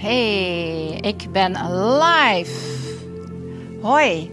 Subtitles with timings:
[0.00, 1.52] Hey, ik ben
[1.98, 2.50] live.
[3.80, 4.30] Hoi,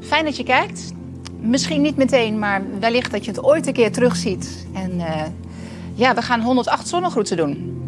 [0.00, 0.92] fijn dat je kijkt.
[1.40, 4.66] Misschien niet meteen, maar wellicht dat je het ooit een keer terugziet.
[4.74, 5.22] En uh,
[5.94, 7.78] ja, we gaan 108 zonnegroeten doen.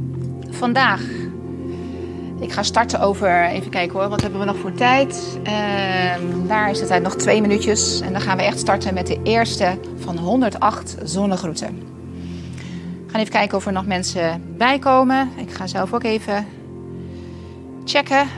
[0.51, 1.03] Vandaag.
[2.41, 5.39] Ik ga starten over, even kijken hoor, wat hebben we nog voor tijd?
[5.43, 5.51] Uh,
[6.47, 8.01] daar is de tijd nog twee minuutjes.
[8.01, 11.79] En dan gaan we echt starten met de eerste van 108 zonnegroeten.
[13.07, 15.31] We gaan even kijken of er nog mensen bijkomen.
[15.37, 16.47] Ik ga zelf ook even
[17.89, 18.29] checken.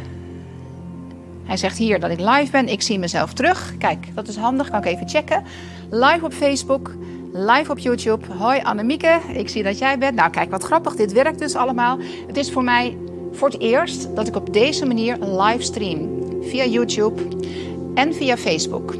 [1.44, 2.68] Hij zegt hier dat ik live ben.
[2.68, 3.74] Ik zie mezelf terug.
[3.78, 4.70] Kijk, dat is handig.
[4.70, 5.42] Kan ik even checken.
[5.90, 6.94] Live op Facebook.
[7.32, 8.26] Live op YouTube.
[8.32, 9.20] Hoi Annemieke.
[9.32, 10.14] Ik zie dat jij bent.
[10.14, 10.94] Nou, kijk wat grappig.
[10.96, 11.98] Dit werkt dus allemaal.
[12.26, 12.96] Het is voor mij
[13.32, 16.22] voor het eerst dat ik op deze manier live stream.
[16.42, 17.22] Via YouTube
[17.94, 18.94] en via Facebook.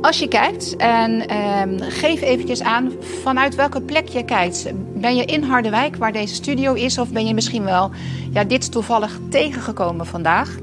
[0.00, 4.72] Als je kijkt en eh, geef eventjes aan vanuit welke plek je kijkt.
[4.94, 7.90] Ben je in Harderwijk, waar deze studio is, of ben je misschien wel
[8.32, 10.56] ja, dit toevallig tegengekomen vandaag?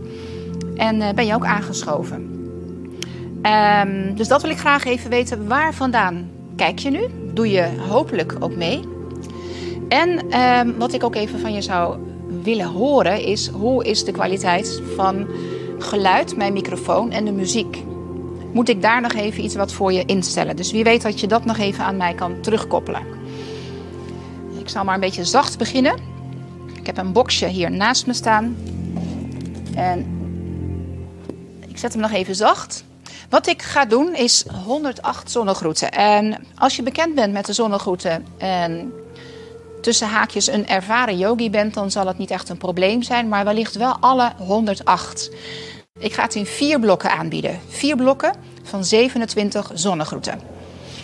[0.76, 2.34] En uh, ben je ook aangeschoven?
[3.42, 5.48] Um, dus dat wil ik graag even weten.
[5.48, 7.08] Waar vandaan kijk je nu?
[7.34, 8.80] Doe je hopelijk ook mee?
[9.90, 11.98] En um, wat ik ook even van je zou
[12.44, 15.28] willen horen is hoe is de kwaliteit van
[15.80, 17.84] geluid, mijn microfoon en de muziek?
[18.56, 20.56] Moet ik daar nog even iets wat voor je instellen.
[20.56, 23.04] Dus wie weet dat je dat nog even aan mij kan terugkoppelen.
[24.60, 26.00] Ik zal maar een beetje zacht beginnen.
[26.74, 28.58] Ik heb een boxje hier naast me staan.
[29.76, 30.06] En
[31.68, 32.84] ik zet hem nog even zacht.
[33.30, 35.92] Wat ik ga doen is 108 zonnegroeten.
[35.92, 38.94] En als je bekend bent met de zonnegroeten en
[39.82, 43.46] tussen haakjes een ervaren yogi bent, dan zal het niet echt een probleem zijn, maar
[43.46, 45.32] wellicht wel alle 108.
[46.00, 47.60] Ik ga het in vier blokken aanbieden.
[47.68, 50.40] Vier blokken van 27 zonnegroeten.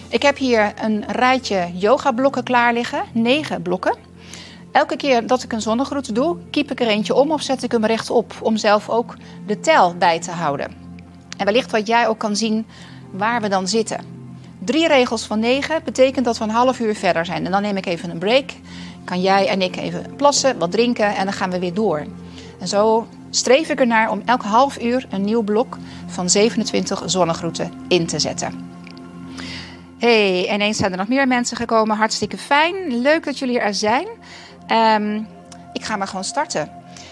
[0.10, 3.96] Ik heb hier een rijtje yoga-blokken klaar liggen, negen blokken.
[4.72, 7.72] Elke keer dat ik een zonnegroet doe, kiep ik er eentje om of zet ik
[7.72, 9.16] hem rechtop om zelf ook
[9.48, 10.72] de tel bij te houden.
[11.38, 12.66] En wellicht wat jij ook kan zien
[13.12, 14.06] waar we dan zitten.
[14.60, 17.46] Drie regels van negen betekent dat we een half uur verder zijn.
[17.46, 18.50] En dan neem ik even een break.
[19.04, 22.06] Kan jij en ik even plassen, wat drinken en dan gaan we weer door.
[22.62, 25.78] En zo streef ik ernaar om elk half uur een nieuw blok
[26.08, 28.70] van 27 zonnegroeten in te zetten.
[29.98, 31.98] Hey, ineens zijn er nog meer mensen gekomen.
[31.98, 33.02] Hartstikke fijn.
[33.02, 34.08] Leuk dat jullie er zijn.
[35.02, 35.28] Um,
[35.74, 36.72] ik ga maar gewoon starten.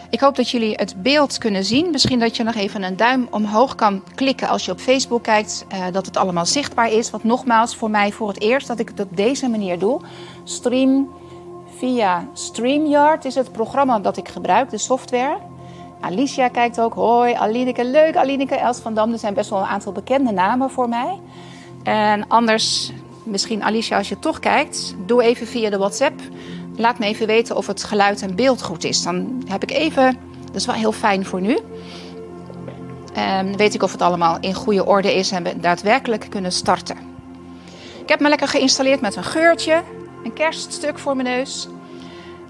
[0.10, 1.92] Ik hoop dat jullie het beeld kunnen zien.
[1.92, 5.66] Misschien dat je nog even een duim omhoog kan klikken als je op Facebook kijkt.
[5.74, 7.10] Uh, dat het allemaal zichtbaar is.
[7.10, 10.02] Want nogmaals, voor mij voor het eerst dat ik het op deze manier doe.
[10.44, 11.10] Stream
[11.80, 15.38] via StreamYard is het programma dat ik gebruik, de software.
[16.00, 16.94] Alicia kijkt ook.
[16.94, 17.86] Hoi, Alineke.
[17.86, 18.56] Leuk, Alineke.
[18.56, 19.12] Els van Dam.
[19.12, 21.20] Er zijn best wel een aantal bekende namen voor mij.
[21.84, 22.92] En anders,
[23.24, 26.22] misschien Alicia, als je toch kijkt, doe even via de WhatsApp.
[26.76, 29.04] Laat me even weten of het geluid en beeld goed is.
[29.04, 31.60] Dan heb ik even, dat is wel heel fijn voor nu.
[33.14, 36.98] En weet ik of het allemaal in goede orde is en we daadwerkelijk kunnen starten.
[38.02, 39.84] Ik heb me lekker geïnstalleerd met een geurtje,
[40.24, 41.68] een kerststuk voor mijn neus.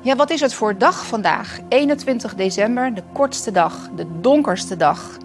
[0.02, 1.60] Ja, wat is het voor dag vandaag?
[1.70, 5.18] 21 december, de kortste dag, de donkerste dag.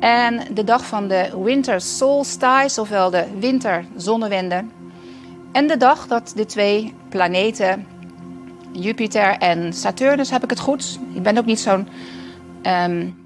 [0.00, 4.64] En de dag van de winter solstice, ofwel de winterzonnewende.
[5.52, 7.86] En de dag dat de twee planeten,
[8.72, 10.98] Jupiter en Saturnus, heb ik het goed?
[11.12, 11.88] Ik ben ook niet zo'n,
[12.62, 13.16] um,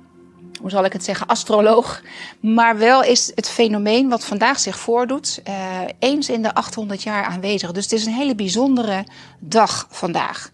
[0.65, 2.03] hoe zal ik het zeggen, astroloog.
[2.41, 7.25] Maar wel is het fenomeen wat vandaag zich voordoet, uh, eens in de 800 jaar
[7.25, 7.73] aanwezig.
[7.73, 9.07] Dus het is een hele bijzondere
[9.39, 10.51] dag vandaag.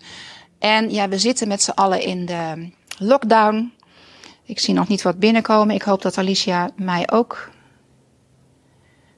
[0.59, 3.73] En ja, we zitten met z'n allen in de lockdown.
[4.45, 5.75] Ik zie nog niet wat binnenkomen.
[5.75, 7.51] Ik hoop dat Alicia mij ook.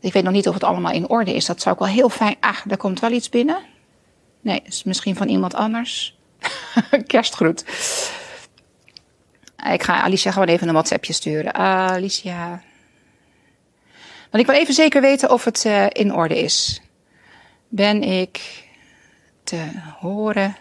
[0.01, 1.45] Ik weet nog niet of het allemaal in orde is.
[1.45, 2.37] Dat zou ik wel heel fijn.
[2.41, 3.59] Ah, daar komt wel iets binnen.
[4.41, 6.19] Nee, is misschien van iemand anders.
[7.07, 7.65] Kerstgroet.
[9.71, 11.55] Ik ga Alicia gewoon even een WhatsAppje sturen.
[11.55, 12.63] Alicia.
[14.31, 16.83] Want ik wil even zeker weten of het uh, in orde is.
[17.69, 18.65] Ben ik
[19.45, 19.69] te
[19.99, 20.57] horen?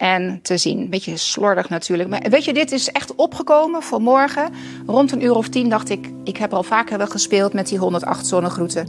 [0.00, 0.90] en te zien.
[0.90, 2.08] Beetje slordig natuurlijk.
[2.08, 4.52] Maar weet je, dit is echt opgekomen vanmorgen.
[4.86, 7.78] Rond een uur of tien dacht ik, ik heb al vaker wel gespeeld met die
[7.78, 8.88] 108 zonnegroeten.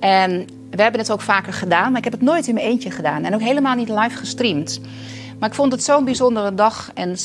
[0.00, 2.90] En we hebben het ook vaker gedaan, maar ik heb het nooit in mijn eentje
[2.90, 3.24] gedaan.
[3.24, 4.80] En ook helemaal niet live gestreamd.
[5.38, 7.18] Maar ik vond het zo'n bijzondere dag en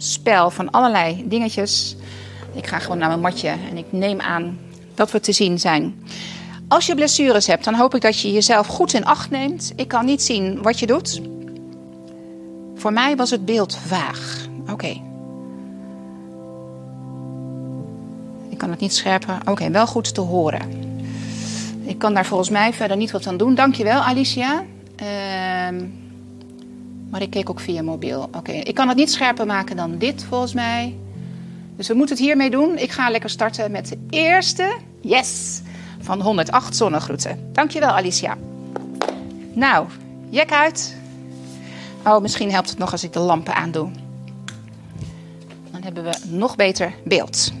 [0.00, 1.96] samenspel van allerlei dingetjes.
[2.52, 4.58] Ik ga gewoon naar mijn matje en ik neem aan
[4.94, 6.02] dat we te zien zijn.
[6.68, 9.72] Als je blessures hebt, dan hoop ik dat je jezelf goed in acht neemt.
[9.76, 11.20] Ik kan niet zien wat je doet.
[12.74, 14.46] Voor mij was het beeld vaag.
[14.70, 15.00] Oké.
[18.48, 19.38] Ik kan het niet scherper.
[19.44, 20.88] Oké, wel goed te horen.
[21.84, 23.54] Ik kan daar volgens mij verder niet wat aan doen.
[23.54, 24.64] Dankjewel, Alicia.
[25.02, 25.82] Uh,
[27.10, 28.28] Maar ik keek ook via mobiel.
[28.36, 30.96] Oké, ik kan het niet scherper maken dan dit volgens mij.
[31.76, 32.78] Dus we moeten het hiermee doen.
[32.78, 34.76] Ik ga lekker starten met de eerste.
[35.00, 35.62] Yes!
[36.00, 37.50] Van 108 zonnegroeten.
[37.52, 38.36] Dankjewel Alicia.
[39.52, 39.86] Nou,
[40.28, 40.96] jek uit.
[42.06, 43.90] Oh, misschien helpt het nog als ik de lampen aandoe.
[45.70, 47.52] Dan hebben we nog beter beeld.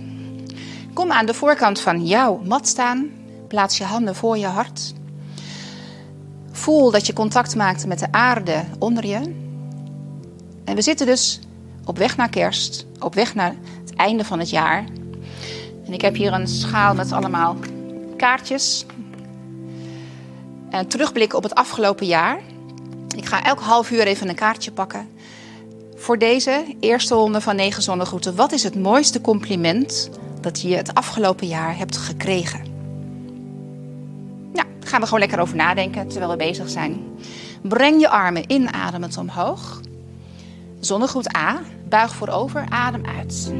[0.92, 3.10] Kom aan de voorkant van jouw mat staan.
[3.48, 4.92] Plaats je handen voor je hart.
[6.60, 9.20] Voel dat je contact maakt met de aarde onder je.
[10.64, 11.40] En we zitten dus
[11.84, 14.84] op weg naar kerst, op weg naar het einde van het jaar.
[15.86, 17.56] En ik heb hier een schaal met allemaal
[18.16, 18.86] kaartjes.
[20.70, 22.40] En terugblikken op het afgelopen jaar.
[23.16, 25.08] Ik ga elk half uur even een kaartje pakken.
[25.96, 28.36] Voor deze eerste ronde van negen zonnegroeten.
[28.36, 30.10] Wat is het mooiste compliment
[30.40, 32.69] dat je het afgelopen jaar hebt gekregen?
[34.52, 37.00] Ja, daar gaan we gewoon lekker over nadenken terwijl we bezig zijn.
[37.62, 39.80] Breng je armen inademend omhoog.
[40.80, 41.60] Zonnegroet A.
[41.88, 43.52] Buig voorover, adem uit.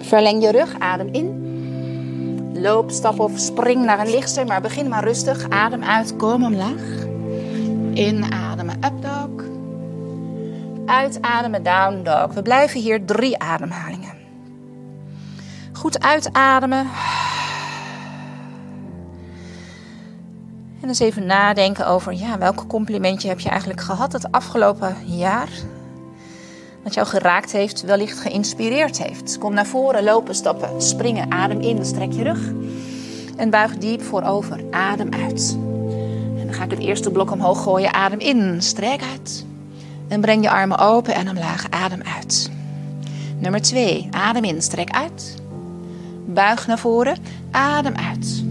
[0.00, 1.46] Verleng je rug, adem in.
[2.60, 5.48] Loop, stap of spring naar een lichtste, maar begin maar rustig.
[5.48, 7.06] Adem uit, kom omlaag.
[7.92, 9.46] Inademen, up dog.
[10.86, 12.34] Uitademen, down dog.
[12.34, 14.16] We blijven hier drie ademhalingen.
[15.72, 16.86] Goed uitademen.
[20.80, 25.48] En eens even nadenken over ja, welk complimentje heb je eigenlijk gehad het afgelopen jaar.
[26.82, 29.38] Wat jou geraakt heeft, wellicht geïnspireerd heeft.
[29.38, 31.30] Kom naar voren, lopen, stappen, springen.
[31.32, 32.40] Adem in, strek je rug.
[33.36, 34.64] En buig diep voorover.
[34.70, 35.58] Adem uit.
[36.38, 37.94] En dan ga ik het eerste blok omhoog gooien.
[37.94, 39.44] Adem in, strek uit.
[40.08, 41.70] En breng je armen open en omlaag.
[41.70, 42.50] Adem uit.
[43.38, 44.08] Nummer 2.
[44.10, 45.34] Adem in, strek uit.
[46.26, 47.16] Buig naar voren.
[47.50, 48.44] Adem uit.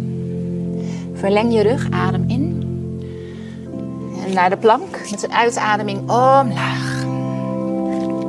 [1.18, 1.90] Verleng je rug.
[1.92, 2.66] Adem in.
[4.26, 7.04] En naar de plank met een uitademing omlaag.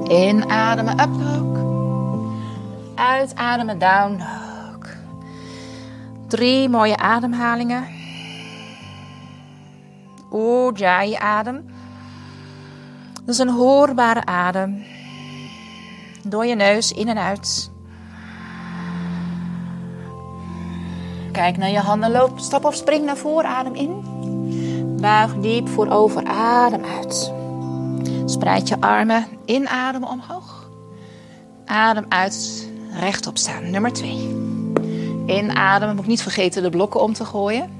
[0.09, 1.59] Inademen, up dog.
[2.95, 4.97] Uitademen, down dog.
[6.27, 7.87] Drie mooie ademhalingen.
[10.33, 11.67] Ujjayi adem.
[13.15, 14.83] Dat is een hoorbare adem.
[16.23, 17.71] Door je neus in en uit.
[21.39, 24.03] Kijk naar je handen, loop, stap of spring naar voren, adem in.
[25.01, 27.33] Buig diep voorover, adem uit.
[28.25, 30.71] Spreid je armen, inademen omhoog.
[31.65, 33.71] Adem uit, rechtop staan.
[33.71, 34.37] Nummer 2.
[35.27, 37.71] Inademen, moet niet vergeten de blokken om te gooien.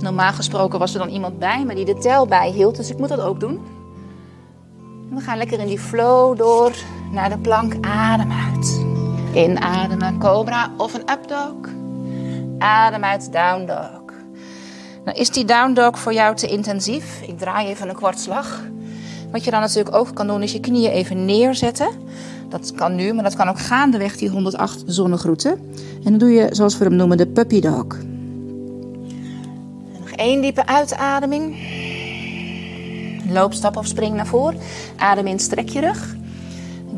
[0.00, 3.08] Normaal gesproken was er dan iemand bij me die de tel bijhield, dus ik moet
[3.08, 3.60] dat ook doen.
[5.10, 6.72] We gaan lekker in die flow door
[7.10, 7.86] naar de plank.
[7.86, 8.84] Adem uit.
[9.34, 11.77] Inademen, cobra of een up dog.
[12.58, 14.02] Adem uit, down dog.
[15.04, 17.20] Nou, is die down dog voor jou te intensief?
[17.26, 18.62] Ik draai even een kwartslag.
[19.32, 21.88] Wat je dan natuurlijk ook kan doen, is je knieën even neerzetten.
[22.48, 25.50] Dat kan nu, maar dat kan ook gaandeweg die 108 zonnegroeten.
[26.04, 27.86] En dan doe je, zoals we hem noemen, de puppy dog.
[30.00, 31.56] Nog één diepe uitademing.
[33.30, 34.58] Loop, stap of spring naar voren.
[34.96, 36.16] Adem in, strek je rug.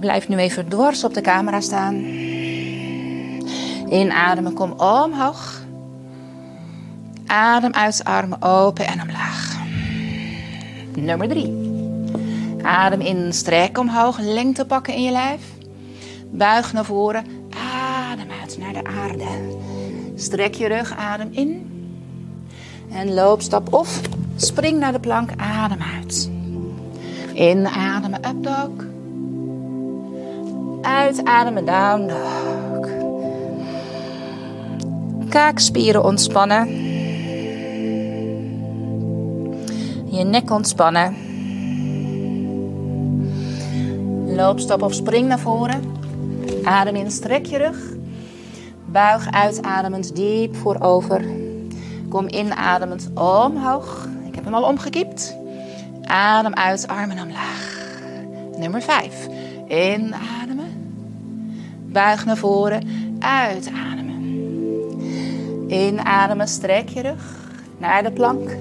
[0.00, 2.04] Blijf nu even dwars op de camera staan.
[3.90, 5.62] Inademen, kom omhoog.
[7.26, 9.58] Adem uit, armen open en omlaag.
[10.94, 11.68] Nummer drie.
[12.62, 15.42] Adem in, strek omhoog, lengte pakken in je lijf.
[16.30, 17.24] Buig naar voren,
[18.10, 19.26] adem uit naar de aarde.
[20.14, 21.68] Strek je rug, adem in.
[22.90, 24.00] En loop, stap of
[24.36, 26.30] spring naar de plank, adem uit.
[27.34, 28.86] Inademen, up dog.
[30.82, 32.69] Uitademen, down dog.
[35.30, 36.68] Kaakspieren ontspannen.
[40.10, 41.16] Je nek ontspannen.
[44.36, 45.82] Loop, stap of spring naar voren.
[46.64, 47.76] Adem in, strek je rug.
[48.84, 51.24] Buig uitademend diep voorover.
[52.08, 54.08] Kom inademend omhoog.
[54.26, 55.36] Ik heb hem al omgekiept.
[56.02, 57.78] Adem uit, armen omlaag.
[58.58, 59.26] Nummer 5.
[59.68, 60.72] Inademen.
[61.86, 62.88] Buig naar voren.
[63.18, 63.89] Uitademen.
[65.70, 67.22] Inademen, strek je rug.
[67.78, 68.56] Naar de plank.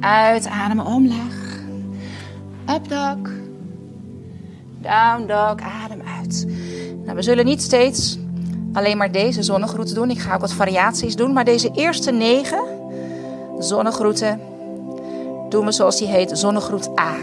[0.00, 1.60] Uitademen, omlaag.
[2.70, 3.32] Up dog.
[4.78, 6.46] Down dog, adem uit.
[7.04, 8.18] Nou, we zullen niet steeds
[8.72, 10.10] alleen maar deze zonnegroeten doen.
[10.10, 11.32] Ik ga ook wat variaties doen.
[11.32, 12.62] Maar deze eerste negen
[13.58, 14.40] zonnegroeten
[15.48, 17.14] doen we zoals die heet, zonnegroet A.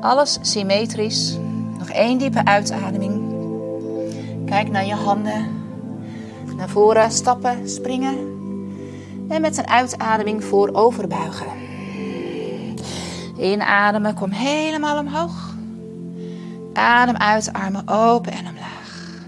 [0.00, 1.36] Alles symmetrisch.
[1.78, 3.22] Nog één diepe uitademing.
[4.46, 5.63] Kijk naar je handen.
[6.56, 8.32] Naar voren stappen, springen.
[9.28, 11.46] En met een uitademing voorover buigen.
[13.38, 15.54] Inademen, kom helemaal omhoog.
[16.72, 19.22] Adem uit, armen open en omlaag.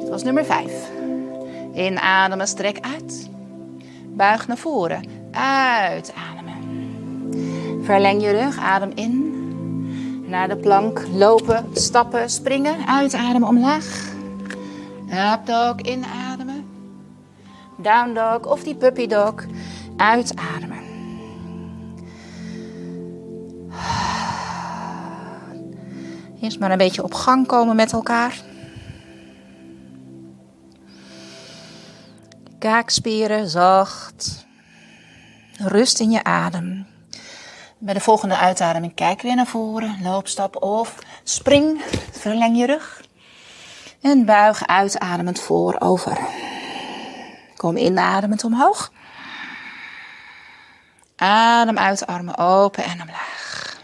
[0.00, 0.90] Dat was nummer 5.
[1.74, 3.30] Inademen, strek uit.
[4.06, 5.04] Buig naar voren.
[5.30, 6.52] Uitademen.
[7.82, 9.30] Verleng je rug, adem in.
[10.26, 12.86] Naar de plank, lopen, stappen, springen.
[12.86, 14.11] Uitademen omlaag.
[15.12, 16.66] Up dog, inademen.
[17.78, 19.34] Down dog of die puppy dog.
[19.96, 20.80] Uitademen.
[26.40, 28.40] Eerst maar een beetje op gang komen met elkaar.
[32.58, 34.46] Kaakspieren zacht.
[35.58, 36.86] Rust in je adem.
[37.78, 40.02] Bij de volgende uitademing kijk weer naar voren.
[40.02, 41.82] Loopstap of spring.
[42.10, 43.01] Verleng je rug.
[44.02, 46.18] En buig uitademend voorover.
[47.56, 48.92] Kom inademend omhoog.
[51.16, 53.80] Adem uit, armen open en omlaag.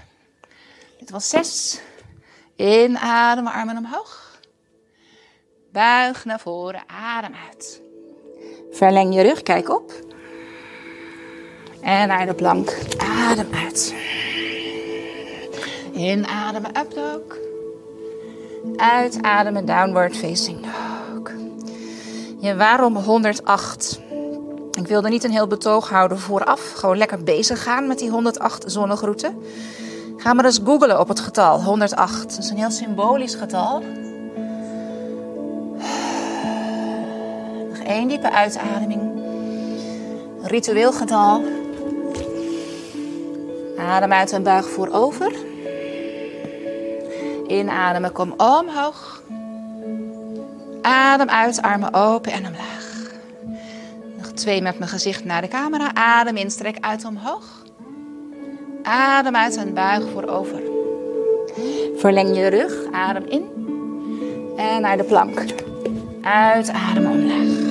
[0.99, 1.81] Dit was zes.
[2.57, 4.41] Inademen, armen omhoog.
[5.73, 7.81] Buig naar voren, adem uit.
[8.71, 9.93] Verleng je rug, kijk op.
[11.81, 13.95] En naar de plank, adem uit.
[15.93, 17.48] Inademen, up dog.
[18.77, 21.33] Uitademen, downward facing dog.
[22.41, 24.01] Ja, waarom 108?
[24.79, 26.73] Ik wilde niet een heel betoog houden vooraf.
[26.73, 29.43] Gewoon lekker bezig gaan met die 108 zonnegroeten.
[30.17, 32.23] Ga maar eens googlen op het getal 108.
[32.23, 33.83] Dat is een heel symbolisch getal.
[37.69, 39.01] Nog één diepe uitademing.
[40.43, 41.45] Ritueel getal.
[43.79, 45.33] Adem uit en buig voorover.
[47.49, 49.23] Inademen, kom omhoog.
[50.83, 53.13] Adem uit, armen open en omlaag.
[54.17, 55.95] Nog twee met mijn gezicht naar de camera.
[55.95, 57.45] Adem in, strek uit omhoog.
[58.83, 60.61] Adem uit en buig voorover.
[61.97, 63.45] Verleng je rug, adem in.
[64.57, 65.45] En naar de plank.
[66.23, 67.67] Uitademen omlaag.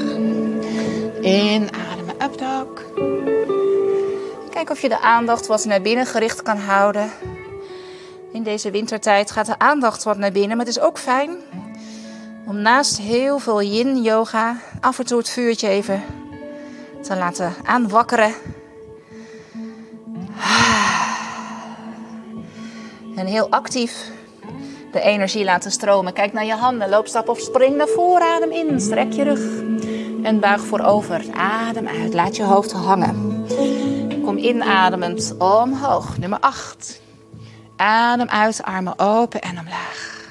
[1.22, 2.84] Inademen, up dog.
[4.50, 7.10] Kijk of je de aandacht wat naar binnen gericht kan houden.
[8.38, 11.29] In deze wintertijd gaat de aandacht wat naar binnen, maar het is ook fijn
[12.46, 16.03] om naast heel veel yin yoga af en toe het vuurtje even
[17.01, 18.34] te laten aanwakkeren.
[23.15, 24.12] En heel actief
[24.91, 26.13] de energie laten stromen.
[26.13, 29.41] Kijk naar je handen, loopstap of spring naar voren, adem in, strek je rug
[30.24, 31.25] en buig voorover.
[31.34, 33.46] Adem uit, laat je hoofd hangen.
[34.24, 36.17] Kom inademend omhoog.
[36.17, 37.06] Nummer 8.
[37.77, 40.29] Adem uit, armen open en omlaag.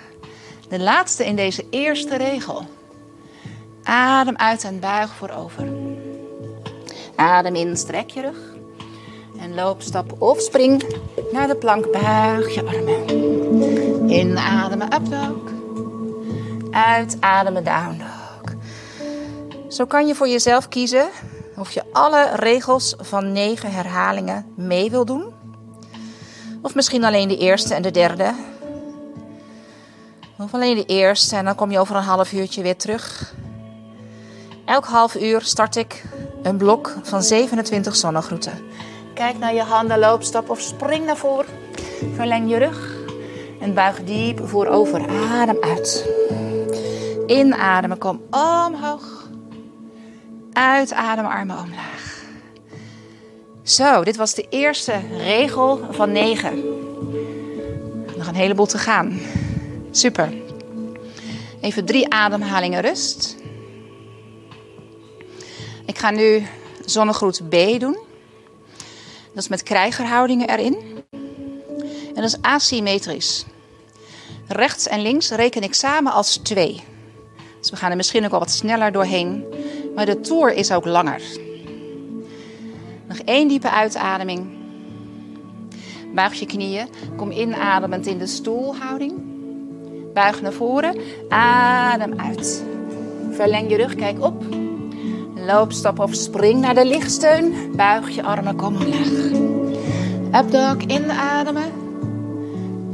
[0.68, 2.66] De laatste in deze eerste regel.
[3.82, 5.68] Adem uit en buig voorover.
[7.16, 8.54] Adem in, strek je rug.
[9.38, 10.84] En loop, stap of spring
[11.32, 11.92] naar de plank.
[11.92, 14.10] Buig je armen.
[14.10, 15.52] Inademen, up dog.
[16.70, 18.54] Uitademen, down dog.
[19.68, 21.08] Zo kan je voor jezelf kiezen
[21.56, 25.35] of je alle regels van negen herhalingen mee wil doen.
[26.62, 28.34] Of misschien alleen de eerste en de derde.
[30.38, 33.34] Of alleen de eerste en dan kom je over een half uurtje weer terug.
[34.64, 36.04] Elk half uur start ik
[36.42, 38.52] een blok van 27 zonnegroeten.
[39.14, 41.46] Kijk naar je handen, loop, stap of spring naar voren.
[42.14, 42.94] Verleng je rug
[43.60, 45.08] en buig diep voorover.
[45.30, 46.08] Adem uit.
[47.26, 49.28] Inademen, kom omhoog.
[50.52, 52.05] Uitademen, armen omlaag.
[53.66, 56.64] Zo, dit was de eerste regel van 9.
[58.16, 59.20] Nog een heleboel te gaan.
[59.90, 60.32] Super.
[61.60, 63.36] Even drie ademhalingen rust.
[65.86, 66.46] Ik ga nu
[66.84, 67.98] zonnegroet B doen.
[69.32, 71.04] Dat is met krijgerhoudingen erin.
[72.14, 73.44] En dat is asymmetrisch.
[74.46, 76.82] Rechts en links reken ik samen als twee.
[77.60, 79.44] Dus we gaan er misschien ook al wat sneller doorheen.
[79.94, 81.22] Maar de toer is ook langer.
[83.08, 84.46] Nog één diepe uitademing.
[86.14, 86.88] Buig je knieën.
[87.16, 89.12] Kom inademend in de stoelhouding.
[90.14, 90.96] Buig naar voren.
[91.28, 92.64] Adem uit.
[93.30, 94.44] Verleng je rug, kijk op.
[95.34, 97.72] Loop, stap of spring naar de lichtsteun.
[97.76, 99.44] Buig je armen, kom omlaag.
[100.42, 101.72] Up dog, inademen.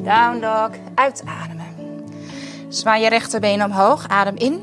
[0.03, 1.67] Down dog, uitademen.
[2.69, 4.61] Zwaai je rechterbeen omhoog, adem in.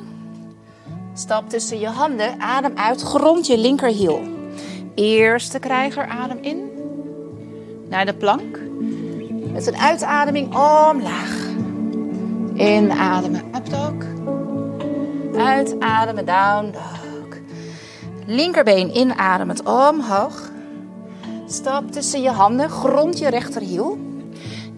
[1.14, 4.39] Stap tussen je handen, adem uit, grond je linkerhiel.
[5.00, 6.72] Eerste krijger, adem in.
[7.90, 8.60] Naar de plank.
[9.52, 11.48] Met een uitademing omlaag.
[12.56, 13.94] Inademen, up dog.
[15.38, 17.38] Uitademen, down dog.
[18.26, 20.52] Linkerbeen inademend omhoog.
[21.48, 23.98] Stap tussen je handen, grond je rechterhiel.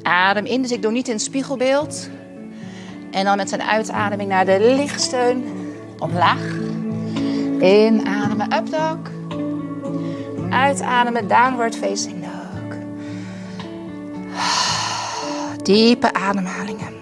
[0.02, 2.10] Adem in, dus ik doe niet in het spiegelbeeld.
[3.12, 5.44] En dan met een uitademing naar de lichtsteun
[6.00, 6.56] omlaag.
[7.60, 9.21] Inademen, up dog.
[10.52, 12.78] Uitademen, downward facing dog.
[15.64, 17.00] Diepe ademhalingen.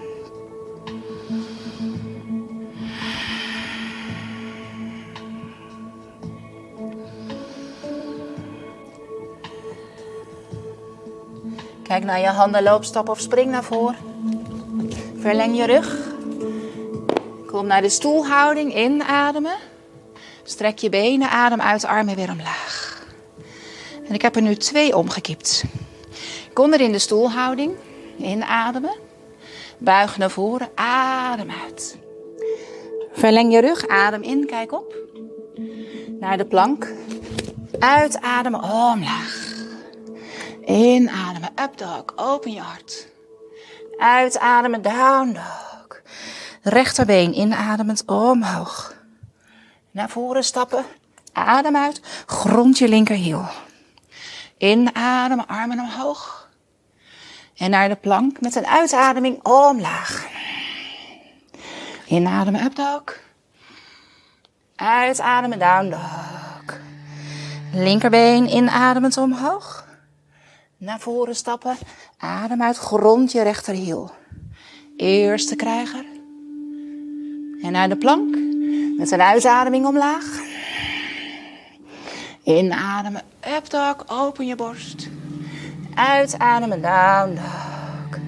[11.82, 13.96] Kijk naar je handen, loop, stap of spring naar voren.
[15.16, 15.96] Verleng je rug.
[17.46, 19.56] Kom naar de stoelhouding, inademen.
[20.42, 22.89] Strek je benen, adem uit, armen weer omlaag.
[24.10, 25.64] En ik heb er nu twee omgekipt.
[26.52, 27.74] Kom er in de stoelhouding,
[28.18, 28.96] inademen.
[29.78, 31.98] Buig naar voren, adem uit.
[33.12, 34.94] Verleng je rug, adem in, kijk op.
[36.20, 36.92] Naar de plank.
[37.78, 39.54] Uitademen, omlaag.
[40.64, 43.08] Inademen, up dog, open je hart.
[43.98, 46.02] Uitademen, down dog.
[46.62, 48.94] Rechterbeen inademend omhoog.
[49.90, 50.84] Naar voren stappen.
[51.32, 52.00] Adem uit.
[52.26, 53.44] Grond je linkerhiel.
[54.60, 56.48] Inademen, armen omhoog.
[57.56, 60.26] En naar de plank met een uitademing omlaag.
[62.06, 63.02] Inademen, up dog.
[64.76, 66.78] Uitademen, down dog.
[67.72, 69.86] Linkerbeen inademend omhoog.
[70.76, 71.76] Naar voren stappen.
[72.18, 74.10] Adem uit, grond je rechterhiel.
[74.96, 76.04] Eerste krijger.
[77.62, 78.36] En naar de plank.
[78.96, 80.49] Met een uitademing omlaag.
[82.42, 83.22] Inademen,
[83.56, 85.08] up dog, open je borst.
[85.94, 88.20] Uitademen, down dog.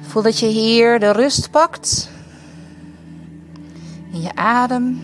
[0.00, 2.10] Voel dat je hier de rust pakt.
[4.12, 5.02] In je adem.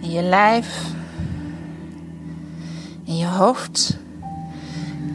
[0.00, 0.82] In je lijf.
[3.04, 3.96] In je hoofd.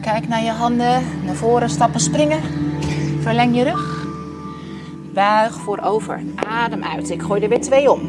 [0.00, 1.24] Kijk naar je handen.
[1.24, 2.40] Naar voren stappen, springen.
[3.20, 3.95] Verleng je rug.
[5.16, 6.22] Buig voorover.
[6.34, 7.10] Adem uit.
[7.10, 8.00] Ik gooi er weer twee om.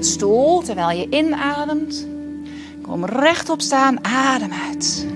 [0.00, 2.08] Stoel terwijl je inademt.
[2.82, 4.04] Kom rechtop staan.
[4.04, 5.06] Adem uit.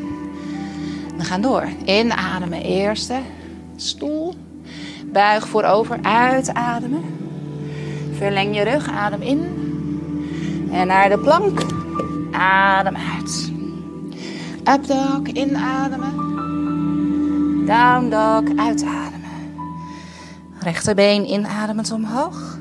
[1.17, 1.69] We gaan door.
[1.85, 2.63] Inademen.
[2.63, 3.19] Eerste.
[3.77, 4.35] Stoel.
[5.05, 5.99] Buig voorover.
[6.03, 7.05] Uitademen.
[8.17, 8.89] Verleng je rug.
[8.89, 9.41] Adem in.
[10.73, 11.61] En naar de plank.
[12.33, 13.53] Adem uit.
[14.75, 15.23] Up dog.
[15.33, 16.15] Inademen.
[17.67, 18.57] Down dog.
[18.57, 19.00] Uitademen.
[20.63, 22.59] Rechterbeen inademend omhoog.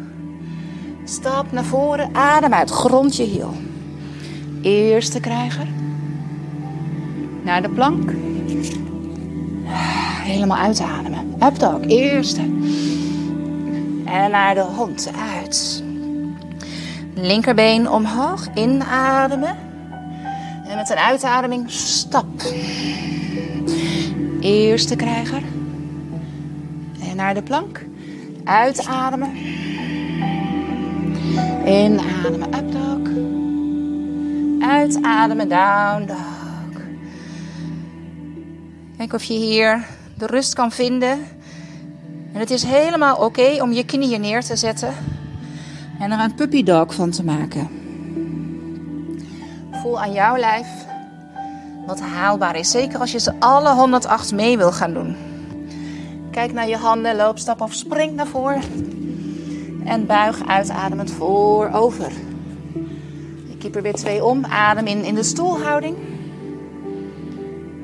[1.03, 2.15] Stap naar voren.
[2.15, 2.69] Adem uit.
[2.69, 3.53] Grond je hiel.
[4.61, 5.67] Eerste krijger.
[7.43, 8.11] Naar de plank.
[10.23, 11.33] Helemaal uitademen.
[11.43, 11.81] Up dog.
[11.81, 12.41] Eerste.
[14.05, 15.11] En naar de hond.
[15.35, 15.83] Uit.
[17.13, 18.47] Linkerbeen omhoog.
[18.53, 19.57] Inademen.
[20.65, 22.41] En met een uitademing stap.
[24.39, 25.41] Eerste krijger.
[27.09, 27.87] En naar de plank.
[28.49, 29.35] Uitademen.
[31.65, 33.07] Inademen, up dog.
[34.69, 36.81] Uitademen, down dog.
[38.97, 39.85] Kijk of je hier
[40.17, 41.19] de rust kan vinden.
[42.33, 44.93] En het is helemaal oké om je knieën neer te zetten.
[45.99, 47.67] En er een puppy dog van te maken.
[49.71, 50.67] Voel aan jouw lijf
[51.85, 52.71] wat haalbaar is.
[52.71, 55.15] Zeker als je ze alle 108 mee wil gaan doen.
[56.39, 58.61] Kijk naar je handen, loop, stap of spring naar voren.
[59.85, 62.11] En buig uitademend voorover.
[63.49, 64.45] Ik keep er weer twee om.
[64.45, 65.97] Adem in in de stoelhouding.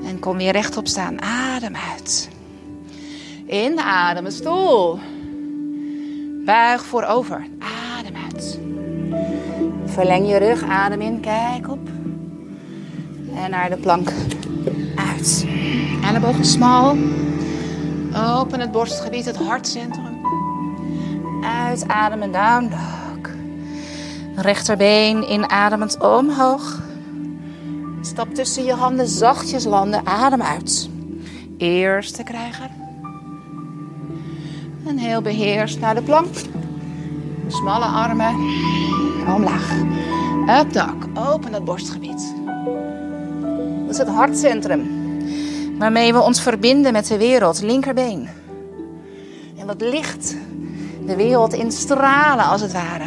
[0.05, 1.21] En kom weer rechtop staan.
[1.21, 2.29] Adem uit.
[3.47, 4.99] Inademen, stoel.
[6.45, 7.47] Buig voorover.
[7.99, 8.59] Adem uit.
[9.85, 11.89] Verleng je rug, adem in, kijk op.
[13.35, 14.11] En naar de plank.
[14.95, 15.47] Uit.
[16.03, 16.97] Ellebogen smal.
[18.15, 20.25] Open het borstgebied, het hartcentrum.
[21.43, 23.33] Uitademen, down dog.
[24.35, 26.79] Rechterbeen inademend omhoog.
[28.01, 30.89] Stap tussen je handen, zachtjes landen, adem uit.
[31.57, 32.69] Eerste krijger.
[34.85, 36.35] En heel beheerst naar de plank.
[37.47, 38.35] Smalle armen.
[39.35, 39.71] Omlaag.
[40.59, 41.27] Up dog.
[41.33, 42.35] Open het borstgebied.
[43.81, 44.94] Dat is het hartcentrum.
[45.77, 47.61] Waarmee we ons verbinden met de wereld.
[47.61, 48.29] Linkerbeen.
[49.57, 50.35] En dat licht
[51.05, 53.05] de wereld in stralen als het ware.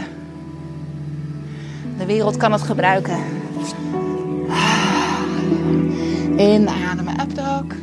[1.98, 3.18] De wereld kan het gebruiken.
[6.37, 7.74] Inademen, up.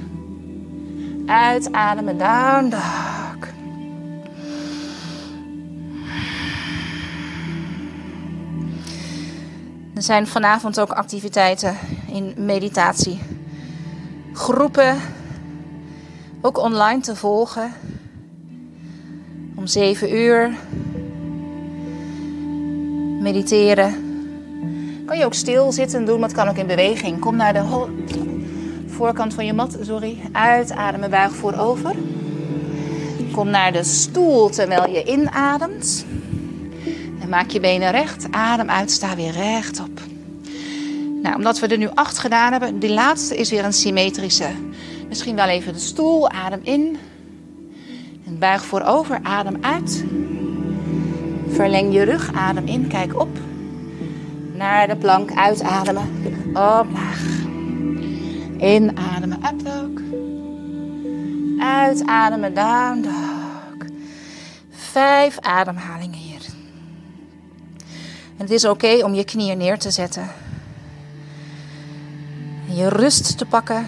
[1.25, 3.13] Uitademen, down dog.
[9.95, 13.19] Er zijn vanavond ook activiteiten in meditatie.
[14.35, 14.97] Groepen,
[16.41, 17.73] ook online te volgen.
[19.55, 20.57] Om 7 uur.
[23.21, 23.93] Mediteren.
[25.05, 27.19] Kan je ook stil zitten doen, maar het kan ook in beweging.
[27.19, 27.85] Kom naar de
[28.87, 30.17] voorkant van je mat, sorry.
[30.31, 31.95] Uitademen, buig voorover.
[33.31, 36.05] Kom naar de stoel terwijl je inademt.
[37.19, 38.27] En maak je benen recht.
[38.31, 39.99] Adem uit, sta weer rechtop.
[41.25, 44.49] Nou, omdat we er nu acht gedaan hebben, die laatste is weer een symmetrische.
[45.07, 46.97] Misschien wel even de stoel, adem in.
[48.25, 50.03] En buig voorover, adem uit.
[51.49, 53.37] Verleng je rug, adem in, kijk op.
[54.53, 56.09] Naar de plank, uitademen.
[56.47, 57.23] Omlaag.
[58.57, 60.01] Inademen, up dog.
[61.59, 63.87] Uitademen, down dog.
[64.69, 66.41] Vijf ademhalingen hier.
[68.37, 70.44] En het is oké om je knieën neer te zetten.
[72.67, 73.87] Je rust te pakken.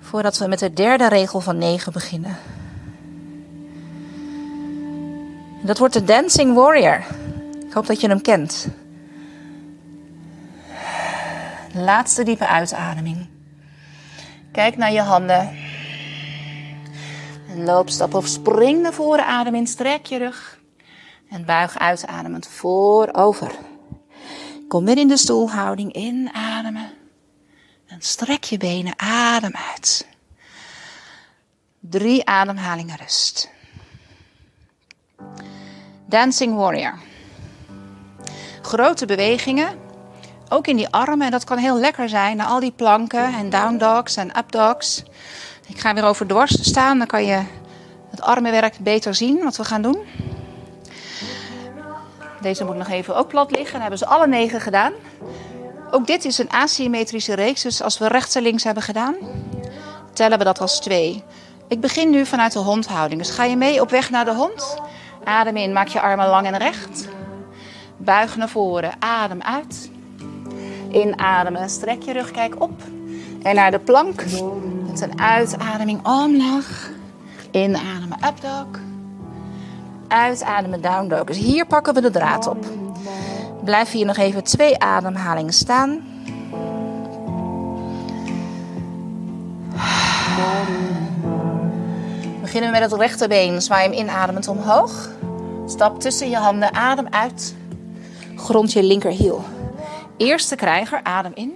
[0.00, 2.36] Voordat we met de derde regel van 9 beginnen.
[5.62, 7.04] Dat wordt de Dancing Warrior.
[7.66, 8.68] Ik hoop dat je hem kent.
[11.74, 13.28] Laatste diepe uitademing.
[14.52, 15.56] Kijk naar je handen.
[17.48, 19.26] En loop, stap of spring naar voren.
[19.26, 20.58] Adem in, strek je rug.
[21.30, 23.50] En buig uitademend voorover.
[24.70, 25.94] Kom weer in de stoelhouding.
[25.94, 26.90] Inademen.
[27.86, 28.92] En strek je benen.
[28.96, 30.06] Adem uit.
[31.80, 33.50] Drie ademhalingen rust.
[36.06, 36.98] Dancing Warrior.
[38.62, 39.78] Grote bewegingen.
[40.48, 41.26] Ook in die armen.
[41.26, 42.36] En dat kan heel lekker zijn.
[42.36, 45.02] Na al die planken en down dogs en up dogs.
[45.66, 46.98] Ik ga weer over dwars staan.
[46.98, 47.42] Dan kan je
[48.10, 49.98] het armenwerk beter zien wat we gaan doen.
[52.40, 53.72] Deze moet nog even ook plat liggen.
[53.72, 54.92] Dan hebben ze alle negen gedaan.
[55.90, 57.62] Ook dit is een asymmetrische reeks.
[57.62, 59.14] Dus als we rechts en links hebben gedaan,
[60.12, 61.24] tellen we dat als twee.
[61.68, 63.20] Ik begin nu vanuit de hondhouding.
[63.20, 64.76] Dus ga je mee op weg naar de hond.
[65.24, 67.08] Adem in, maak je armen lang en recht.
[67.96, 69.90] Buig naar voren, adem uit.
[70.90, 72.82] Inademen, strek je rug, kijk op.
[73.42, 74.24] En naar de plank.
[74.86, 76.90] Met een uitademing omlaag.
[77.50, 78.89] Inademen, up dog.
[80.10, 81.24] Uitademen, down dog.
[81.24, 82.66] Dus hier pakken we de draad op.
[83.64, 86.02] Blijf hier nog even twee ademhalingen staan.
[92.40, 93.62] Beginnen we met het rechterbeen.
[93.62, 95.08] Zwaai hem inademend omhoog.
[95.66, 96.74] Stap tussen je handen.
[96.74, 97.54] Adem uit.
[98.36, 99.44] Grond je linkerhiel.
[100.16, 101.00] Eerste krijger.
[101.02, 101.52] Adem in.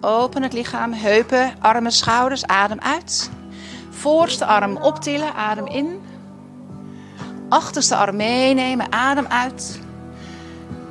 [0.00, 0.92] Open het lichaam.
[0.92, 2.46] Heupen, armen, schouders.
[2.46, 3.30] Adem uit.
[3.90, 5.34] Voorste arm optillen.
[5.34, 6.00] Adem in.
[7.48, 8.92] Achterste arm meenemen.
[8.92, 9.80] Adem uit.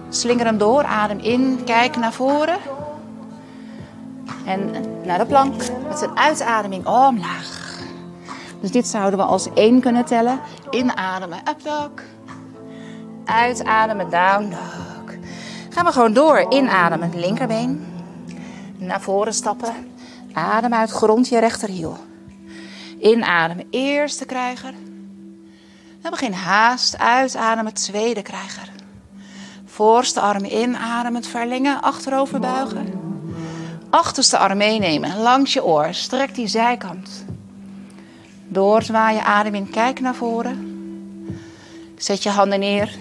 [0.09, 0.83] Slinger hem door.
[0.83, 1.61] Adem in.
[1.65, 2.57] Kijk naar voren.
[4.45, 4.71] En
[5.05, 5.55] naar de plank.
[5.87, 7.79] Met een uitademing omlaag.
[8.61, 10.39] Dus dit zouden we als één kunnen tellen.
[10.69, 11.91] Inademen, up dog.
[13.25, 15.15] Uitademen, down dog.
[15.69, 16.45] Gaan we gewoon door.
[16.49, 17.85] Inademen, linkerbeen.
[18.77, 19.73] Naar voren stappen.
[20.33, 21.97] Adem uit, grond je rechterhiel.
[22.99, 24.73] Inademen, eerste krijger.
[26.07, 28.69] Dan begin haast, uitademen, tweede krijger.
[29.65, 32.99] Voorste arm inademend verlengen, achterover buigen.
[33.89, 35.87] Achterste arm meenemen, langs je oor.
[35.93, 37.25] Strek die zijkant.
[38.47, 40.57] Doorzwaaien, adem in, kijk naar voren.
[41.97, 42.95] Zet je handen neer.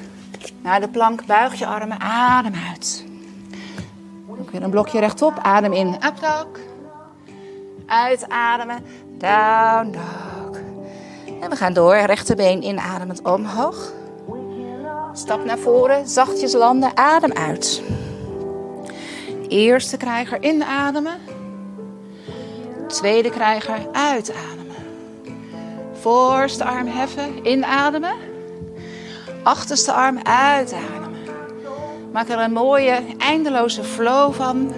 [0.62, 3.04] Naar de plank, buig je armen, adem uit.
[4.50, 6.48] Weer een blokje rechtop, adem in, up.
[7.86, 8.84] Uitademen,
[9.18, 10.35] down dog.
[11.40, 13.92] En we gaan door, rechterbeen inademend omhoog.
[15.12, 17.82] Stap naar voren, zachtjes landen, adem uit.
[19.48, 21.18] Eerste krijger inademen.
[22.86, 24.74] Tweede krijger uitademen.
[26.00, 28.14] Voorste arm heffen, inademen.
[29.42, 31.14] Achterste arm uitademen.
[32.12, 34.72] Maak er een mooie, eindeloze flow van.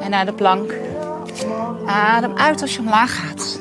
[0.00, 0.74] En naar de plank.
[1.86, 3.60] Adem uit als je omlaag gaat.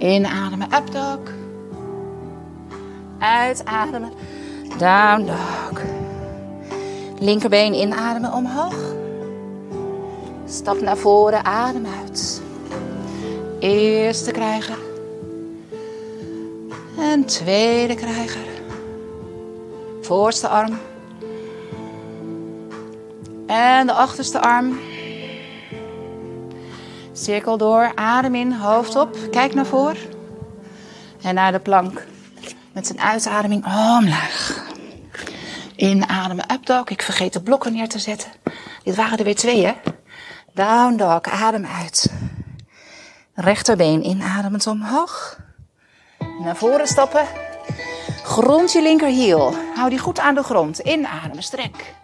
[0.00, 1.18] Inademen, up dog.
[3.18, 4.12] Uitademen,
[4.78, 5.80] down dog.
[7.18, 8.74] Linkerbeen inademen omhoog.
[10.46, 12.42] Stap naar voren, adem uit.
[13.58, 14.78] Eerste krijger.
[16.98, 18.46] En tweede krijger.
[20.00, 20.78] Voorste arm.
[23.46, 24.78] En de achterste arm.
[27.20, 29.96] Cirkel door, adem in, hoofd op, kijk naar voren.
[31.22, 32.06] En naar de plank.
[32.72, 34.64] Met een uitademing omlaag.
[35.76, 36.88] Inademen, up dog.
[36.88, 38.30] Ik vergeet de blokken neer te zetten.
[38.84, 39.72] Dit waren er weer twee, hè?
[40.54, 42.12] Down dog, adem uit.
[43.34, 45.38] Rechterbeen inademend omhoog.
[46.42, 47.26] Naar voren stappen.
[48.22, 49.54] Grond je linkerhiel.
[49.74, 50.78] Hou die goed aan de grond.
[50.78, 51.94] Inademen, strek.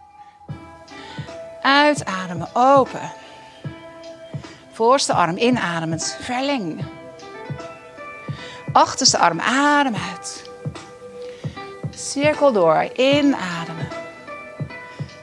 [1.62, 3.11] Uitademen, open.
[4.77, 6.85] Voorste arm inademend, verleng.
[8.73, 10.51] Achterste arm, adem uit.
[11.91, 13.89] Cirkel door, inademen.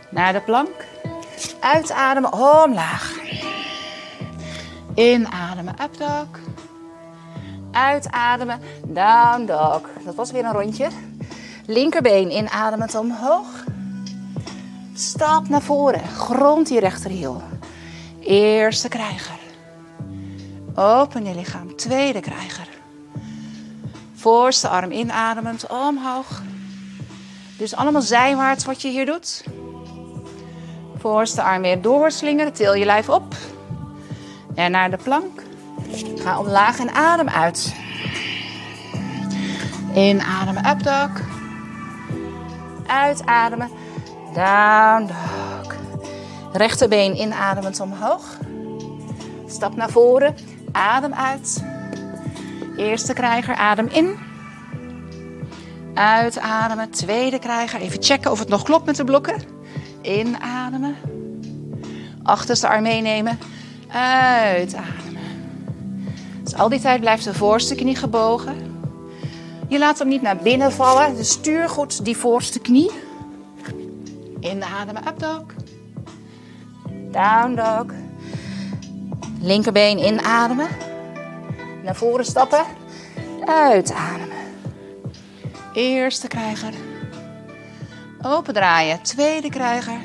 [0.10, 0.86] Naar de plank.
[1.60, 3.14] Uitademen, omlaag.
[4.96, 6.40] Inademen, up dog.
[7.72, 9.82] Uitademen, down dog.
[10.06, 10.88] Dat was weer een rondje.
[11.66, 13.64] Linkerbeen inademend omhoog.
[14.94, 16.08] Stap naar voren.
[16.08, 17.42] Grond je rechterhiel.
[18.20, 19.43] Eerste krijger.
[20.76, 21.76] Open je lichaam.
[21.76, 22.68] Tweede krijger.
[24.14, 26.42] Voorste arm inademend omhoog.
[27.58, 29.44] Dus allemaal zijwaarts wat je hier doet.
[30.98, 32.54] Voorste arm weer doorslingeren.
[32.54, 33.36] Til je lijf op.
[34.56, 35.42] En naar de plank.
[36.16, 37.76] Ga omlaag en adem uit.
[39.96, 41.10] Inademen, up.
[42.88, 43.70] Uitademen,
[44.34, 45.76] down dog.
[46.54, 48.38] Rechterbeen inademend omhoog.
[49.48, 50.36] Stap naar voren,
[50.74, 51.64] adem uit.
[52.78, 54.16] Eerste krijger, adem in.
[55.94, 57.80] Uitademen, tweede krijger.
[57.80, 59.42] Even checken of het nog klopt met de blokken.
[60.02, 60.96] Inademen.
[62.24, 63.40] Achterste arm meenemen.
[63.92, 65.22] Uitademen.
[66.44, 68.56] Dus al die tijd blijft de voorste knie gebogen.
[69.68, 71.16] Je laat hem niet naar binnen vallen.
[71.16, 72.92] Dus stuur goed die voorste knie.
[74.40, 75.44] Inademen, up dog.
[77.12, 78.03] Down dog.
[79.44, 80.68] Linkerbeen inademen.
[81.84, 82.66] Naar voren stappen.
[83.46, 84.38] Uitademen.
[85.74, 86.74] Eerste krijger.
[88.22, 89.02] Open draaien.
[89.02, 90.00] Tweede krijger.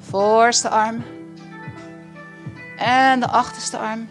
[0.00, 1.04] Voorste arm.
[2.76, 4.08] En de achterste arm.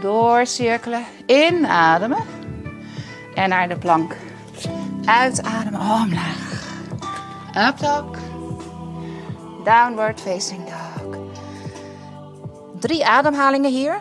[0.00, 1.04] Doorcirkelen.
[1.26, 2.24] Inademen.
[3.34, 4.16] En naar de plank.
[5.04, 5.80] Uitademen.
[5.80, 6.64] Omlaag.
[7.68, 8.18] Up dog.
[9.64, 10.75] Downward facing dog.
[12.86, 14.00] Drie ademhalingen hier.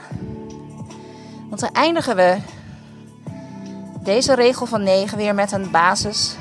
[1.50, 2.38] Want dan eindigen we
[4.04, 6.36] deze regel van 9 weer met een basis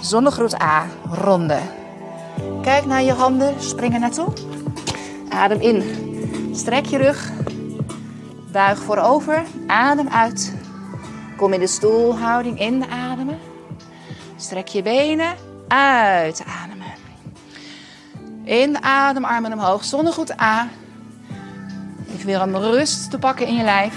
[0.00, 1.58] zonnegroet A ronde.
[2.62, 4.32] Kijk naar je handen, spring er naartoe.
[5.28, 5.82] Adem in.
[6.54, 7.30] Strek je rug.
[8.52, 9.42] Buig voorover.
[9.66, 10.54] Adem uit.
[11.36, 12.60] Kom in de stoelhouding.
[12.60, 13.38] Inademen.
[14.36, 15.34] Strek je benen.
[15.68, 16.92] Uitademen.
[18.44, 19.84] Inadem, armen omhoog.
[19.84, 20.68] Zonnegoed A.
[22.12, 23.94] Even weer een rust te pakken in je lijf.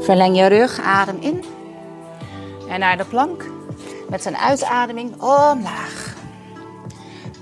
[0.00, 0.80] Verleng je rug.
[0.80, 1.44] Adem in.
[2.68, 3.44] En naar de plank.
[4.08, 6.14] Met zijn uitademing omlaag.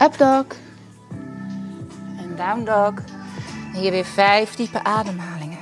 [0.03, 0.45] Up dog.
[2.19, 3.05] En down dog.
[3.75, 5.59] En hier weer vijf diepe ademhalingen.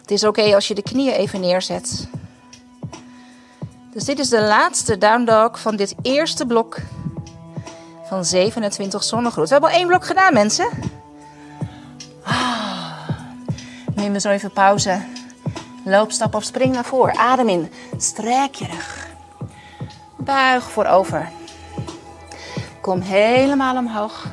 [0.00, 2.08] Het is oké als je de knieën even neerzet.
[3.92, 6.76] Dus dit is de laatste down dog van dit eerste blok
[8.08, 9.46] van 27 zonnegroet.
[9.46, 10.68] We hebben al één blok gedaan, mensen.
[12.22, 13.08] Ah.
[13.94, 15.00] Neem we zo even pauze.
[15.84, 17.16] Loopstap of spring naar voren.
[17.16, 17.72] Adem in.
[17.96, 19.08] Strek je rug.
[20.16, 21.30] Buig voorover.
[22.80, 24.26] Kom helemaal omhoog.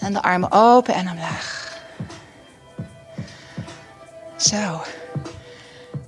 [0.00, 1.76] En de armen open en omlaag.
[4.36, 4.82] Zo.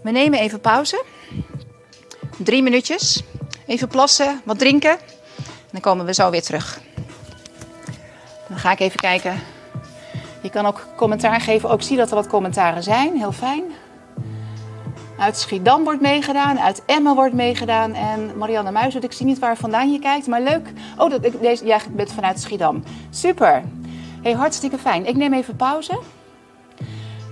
[0.03, 1.05] We nemen even pauze.
[2.37, 3.23] Drie minuutjes.
[3.67, 4.99] Even plassen, wat drinken.
[5.73, 6.81] Dan komen we zo weer terug.
[8.49, 9.41] Dan ga ik even kijken.
[10.43, 11.71] Je kan ook commentaar geven.
[11.71, 13.17] Ook zie dat er wat commentaren zijn.
[13.17, 13.63] Heel fijn.
[15.19, 16.61] Uit Schiedam wordt meegedaan.
[16.61, 17.95] Uit Emmen wordt meegedaan.
[17.95, 20.27] En Marianne Muizert, ik zie niet waar vandaan je kijkt.
[20.27, 20.73] Maar leuk.
[20.97, 22.83] Oh, dat, ik, deze, jij bent vanuit Schiedam.
[23.11, 23.63] Super.
[24.23, 25.07] Hey, hartstikke fijn.
[25.07, 26.01] Ik neem even pauze.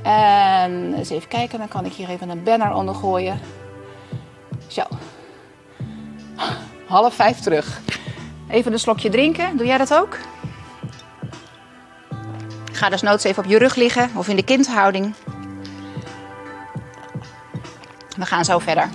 [0.03, 1.59] En eens even kijken.
[1.59, 3.40] Dan kan ik hier even een banner onder gooien.
[4.66, 4.83] Zo.
[6.87, 7.81] Half vijf terug.
[8.48, 9.56] Even een slokje drinken.
[9.56, 10.18] Doe jij dat ook?
[12.72, 15.14] Ga dus noods even op je rug liggen of in de kindhouding.
[18.16, 18.88] We gaan zo verder.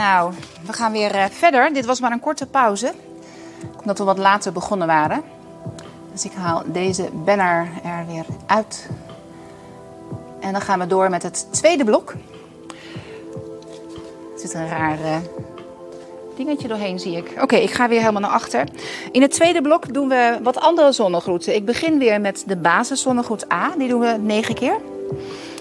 [0.00, 0.32] Nou,
[0.66, 1.72] we gaan weer uh, verder.
[1.72, 2.92] Dit was maar een korte pauze.
[3.80, 5.22] Omdat we wat later begonnen waren.
[6.12, 8.88] Dus ik haal deze banner er weer uit.
[10.40, 12.14] En dan gaan we door met het tweede blok.
[14.32, 15.16] Er zit een raar uh,
[16.36, 17.42] dingetje doorheen, zie ik.
[17.42, 18.68] Oké, ik ga weer helemaal naar achter.
[19.12, 21.54] In het tweede blok doen we wat andere zonnegroeten.
[21.54, 23.70] Ik begin weer met de basiszonnegroet A.
[23.78, 24.76] Die doen we negen keer.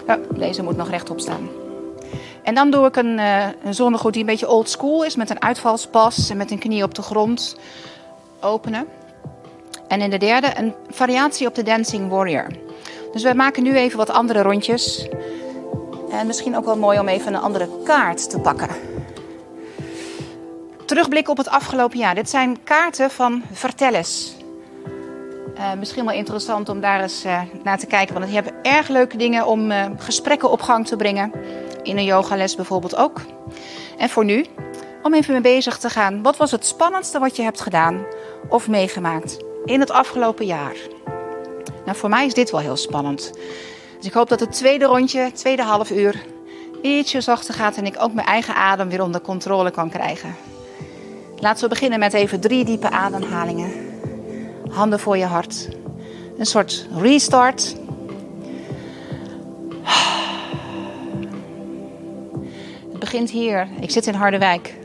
[0.08, 1.69] Oh, deze moet nog rechtop staan.
[2.44, 5.16] En dan doe ik een, uh, een zonnegroet die een beetje old school is.
[5.16, 7.58] Met een uitvalspas en met een knie op de grond
[8.40, 8.88] openen.
[9.88, 12.48] En in de derde een variatie op de Dancing Warrior.
[13.12, 15.08] Dus we maken nu even wat andere rondjes.
[16.12, 18.70] En misschien ook wel mooi om even een andere kaart te pakken.
[20.86, 22.16] Terugblik op het afgelopen jaar.
[22.16, 24.39] Dit zijn kaarten van Vertelles.
[25.60, 28.14] Uh, misschien wel interessant om daar eens uh, naar te kijken.
[28.14, 31.32] Want die hebben erg leuke dingen om uh, gesprekken op gang te brengen.
[31.84, 33.22] In een yogales bijvoorbeeld ook.
[33.98, 34.46] En voor nu,
[35.04, 36.22] om even mee bezig te gaan.
[36.22, 38.06] Wat was het spannendste wat je hebt gedaan
[38.50, 40.76] of meegemaakt in het afgelopen jaar?
[41.86, 43.32] Nou, voor mij is dit wel heel spannend.
[43.98, 46.26] Dus ik hoop dat het tweede rondje, tweede half uur,
[46.82, 50.36] ietsje zachter gaat en ik ook mijn eigen adem weer onder controle kan krijgen.
[51.40, 53.89] Laten we beginnen met even drie diepe ademhalingen.
[54.70, 55.70] Handen voor je hart.
[56.38, 57.76] Een soort restart.
[62.90, 63.68] Het begint hier.
[63.80, 64.78] Ik zit in Harderwijk.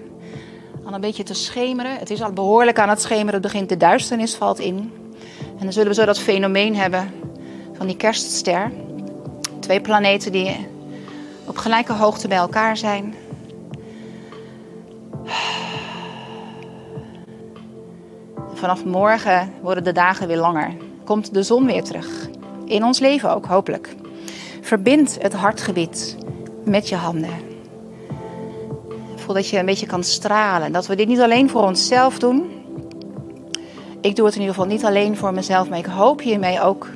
[0.84, 1.98] Al een beetje te schemeren.
[1.98, 3.32] Het is al behoorlijk aan het schemeren.
[3.32, 4.92] Het begint de duisternis valt in.
[5.58, 7.12] En dan zullen we zo dat fenomeen hebben
[7.76, 8.72] van die kerstster.
[9.60, 10.66] Twee planeten die
[11.44, 13.14] op gelijke hoogte bij elkaar zijn.
[18.54, 20.76] Vanaf morgen worden de dagen weer langer.
[21.04, 22.28] Komt de zon weer terug.
[22.64, 23.94] In ons leven ook, hopelijk.
[24.60, 26.16] Verbind het hartgebied
[26.64, 27.52] met je handen.
[29.16, 30.72] Voel dat je een beetje kan stralen.
[30.72, 32.50] Dat we dit niet alleen voor onszelf doen.
[34.00, 36.88] Ik doe het in ieder geval niet alleen voor mezelf, maar ik hoop hiermee ook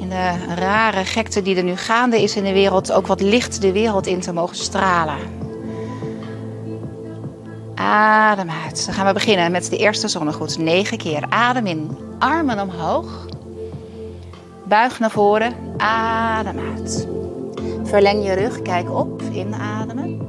[0.00, 3.60] in de rare gekte die er nu gaande is in de wereld ook wat licht
[3.60, 5.43] de wereld in te mogen stralen.
[7.74, 8.86] Adem uit.
[8.86, 10.58] Dan gaan we beginnen met de eerste zonnegroet.
[10.58, 11.26] Negen keer.
[11.28, 11.98] Adem in.
[12.18, 13.26] Armen omhoog.
[14.64, 15.54] Buig naar voren.
[15.76, 17.08] Adem uit.
[17.84, 18.62] Verleng je rug.
[18.62, 19.22] Kijk op.
[19.32, 20.20] Inademen.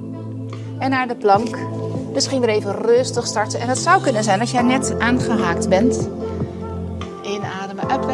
[0.80, 1.58] En naar de plank.
[2.14, 3.60] Misschien weer even rustig starten.
[3.60, 6.10] En het zou kunnen zijn dat jij net aangehaakt bent.
[7.24, 7.92] Inademen.
[7.92, 8.14] Up.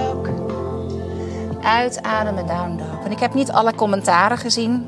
[1.62, 2.48] Uitademen.
[2.48, 3.06] Down dog.
[3.06, 4.88] En ik heb niet alle commentaren gezien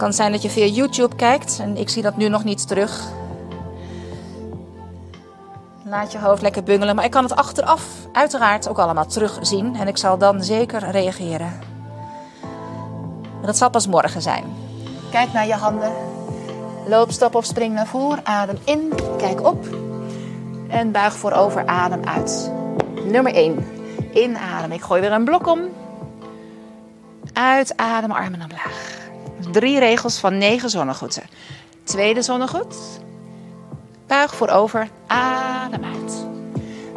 [0.00, 3.02] kan zijn dat je via YouTube kijkt en ik zie dat nu nog niet terug.
[5.84, 7.82] Laat je hoofd lekker bungelen, maar ik kan het achteraf
[8.12, 11.60] uiteraard ook allemaal terugzien en ik zal dan zeker reageren.
[13.42, 14.44] dat zal pas morgen zijn.
[15.10, 15.92] Kijk naar je handen.
[16.86, 18.26] Loop, stap of spring naar voren.
[18.26, 19.66] Adem in, kijk op.
[20.68, 22.52] En buig voorover, adem uit.
[23.04, 23.66] Nummer 1.
[24.14, 24.72] Inademen.
[24.72, 25.60] Ik gooi weer een blok om.
[27.32, 28.99] Uitadem, armen omlaag.
[29.52, 31.22] Drie regels van negen zonnegroeten.
[31.84, 32.76] Tweede zonnegroet.
[34.06, 36.26] Buig voorover, adem uit.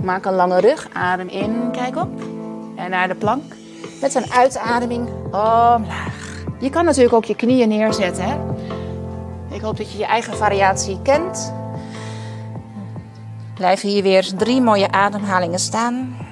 [0.03, 2.21] Maak een lange rug, adem in, kijk op.
[2.75, 3.53] En naar de plank.
[4.01, 6.43] Met een uitademing omlaag.
[6.59, 8.23] Je kan natuurlijk ook je knieën neerzetten.
[8.23, 8.35] Hè?
[9.55, 11.53] Ik hoop dat je je eigen variatie kent.
[13.53, 16.22] Blijven hier weer drie mooie ademhalingen staan.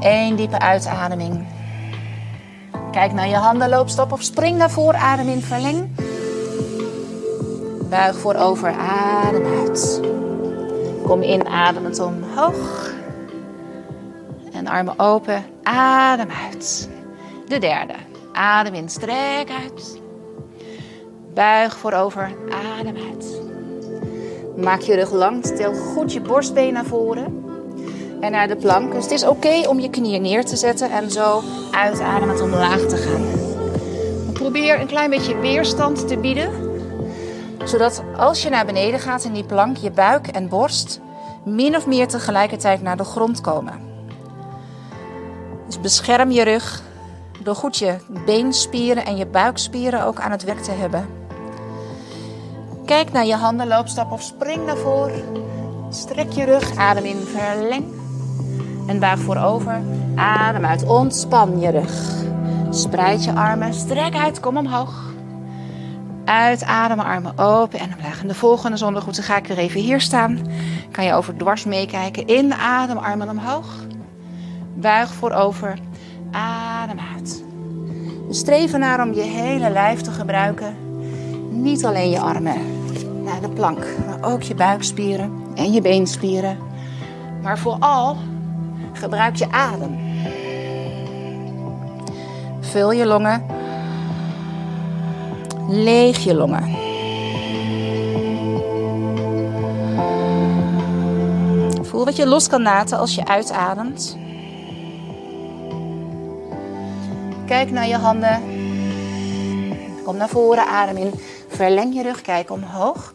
[0.00, 1.46] Eén diepe uitademing.
[2.90, 5.00] Kijk naar je handen, loopstap of spring naar voren.
[5.00, 5.90] Adem in, verleng.
[7.88, 10.00] Buig voorover, adem uit.
[11.06, 12.92] Kom in, ademend omhoog.
[14.52, 16.88] En armen open, adem uit.
[17.46, 17.94] De derde.
[18.32, 20.00] Adem in, strek uit.
[21.34, 22.30] Buig voorover,
[22.78, 23.40] adem uit.
[24.56, 27.51] Maak je rug lang, stel goed je borstbeen naar voren
[28.22, 28.92] en naar de plank.
[28.92, 32.96] Dus het is oké om je knieën neer te zetten en zo uitademend omlaag te
[32.96, 33.24] gaan.
[34.32, 36.50] Probeer een klein beetje weerstand te bieden,
[37.64, 41.00] zodat als je naar beneden gaat in die plank, je buik en borst
[41.44, 43.80] min of meer tegelijkertijd naar de grond komen.
[45.66, 46.82] Dus bescherm je rug
[47.42, 51.06] door goed je beenspieren en je buikspieren ook aan het werk te hebben.
[52.84, 55.22] Kijk naar je handen, loopstap of spring naar voren.
[55.88, 58.01] Strek je rug, adem in, verleng.
[58.86, 59.80] En buig voorover.
[60.14, 60.86] Adem uit.
[60.86, 62.24] Ontspan je rug.
[62.70, 63.74] Spreid je armen.
[63.74, 64.40] Strek uit.
[64.40, 65.10] Kom omhoog.
[66.24, 68.20] Uitademen, armen open en omlaag.
[68.22, 70.38] En de volgende zondergoed, ga ik weer even hier staan.
[70.90, 72.30] Kan je over dwars meekijken.
[72.30, 73.66] Inadem, armen omhoog.
[74.74, 75.78] Buig voorover.
[76.30, 77.44] Adem uit.
[78.28, 80.76] We streven naar om je hele lijf te gebruiken.
[81.50, 82.56] Niet alleen je armen
[83.24, 86.58] naar de plank, maar ook je buikspieren en je beenspieren.
[87.42, 88.16] Maar vooral
[88.92, 89.98] gebruik je adem.
[92.60, 93.46] Vul je longen.
[95.68, 96.76] Leeg je longen.
[101.82, 104.16] Voel wat je los kan laten als je uitademt.
[107.46, 108.42] Kijk naar je handen.
[110.04, 111.12] Kom naar voren, adem in.
[111.48, 113.12] Verleng je rug, kijk omhoog.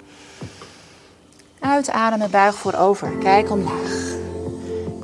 [1.60, 4.07] Uitademen, buig voorover, kijk omlaag.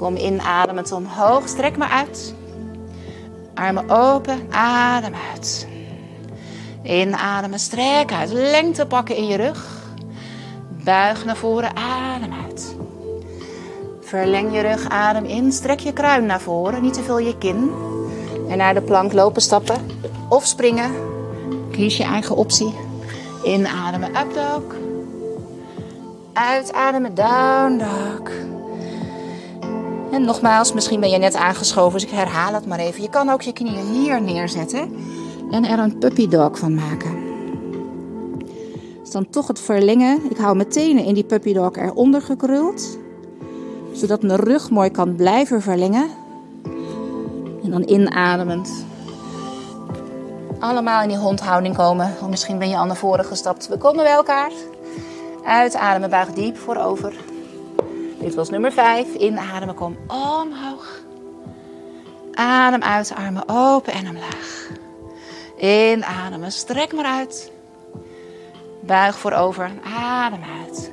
[0.04, 2.34] Kom inademend omhoog, strek maar uit.
[3.54, 5.68] Armen open, adem uit.
[6.84, 8.32] Inademen, strek uit.
[8.32, 9.68] Lengte pakken in je rug.
[10.84, 12.76] Buig naar voren, adem uit.
[14.02, 15.52] Verleng je rug, adem in.
[15.52, 17.72] Strek je kruin naar voren, niet te veel je kin.
[18.50, 19.86] En naar de plank lopen, stappen
[20.30, 20.92] of springen.
[21.72, 22.74] Kies je eigen optie.
[23.44, 24.76] Inademen, up dog.
[26.34, 28.53] Uitademen, down dog.
[30.14, 33.02] En nogmaals, misschien ben je net aangeschoven, dus ik herhaal het maar even.
[33.02, 34.96] Je kan ook je knieën hier neerzetten
[35.52, 37.24] en er een puppy dog van maken.
[39.02, 40.20] Dus dan toch het verlengen.
[40.30, 42.98] Ik hou mijn tenen in die puppy dog eronder gekruld.
[43.94, 46.08] Zodat mijn rug mooi kan blijven verlengen.
[47.64, 48.86] En dan inademend.
[50.60, 52.14] Allemaal in die hondhouding komen.
[52.22, 53.68] Of misschien ben je al naar voren gestapt.
[53.68, 54.52] We komen bij elkaar.
[55.46, 57.14] Uitademen, buig diep voorover.
[58.24, 59.14] Dit was nummer 5.
[59.14, 61.02] Inademen, kom omhoog.
[62.34, 64.70] Adem uit, armen open en omlaag.
[65.58, 67.52] Inademen, strek maar uit.
[68.82, 70.92] Buig voorover, adem uit.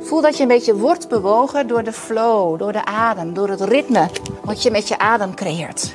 [0.00, 3.60] Voel dat je een beetje wordt bewogen door de flow, door de adem, door het
[3.60, 4.08] ritme
[4.44, 5.94] wat je met je adem creëert.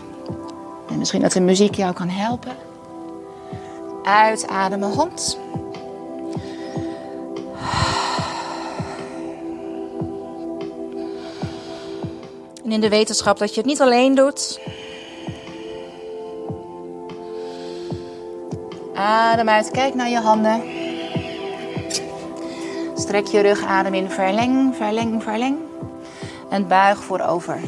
[0.89, 2.55] En misschien dat de muziek jou kan helpen.
[4.03, 5.39] Uitademen, hond.
[12.73, 14.59] In de wetenschap dat je het niet alleen doet.
[18.93, 20.61] Adem uit, kijk naar je handen.
[22.95, 25.57] Strek je rug, adem in, verleng, verleng, verleng.
[26.49, 27.59] En buig voorover.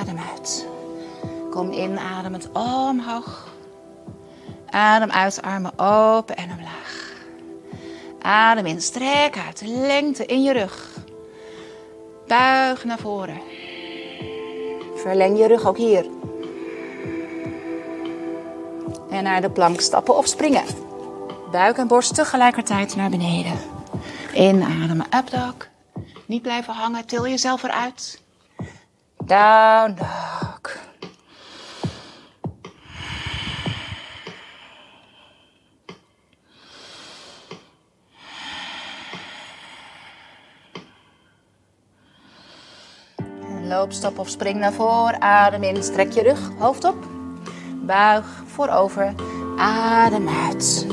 [0.00, 0.66] Adem uit.
[1.50, 3.48] Kom in, ademend omhoog.
[4.70, 7.14] Adem uit, armen open en omlaag.
[8.22, 10.88] Adem in, strek uit, lengte in je rug.
[12.26, 13.40] Buig naar voren.
[15.02, 16.06] Verleng je rug ook hier.
[19.10, 20.64] En naar de plank stappen of springen.
[21.50, 23.58] Buik en borst tegelijkertijd naar beneden.
[24.34, 25.68] Inademen, up dog.
[26.26, 28.22] Niet blijven hangen, til jezelf eruit.
[29.18, 30.89] Down dog.
[43.70, 45.20] Loop, stap of spring naar voren.
[45.20, 47.06] Adem in, strek je rug, hoofd op.
[47.82, 49.14] Buig voorover.
[49.58, 50.86] Adem uit.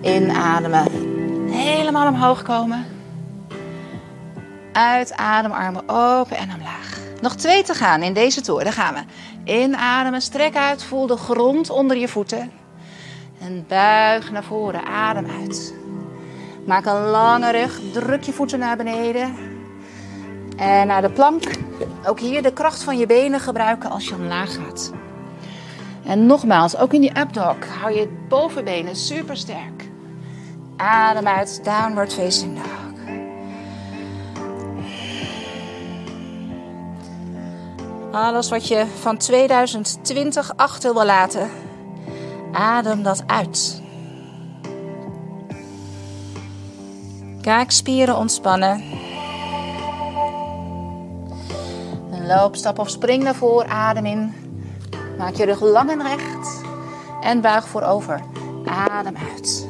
[0.00, 0.84] Inademen.
[1.50, 2.86] Helemaal omhoog komen.
[4.72, 6.98] Uitadem, armen open en omlaag.
[7.20, 8.64] Nog twee te gaan in deze toer.
[8.64, 9.00] Daar gaan we.
[9.52, 10.82] Inademen, strek uit.
[10.82, 12.52] Voel de grond onder je voeten.
[13.40, 14.84] En buig naar voren.
[14.84, 15.74] Adem uit.
[16.66, 17.80] Maak een lange rug.
[17.92, 19.55] Druk je voeten naar beneden.
[20.56, 21.42] En naar de plank.
[22.06, 24.92] Ook hier de kracht van je benen gebruiken als je omlaag gaat.
[26.04, 29.88] En nogmaals, ook in die up dog hou je bovenbenen super sterk.
[30.76, 32.84] Adem uit, downward facing dog.
[38.12, 41.50] Alles wat je van 2020 achter wil laten,
[42.52, 43.82] adem dat uit.
[47.40, 49.05] Kaakspieren ontspannen.
[52.26, 54.34] Loop, stap of spring naar voren, adem in.
[55.18, 56.62] Maak je rug lang en recht.
[57.20, 58.20] En buig voorover.
[58.64, 59.68] Adem uit.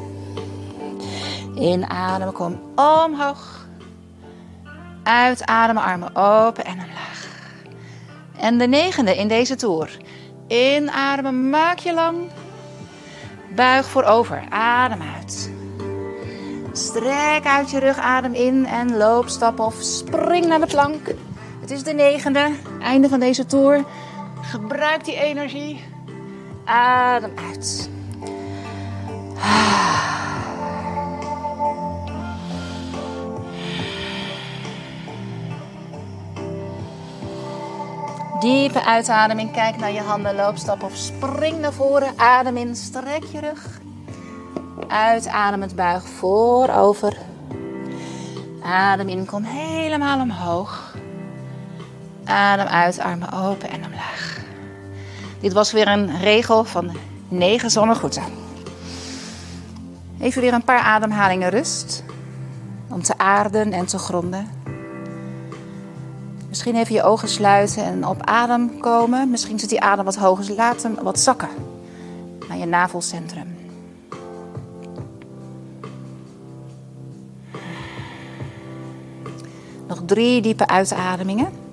[1.54, 3.66] Inademen, kom omhoog.
[5.02, 7.26] Uitademen, armen open en omlaag.
[8.38, 9.90] En de negende in deze toer.
[10.46, 12.16] Inademen, maak je lang.
[13.54, 15.50] Buig voorover, adem uit.
[16.72, 21.14] Strek uit je rug, adem in en loop, stap of spring naar de plank.
[21.66, 23.84] Het is de negende, einde van deze toer.
[24.40, 25.84] Gebruik die energie.
[26.64, 27.90] Adem uit.
[38.40, 39.52] Diepe uitademing.
[39.52, 40.34] Kijk naar je handen.
[40.34, 42.12] Loopstap of spring naar voren.
[42.16, 42.76] Adem in.
[42.76, 43.80] Strek je rug.
[44.88, 47.16] Uitademend buig voorover.
[48.62, 49.26] Adem in.
[49.26, 50.85] Kom helemaal omhoog.
[52.26, 52.98] Adem uit.
[52.98, 54.40] Armen open en omlaag.
[55.40, 56.96] Dit was weer een regel van
[57.28, 58.22] 9 zonnegroeten.
[60.20, 62.04] Even weer een paar ademhalingen rust.
[62.88, 64.48] Om te aarden en te gronden.
[66.48, 69.30] Misschien even je ogen sluiten en op adem komen.
[69.30, 71.48] Misschien zit die adem wat hoger, dus laat hem wat zakken
[72.48, 73.56] naar je navelcentrum.
[79.88, 81.65] Nog drie diepe uitademingen.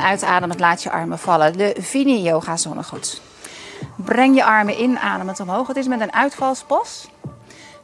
[0.00, 1.58] Uitademend laat je armen vallen.
[1.58, 3.20] De Vini Yoga zonnegoed.
[3.96, 5.66] Breng je armen inademend omhoog.
[5.66, 7.08] Het is met een uitvalspas.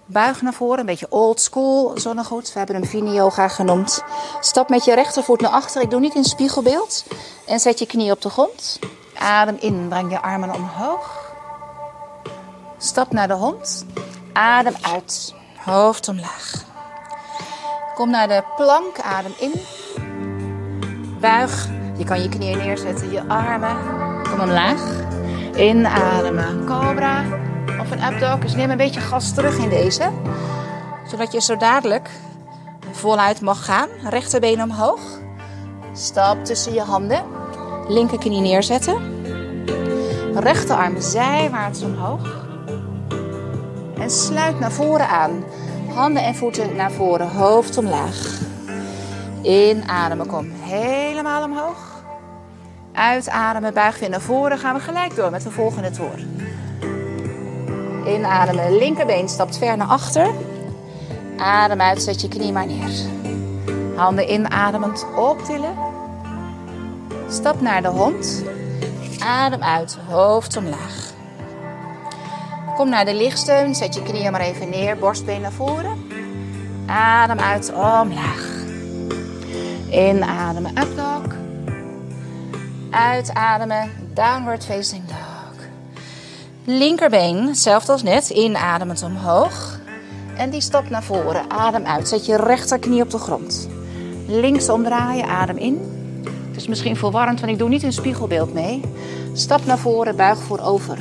[0.06, 2.52] Buig naar voren, een beetje old school zonnegoed.
[2.52, 4.02] We hebben hem Vini Yoga genoemd.
[4.40, 5.82] Stap met je rechtervoet naar achter.
[5.82, 7.04] Ik doe niet in spiegelbeeld.
[7.46, 8.78] En zet je knie op de grond.
[9.18, 11.34] Adem in, breng je armen omhoog.
[12.78, 13.86] Stap naar de hond.
[14.32, 15.34] Adem uit.
[15.56, 16.64] Hoofd omlaag.
[17.94, 19.00] Kom naar de plank.
[19.00, 19.52] Adem in.
[21.20, 23.76] Buig je kan je knieën neerzetten, je armen.
[24.30, 24.80] Kom omlaag.
[25.56, 26.64] Inademen.
[26.64, 27.24] Cobra
[27.80, 28.38] of een updog.
[28.38, 30.10] Dus neem een beetje gas terug in deze.
[31.06, 32.10] Zodat je zo dadelijk
[32.92, 33.88] voluit mag gaan.
[34.08, 35.00] Rechterbeen omhoog.
[35.92, 37.22] Stap tussen je handen.
[37.88, 39.14] Linkerknie neerzetten.
[40.34, 42.44] Rechterarm zijwaarts omhoog.
[43.98, 45.44] En sluit naar voren aan.
[45.94, 47.28] Handen en voeten naar voren.
[47.28, 48.44] Hoofd omlaag.
[49.46, 52.04] Inademen, kom helemaal omhoog.
[52.92, 54.58] Uitademen, buig weer naar voren.
[54.58, 56.18] Gaan we gelijk door met de volgende toer.
[58.06, 60.30] Inademen, linkerbeen stapt ver naar achter.
[61.38, 62.90] Adem uit, zet je knie maar neer.
[63.96, 65.74] Handen inademend optillen.
[67.28, 68.44] Stap naar de hond.
[69.18, 71.12] Adem uit, hoofd omlaag.
[72.76, 76.08] Kom naar de lichtsteun, zet je knieën maar even neer, borstbeen naar voren.
[76.86, 78.55] Adem uit, omlaag.
[79.90, 81.34] Inademen, up dog.
[82.90, 85.66] Uitademen, downward facing dog.
[86.64, 89.78] Linkerbeen, hetzelfde als net, inademend omhoog.
[90.36, 92.08] En die stap naar voren, adem uit.
[92.08, 93.68] Zet je rechterknie op de grond.
[94.26, 95.80] Links omdraaien, adem in.
[96.46, 98.80] Het is misschien verwarrend, want ik doe niet een spiegelbeeld mee.
[99.32, 100.98] Stap naar voren, buig voorover.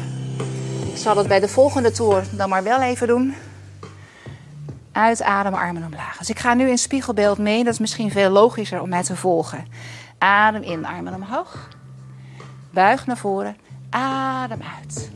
[0.94, 3.34] Ik zal het bij de volgende toer dan maar wel even doen.
[4.96, 6.18] Uitademen, armen omlaag.
[6.18, 7.64] Dus ik ga nu in spiegelbeeld mee.
[7.64, 9.66] Dat is misschien veel logischer om mij te volgen.
[10.18, 11.68] Adem in, armen omhoog.
[12.72, 13.58] Buig naar voren.
[13.89, 15.12] Adem uit.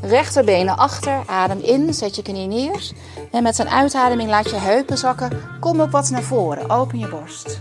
[0.00, 1.22] Rechterbenen achter.
[1.26, 1.94] Adem in.
[1.94, 2.90] Zet je knie neer.
[3.30, 5.30] En met een uitademing laat je heupen zakken.
[5.60, 6.70] Kom op wat naar voren.
[6.70, 7.60] Open je borst.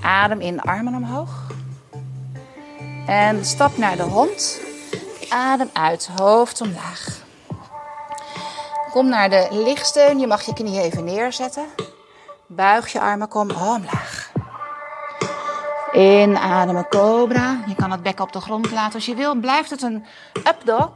[0.00, 1.52] Adem in, armen omhoog.
[3.06, 4.60] En stap naar de hond.
[5.28, 7.23] Adem uit, hoofd omlaag.
[8.94, 10.18] Kom naar de lichtsteun.
[10.18, 11.66] Je mag je knie even neerzetten.
[12.46, 14.32] Buig je armen, kom omlaag.
[15.92, 17.64] Inademen, cobra.
[17.66, 19.34] Je kan het bek op de grond laten als je wil.
[19.34, 20.92] Blijft het een up dog.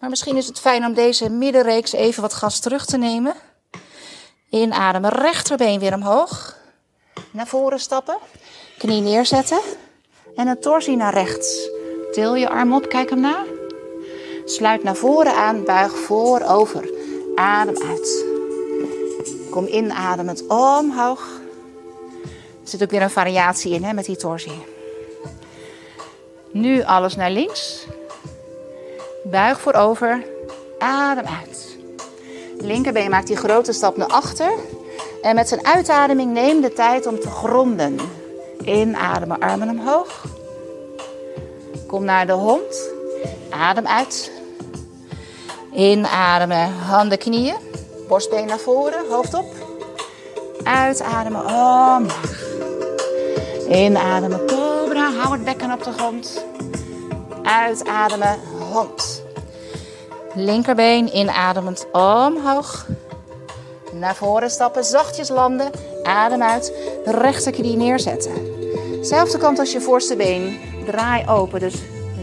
[0.00, 3.34] Maar misschien is het fijn om deze middenreeks even wat gas terug te nemen.
[4.50, 6.56] Inademen, rechterbeen weer omhoog.
[7.30, 8.18] Naar voren stappen.
[8.78, 9.60] Knie neerzetten.
[10.36, 11.68] En een torsie naar rechts.
[12.12, 13.44] Til je arm op, kijk hem na.
[14.44, 16.97] Sluit naar voren aan, buig voorover.
[17.38, 18.24] Adem uit.
[19.50, 21.20] Kom inademend omhoog.
[22.62, 24.66] Er zit ook weer een variatie in hè, met die torsie.
[26.50, 27.86] Nu alles naar links.
[29.24, 30.24] Buig voorover.
[30.78, 31.78] Adem uit.
[32.60, 34.52] Linkerbeen maakt die grote stap naar achter.
[35.22, 37.98] En met zijn uitademing neem de tijd om te gronden.
[38.64, 40.24] Inademen, armen omhoog.
[41.86, 42.90] Kom naar de hond.
[43.50, 44.37] Adem uit.
[45.78, 47.56] Inademen, handen, knieën.
[48.08, 49.46] Borstbeen naar voren, hoofd op.
[50.64, 52.42] Uitademen, omlaag.
[53.68, 55.12] Inademen, cobra.
[55.12, 56.44] Hou het bekken op de grond.
[57.42, 58.38] Uitademen,
[58.72, 59.22] hond.
[60.34, 62.86] Linkerbeen inademend omhoog.
[63.92, 65.70] Naar voren stappen, zachtjes landen.
[66.02, 66.72] Adem uit.
[67.04, 68.32] Rechterknie neerzetten.
[69.00, 70.60] Zelfde kant als je voorste been.
[70.86, 71.74] Draai open, dus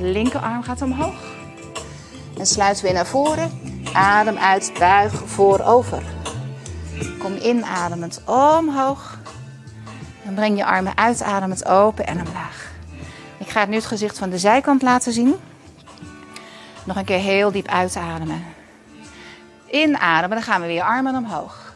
[0.01, 1.45] linkerarm gaat omhoog.
[2.38, 3.52] En sluit weer naar voren.
[3.94, 6.04] Adem uit, buig voorover.
[7.42, 9.18] inademend omhoog.
[10.26, 12.72] En breng je armen uitademend open en omlaag.
[13.38, 15.36] Ik ga nu het gezicht van de zijkant laten zien.
[16.84, 18.44] Nog een keer heel diep uitademen.
[19.72, 21.74] Inademen, dan gaan we weer armen omhoog.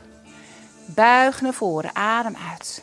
[0.86, 2.82] Buig naar voren, adem uit.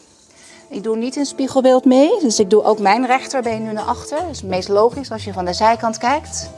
[0.70, 4.18] Ik doe niet in spiegelbeeld mee, dus ik doe ook mijn rechterbeen nu naar achter.
[4.18, 6.50] Dat is het meest logisch als je van de zijkant kijkt.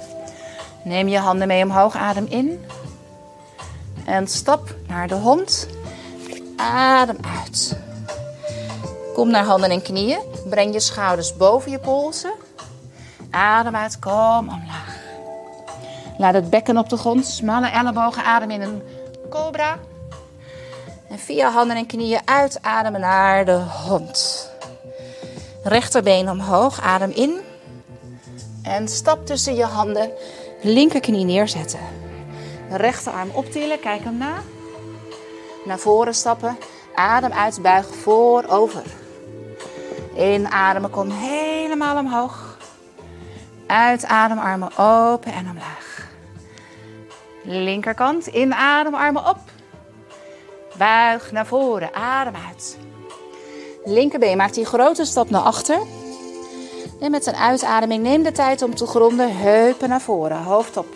[0.89, 2.65] Neem je handen mee omhoog, adem in.
[4.05, 5.69] En stap naar de hond.
[6.57, 7.79] Adem uit.
[9.15, 10.19] Kom naar handen en knieën.
[10.49, 12.33] Breng je schouders boven je polsen.
[13.31, 14.97] Adem uit, kom omlaag.
[16.19, 18.83] Laat het bekken op de grond, smalle ellebogen, adem in een
[19.31, 19.79] cobra.
[21.09, 24.51] En via handen en knieën uitademen naar de hond.
[25.63, 27.41] Rechterbeen omhoog, adem in.
[28.63, 30.11] En stap tussen je handen,
[30.61, 31.81] linkerknie neerzetten.
[32.71, 34.43] Rechterarm optillen, kijk hem na.
[35.65, 36.59] Naar voren stappen,
[36.95, 38.83] adem uit, buig voorover.
[40.17, 42.59] Inademen, kom helemaal omhoog.
[43.67, 46.09] Uitadem, armen open en omlaag.
[47.43, 49.39] Linkerkant, inadem, armen op.
[50.79, 52.79] Buig naar voren, adem uit.
[53.85, 55.79] Linkerbeen maakt die grote stap naar achter.
[57.01, 59.37] En met een uitademing neem de tijd om te gronden.
[59.37, 60.95] Heupen naar voren, hoofd op.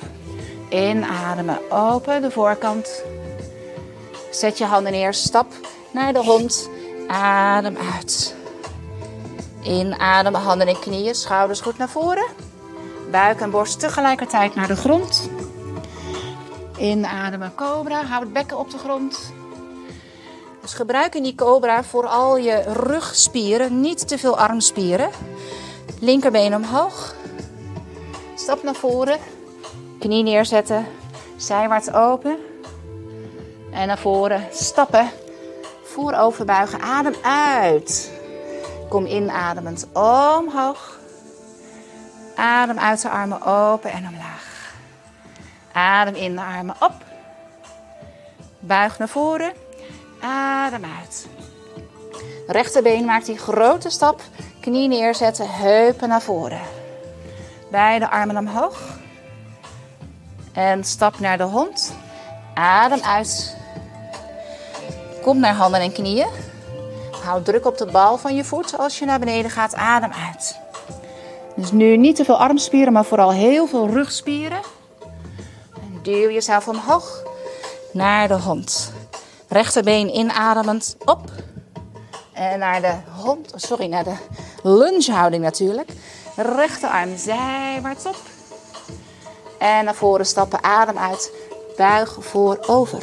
[0.69, 3.03] Inademen, open de voorkant.
[4.31, 5.47] Zet je handen neer, stap
[5.91, 6.69] naar de hond.
[7.07, 8.35] Adem uit.
[9.63, 12.27] Inademen, handen en knieën, schouders goed naar voren.
[13.11, 15.31] Buik en borst tegelijkertijd naar de grond.
[16.79, 18.05] Inademen, cobra.
[18.05, 19.33] Hou het bekken op de grond.
[20.61, 25.11] Dus gebruik in die cobra vooral je rugspieren, niet te veel armspieren.
[26.03, 27.15] Linkerbeen omhoog.
[28.35, 29.19] Stap naar voren.
[29.99, 30.87] Knie neerzetten.
[31.37, 32.39] Zijwaarts open.
[33.73, 35.11] En naar voren stappen.
[35.83, 36.81] Voorover buigen.
[36.81, 38.13] Adem uit.
[38.89, 40.99] Kom inademend omhoog.
[42.37, 44.75] Adem uit de armen open en omlaag.
[45.73, 46.95] Adem in de armen op.
[48.59, 49.53] Buig naar voren.
[50.21, 51.27] Adem uit.
[52.47, 54.21] Rechterbeen maakt die grote stap.
[54.63, 56.61] Knie neerzetten, heupen naar voren.
[57.71, 58.99] Beide armen omhoog.
[60.53, 61.95] En stap naar de hond.
[62.55, 63.57] Adem uit.
[65.23, 66.29] Kom naar handen en knieën.
[67.25, 69.75] Houd druk op de bal van je voet als je naar beneden gaat.
[69.75, 70.59] Adem uit.
[71.57, 74.61] Dus nu niet te veel armspieren, maar vooral heel veel rugspieren.
[75.75, 77.23] En duw jezelf omhoog
[77.93, 78.93] naar de hond.
[79.49, 81.21] Rechterbeen inademend op.
[82.33, 84.17] En naar de hond, sorry, naar de
[84.63, 85.91] lungehouding natuurlijk.
[86.37, 88.17] Rechterarm zijwaarts op.
[89.59, 91.33] En naar voren stappen, adem uit.
[91.77, 93.03] Buig voorover.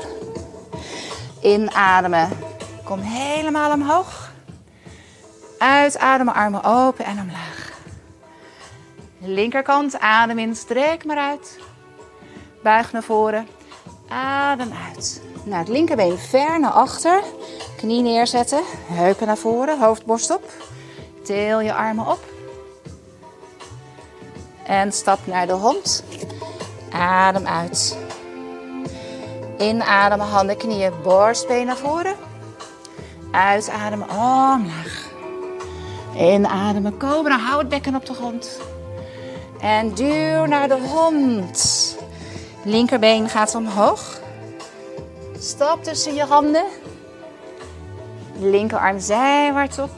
[1.42, 2.30] Inademen.
[2.84, 4.32] Kom helemaal omhoog.
[5.58, 7.72] Uitademen, armen open en omlaag.
[9.18, 11.60] Linkerkant, adem in, strek maar uit.
[12.64, 13.48] Buig naar voren.
[14.10, 15.22] Adem uit.
[15.50, 17.24] Nou, het linkerbeen ver naar achter.
[17.78, 18.62] Knie neerzetten.
[18.86, 19.80] Heupen naar voren.
[19.80, 20.44] Hoofdborst op.
[21.24, 22.20] Til je armen op.
[24.64, 26.04] En stap naar de hond.
[26.92, 27.98] Adem uit.
[29.58, 32.16] Inademen, handen, knieën, borstbeen naar voren.
[33.32, 35.12] Uitademen, omlaag.
[36.16, 38.60] Inademen, cobra, hou het bekken op de grond.
[39.62, 41.98] En duw naar de hond.
[42.64, 44.20] Linkerbeen gaat omhoog.
[45.40, 46.66] Stap tussen je handen.
[48.40, 49.90] Linkerarm zijwaarts op.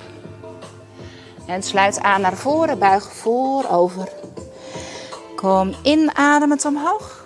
[1.46, 4.10] En sluit aan naar voren, buig voorover.
[5.36, 7.26] Kom inademend omhoog.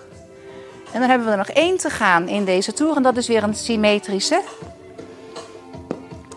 [0.91, 2.95] En dan hebben we er nog één te gaan in deze toer.
[2.95, 4.41] En dat is weer een symmetrische.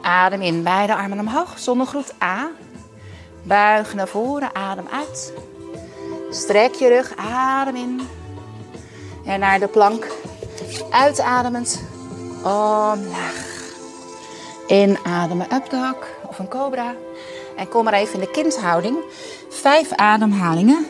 [0.02, 1.58] Adem in, beide armen omhoog.
[1.58, 2.50] Zonnegroet A.
[3.42, 5.32] Buig naar voren, adem uit.
[6.30, 8.00] Strek je rug, adem in.
[9.24, 10.06] En naar de plank.
[10.90, 11.82] Uitademend.
[12.42, 13.46] Omlaag.
[14.66, 15.96] Inademen, up dog
[16.26, 16.94] of een cobra.
[17.56, 18.96] En kom maar even in de kindhouding.
[19.48, 20.86] Vijf ademhalingen.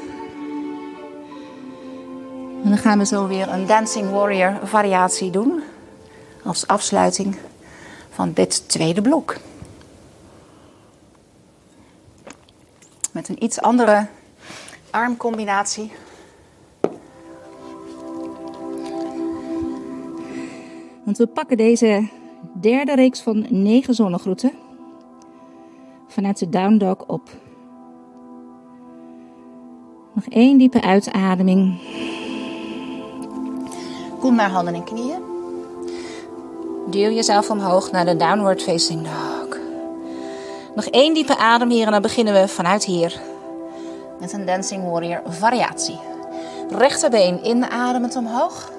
[2.64, 5.62] En dan gaan we zo weer een Dancing Warrior variatie doen.
[6.45, 7.37] Als afsluiting
[8.11, 9.37] van dit tweede blok.
[13.12, 14.07] Met een iets andere
[14.91, 15.93] armcombinatie.
[21.09, 22.09] Want we pakken deze
[22.61, 24.53] derde reeks van negen zonnegroeten
[26.07, 27.29] vanuit de down dog op.
[30.13, 31.81] Nog één diepe uitademing.
[34.21, 35.23] Kom naar handen en knieën.
[36.91, 39.59] Duw jezelf omhoog naar de downward facing dog.
[40.75, 43.21] Nog één diepe adem hier en dan beginnen we vanuit hier.
[44.21, 45.99] Met een dancing warrior variatie.
[46.71, 48.77] Rechterbeen inademend omhoog.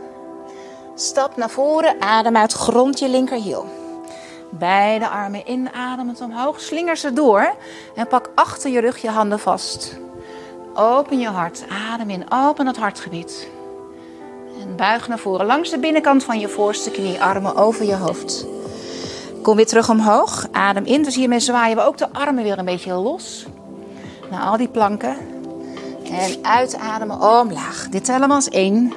[1.02, 3.66] Stap naar voren, adem uit, grond je linkerhiel.
[4.50, 7.56] Beide armen inademend omhoog, slinger ze door
[7.96, 9.98] en pak achter je rug je handen vast.
[10.74, 13.48] Open je hart, adem in, open het hartgebied.
[14.62, 18.46] En buig naar voren langs de binnenkant van je voorste knie, armen over je hoofd.
[19.42, 22.66] Kom weer terug omhoog, adem in, dus hiermee zwaaien we ook de armen weer een
[22.66, 23.46] beetje los.
[24.32, 25.18] Naar al die planken.
[26.12, 27.88] En uitademen omlaag.
[27.90, 28.94] Dit tellen we als één.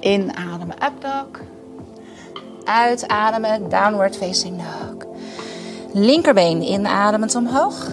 [0.00, 1.40] Inademen, up dog.
[2.64, 5.06] Uitademen, downward facing dog.
[5.92, 7.92] Linkerbeen inademend omhoog.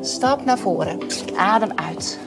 [0.00, 1.00] Stap naar voren.
[1.36, 2.18] Adem uit.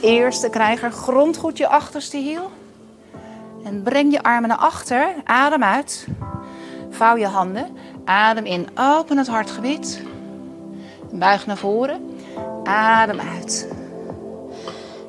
[0.00, 2.50] Eerste krijger, grond goed je achterste hiel.
[3.64, 5.14] En breng je armen naar achter.
[5.24, 6.06] Adem uit.
[6.90, 7.76] Vouw je handen.
[8.04, 8.68] Adem in.
[8.74, 10.02] Open het hartgebied.
[11.12, 12.18] Buig naar voren.
[12.64, 13.68] Adem uit.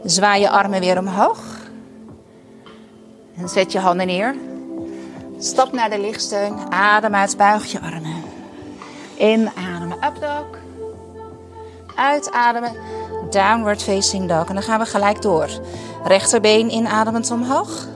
[0.03, 1.62] Zwaai je armen weer omhoog.
[3.37, 4.35] En zet je handen neer.
[5.39, 6.71] Stap naar de lichtsteun.
[6.71, 7.37] Adem uit.
[7.37, 8.23] Buig je armen.
[9.17, 9.97] Inademen.
[10.03, 10.57] Up dog.
[11.95, 12.75] Uitademen.
[13.29, 14.47] Downward facing dog.
[14.47, 15.49] En dan gaan we gelijk door.
[16.03, 17.87] Rechterbeen inademend omhoog.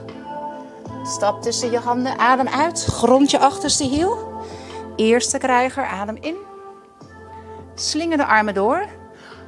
[1.04, 2.20] Stap tussen je handen.
[2.20, 2.86] Adem uit.
[2.86, 4.18] Grond je achterste hiel.
[4.96, 5.86] Eerste krijger.
[5.86, 6.36] Adem in.
[7.76, 8.86] Slinger de armen door.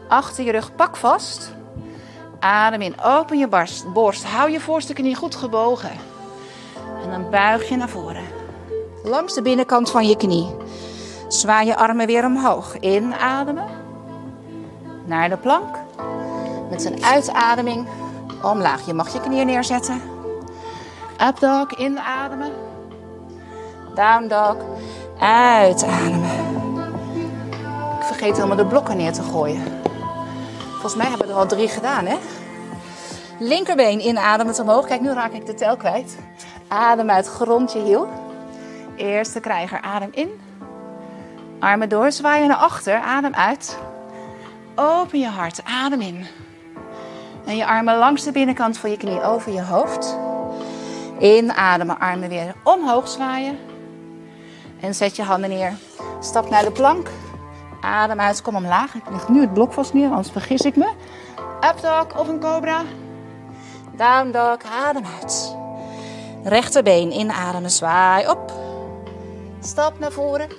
[0.08, 0.76] Achter je rug.
[0.76, 1.58] Pak vast.
[2.40, 3.02] Adem in.
[3.04, 3.94] Open je borst.
[3.94, 4.24] borst.
[4.24, 5.92] Hou je voorste knie goed gebogen.
[7.04, 8.24] En dan buig je naar voren.
[9.04, 10.56] Langs de binnenkant van je knie.
[11.28, 12.80] Zwaai je armen weer omhoog.
[12.80, 13.68] Inademen.
[15.06, 15.76] Naar de plank.
[16.70, 17.88] Met een uitademing
[18.44, 18.86] omlaag.
[18.86, 20.02] Je mag je knieën neerzetten.
[21.28, 21.76] Up dog.
[21.78, 22.52] Inademen.
[23.96, 24.56] Down dog.
[25.20, 26.58] Uitademen.
[28.00, 29.79] Ik vergeet helemaal de blokken neer te gooien.
[30.80, 32.18] Volgens mij hebben we er al drie gedaan, hè?
[33.40, 34.86] Linkerbeen inademend omhoog.
[34.86, 36.18] Kijk, nu raak ik de tel kwijt.
[36.68, 38.08] Adem uit, grond je hiel.
[38.96, 40.42] Eerste krijger, adem in.
[41.60, 43.78] Armen door, zwaaien naar achter, adem uit.
[44.76, 46.26] Open je hart, adem in.
[47.46, 50.18] En je armen langs de binnenkant van je knie over je hoofd.
[51.20, 53.58] Inademen, armen weer omhoog zwaaien.
[54.80, 55.74] En zet je handen neer.
[56.20, 57.10] Stap naar de plank.
[57.82, 58.96] Adem uit, kom omlaag.
[58.96, 60.92] Ik leg nu het blok vast neer, anders vergis ik me.
[61.62, 62.82] Up dog of een cobra.
[63.92, 64.58] Down dog,
[64.88, 65.56] adem uit.
[66.44, 68.52] Rechterbeen inademen, zwaai op.
[69.60, 70.50] Stap naar voren.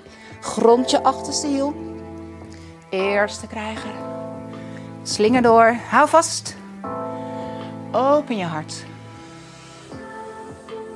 [0.40, 1.74] Grond je achterste hiel.
[2.88, 3.90] Eerste krijger.
[5.02, 6.56] Slinger door, hou vast.
[7.92, 8.84] Open je hart.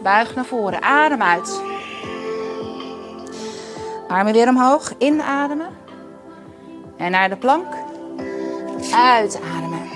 [0.03, 1.63] Buig naar voren, adem uit.
[4.09, 5.84] Armen weer omhoog, inademen.
[6.97, 7.67] En naar de plank.
[8.95, 9.91] Uitademen.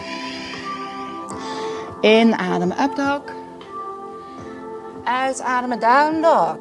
[2.01, 3.21] Inademen, up dog.
[5.05, 6.57] Uitademen, down dog.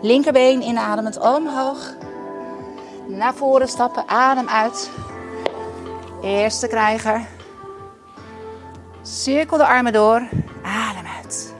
[0.00, 1.94] Linkerbeen inademend omhoog.
[3.06, 4.90] Naar voren stappen, adem uit.
[6.22, 7.26] Eerste krijger.
[9.02, 10.28] Cirkel de armen door,
[10.62, 11.54] adem uit.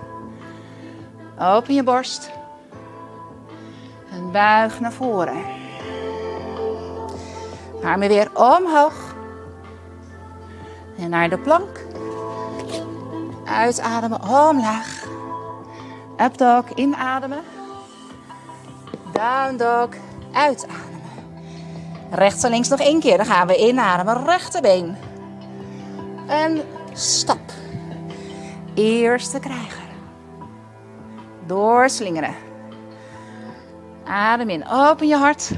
[1.39, 2.30] Open je borst.
[4.11, 5.55] En buig naar voren.
[7.87, 9.14] Armen weer omhoog.
[10.99, 11.84] En naar de plank.
[13.45, 15.05] Uitademen, omlaag.
[16.20, 17.43] Up dog, inademen.
[19.12, 19.89] Down dog,
[20.32, 20.84] uitademen.
[22.11, 23.16] Rechts en links nog één keer.
[23.16, 24.97] Dan gaan we inademen, rechterbeen.
[26.26, 26.61] En
[26.93, 27.53] stap.
[28.74, 29.84] Eerste krijger.
[31.47, 32.34] Doorslingeren.
[34.05, 35.51] Adem in, open je hart.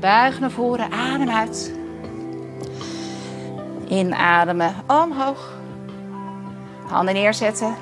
[0.00, 1.72] Buig naar voren, adem uit.
[3.88, 5.52] Inademen, omhoog.
[6.86, 7.74] Handen neerzetten.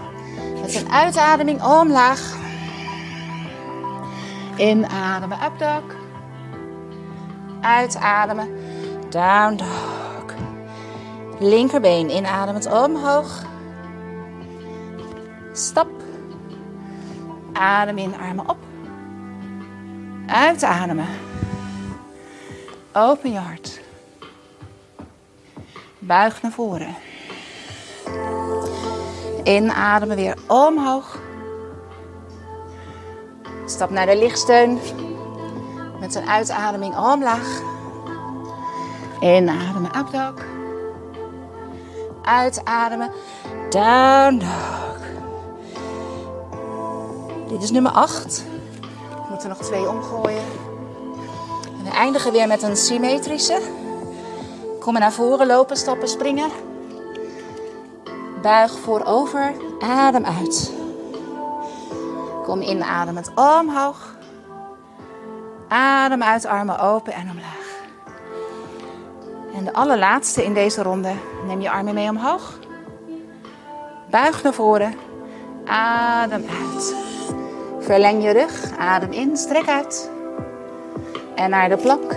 [0.61, 2.37] Met een uitademing omlaag.
[4.57, 5.83] Inademen, up dog.
[7.61, 8.49] Uitademen,
[9.09, 10.35] down dog.
[11.39, 13.43] Linkerbeen inademend omhoog.
[15.53, 15.89] Stap.
[17.53, 18.59] Adem in, armen op.
[20.27, 21.07] Uitademen.
[22.97, 23.81] Open je hart.
[25.99, 26.95] Buig naar voren.
[29.43, 31.19] Inademen weer omhoog.
[33.67, 34.79] Stap naar de lichtsteun.
[36.01, 37.61] Met een uitademing omlaag.
[39.21, 40.45] Inademen, up.
[42.23, 43.11] Uitademen,
[43.71, 44.99] down dog.
[47.49, 48.45] Dit is nummer 8.
[49.11, 50.64] We moeten nog twee omgooien.
[51.85, 53.61] We eindigen weer met een symmetrische.
[54.81, 56.51] Kom naar voren lopen, stappen, springen.
[58.43, 60.73] Buig voorover, adem uit.
[62.43, 64.17] Kom inademend omhoog.
[65.69, 67.83] Adem uit, armen open en omlaag.
[69.55, 71.13] En de allerlaatste in deze ronde.
[71.47, 72.59] Neem je armen mee omhoog.
[74.11, 74.95] Buig naar voren.
[75.67, 76.95] Adem uit.
[77.81, 78.79] Verleng je rug.
[78.79, 79.37] Adem in.
[79.37, 80.11] Strek uit.
[81.35, 82.17] En naar de plank.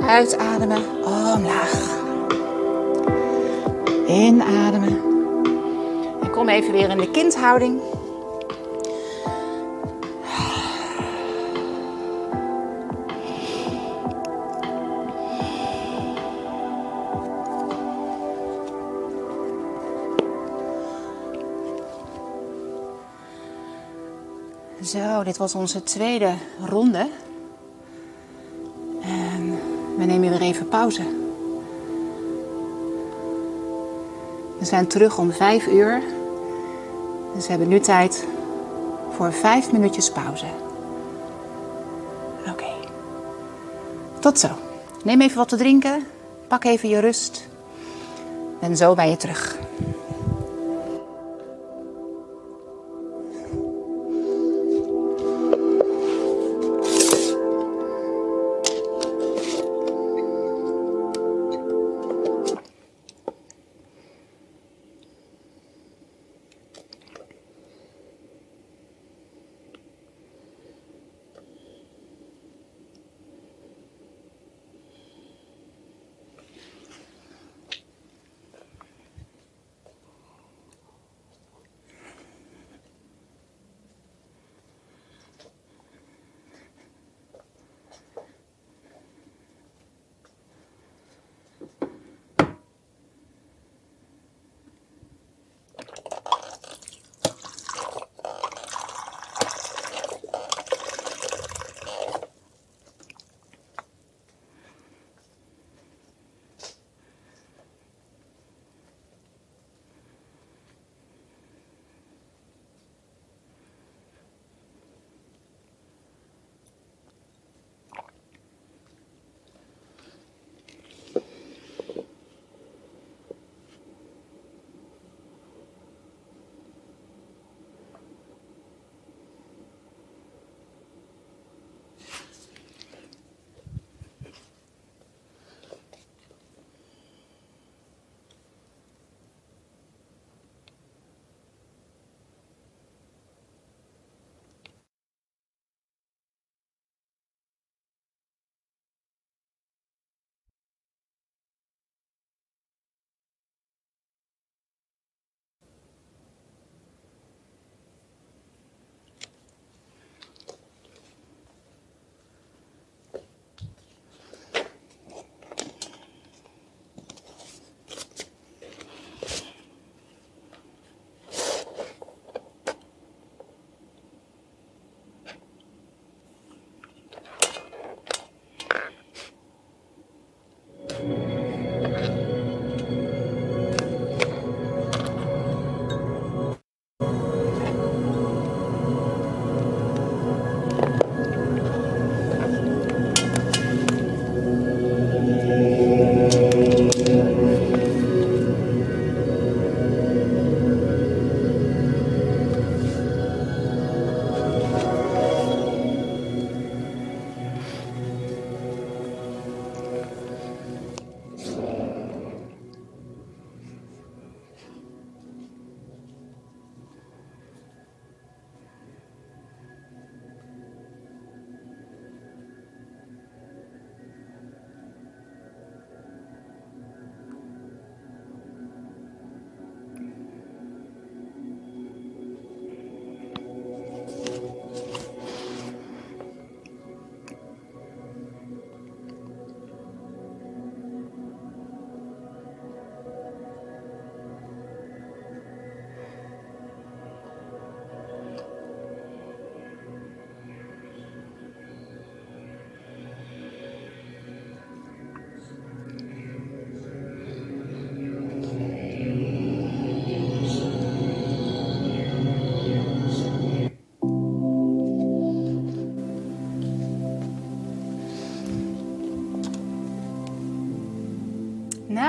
[0.00, 0.82] Uitademen.
[1.04, 1.96] Omlaag.
[4.06, 5.00] Inademen.
[6.22, 7.80] En kom even weer in de kindhouding.
[24.84, 26.34] Zo, dit was onze tweede
[26.64, 27.08] ronde.
[29.98, 31.02] We nemen weer even pauze.
[34.58, 36.02] We zijn terug om vijf uur.
[37.34, 38.26] Dus we hebben nu tijd
[39.10, 40.46] voor vijf minuutjes pauze.
[42.48, 42.70] Oké.
[44.18, 44.48] Tot zo.
[45.04, 46.06] Neem even wat te drinken.
[46.48, 47.48] Pak even je rust.
[48.60, 49.58] En zo ben je terug.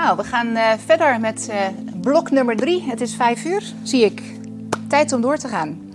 [0.09, 1.55] Nou, we gaan uh, verder met uh,
[2.01, 2.83] blok nummer drie.
[2.83, 4.21] Het is vijf uur, zie ik.
[4.87, 5.93] Tijd om door te gaan.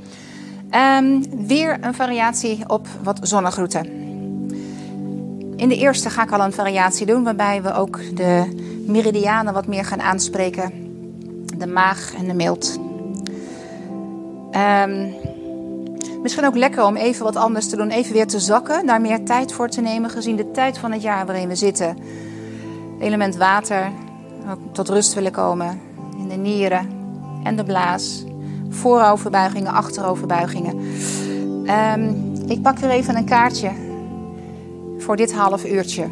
[1.02, 3.86] Um, weer een variatie op wat zonnegroeten.
[5.56, 8.54] In de eerste ga ik al een variatie doen, waarbij we ook de
[8.86, 10.72] meridianen wat meer gaan aanspreken.
[11.58, 12.78] De maag en de milt.
[14.52, 15.14] Um,
[16.22, 19.24] misschien ook lekker om even wat anders te doen, even weer te zakken, daar meer
[19.24, 21.96] tijd voor te nemen, gezien de tijd van het jaar waarin we zitten
[23.00, 23.92] element water
[24.72, 25.80] tot rust willen komen
[26.18, 26.88] in de nieren
[27.42, 28.24] en de blaas.
[28.68, 30.78] Vooroverbuigingen, achteroverbuigingen.
[31.98, 33.70] Um, ik pak weer even een kaartje
[34.98, 36.06] voor dit half uurtje.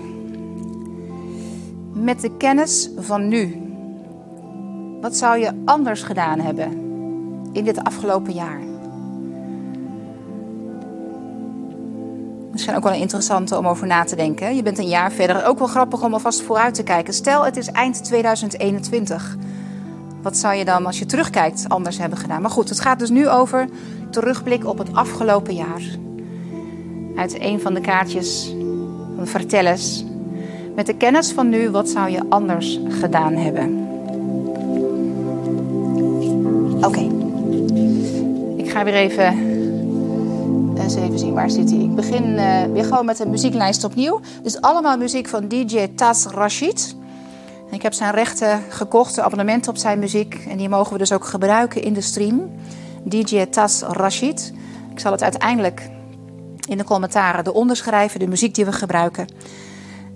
[1.93, 3.57] Met de kennis van nu.
[5.01, 6.71] Wat zou je anders gedaan hebben
[7.53, 8.72] in dit afgelopen jaar?
[12.63, 14.57] Misschien ook wel een interessante om over na te denken.
[14.57, 15.45] Je bent een jaar verder.
[15.45, 17.15] Ook wel grappig om alvast vooruit te kijken.
[17.15, 19.37] Stel, het is eind 2021.
[20.23, 22.41] Wat zou je dan, als je terugkijkt, anders hebben gedaan?
[22.43, 23.69] Maar goed, het gaat dus nu over
[24.11, 25.83] terugblik op het afgelopen jaar.
[27.17, 28.55] Uit een van de kaartjes
[29.17, 30.05] van Vertellers.
[30.75, 33.89] Met de kennis van nu, wat zou je anders gedaan hebben?
[36.85, 37.11] Oké.
[38.57, 39.52] Ik ga weer even
[40.83, 41.79] eens even zien, waar zit hij?
[41.79, 44.21] Ik begin uh, weer gewoon met de muzieklijst opnieuw.
[44.43, 46.97] Dus allemaal muziek van DJ Taz Rashid.
[47.71, 50.47] ik heb zijn rechten gekocht, de abonnement op zijn muziek.
[50.49, 52.51] En die mogen we dus ook gebruiken in de stream.
[53.05, 54.53] DJ Taz Rashid.
[54.91, 55.91] Ik zal het uiteindelijk
[56.69, 59.27] in de commentaren eronder schrijven, de muziek die we gebruiken.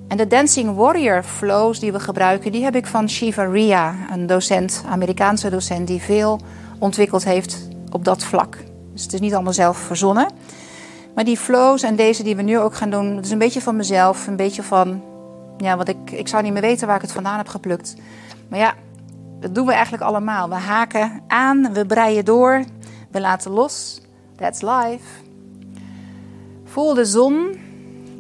[0.09, 4.27] En de Dancing Warrior flows die we gebruiken, die heb ik van Shiva Ria, een
[4.27, 6.41] docent, Amerikaanse docent, die veel
[6.79, 8.59] ontwikkeld heeft op dat vlak.
[8.93, 10.29] Dus het is niet allemaal zelf verzonnen.
[11.17, 13.61] Maar die flows en deze die we nu ook gaan doen, dat is een beetje
[13.61, 14.27] van mezelf.
[14.27, 15.03] Een beetje van,
[15.59, 17.95] ja, wat ik, ik zou niet meer weten waar ik het vandaan heb geplukt.
[18.49, 18.75] Maar ja,
[19.41, 20.49] dat doen we eigenlijk allemaal.
[20.49, 22.65] We haken aan, we breien door,
[23.11, 24.01] we laten los.
[24.37, 25.05] That's life.
[26.65, 27.59] Voel de zon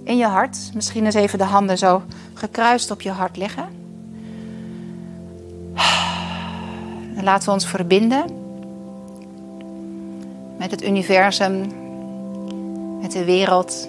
[0.04, 0.70] in je hart.
[0.74, 2.02] Misschien eens even de handen zo
[2.34, 3.68] gekruist op je hart leggen.
[7.16, 8.24] En laten we ons verbinden
[10.58, 11.84] met het universum,
[13.06, 13.88] met de wereld.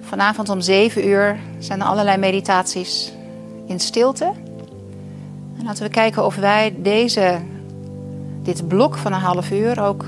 [0.00, 3.12] Vanavond om 7 uur zijn er allerlei meditaties
[3.66, 4.32] in stilte.
[5.58, 7.38] En laten we kijken of wij deze,
[8.42, 10.04] dit blok van een half uur ook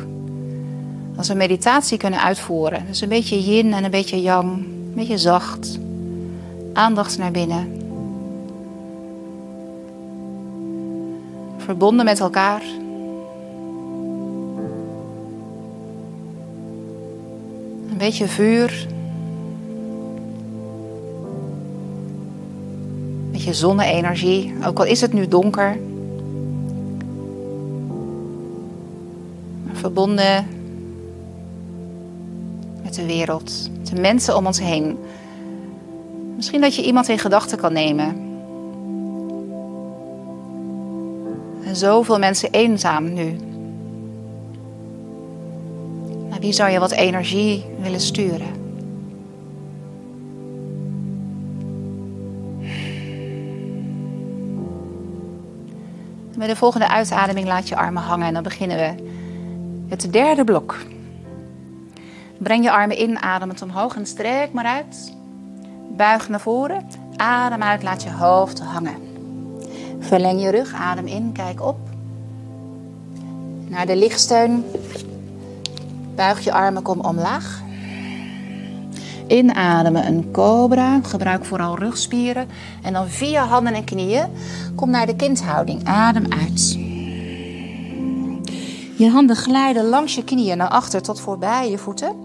[1.16, 2.86] als een meditatie kunnen uitvoeren.
[2.86, 5.78] Dus een beetje yin en een beetje yang, een beetje zacht.
[6.72, 7.82] Aandacht naar binnen.
[11.56, 12.62] Verbonden met elkaar.
[18.03, 18.86] Beetje vuur.
[23.24, 25.78] Een beetje zonne-energie, ook al is het nu donker.
[29.72, 30.46] verbonden
[32.82, 34.98] met de wereld, met de mensen om ons heen.
[36.36, 38.16] Misschien dat je iemand in gedachten kan nemen.
[41.64, 43.51] En zoveel mensen eenzaam nu.
[46.43, 48.61] Wie zou je wat energie willen sturen?
[56.36, 58.95] Met de volgende uitademing laat je armen hangen en dan beginnen we
[59.88, 60.76] het derde blok.
[62.38, 65.14] Breng je armen in, ademend omhoog en strek maar uit.
[65.97, 66.86] Buig naar voren,
[67.16, 68.97] adem uit, laat je hoofd hangen.
[69.99, 71.78] Verleng je rug, adem in, kijk op.
[73.68, 74.64] Naar de lichtsteun
[76.14, 77.62] Buig je armen, kom omlaag.
[79.26, 81.00] Inademen een cobra.
[81.02, 82.48] Gebruik vooral rugspieren.
[82.82, 84.26] En dan via handen en knieën
[84.74, 85.84] kom naar de kindhouding.
[85.84, 86.78] Adem uit.
[88.96, 92.16] Je handen glijden langs je knieën naar achter tot voorbij je voeten.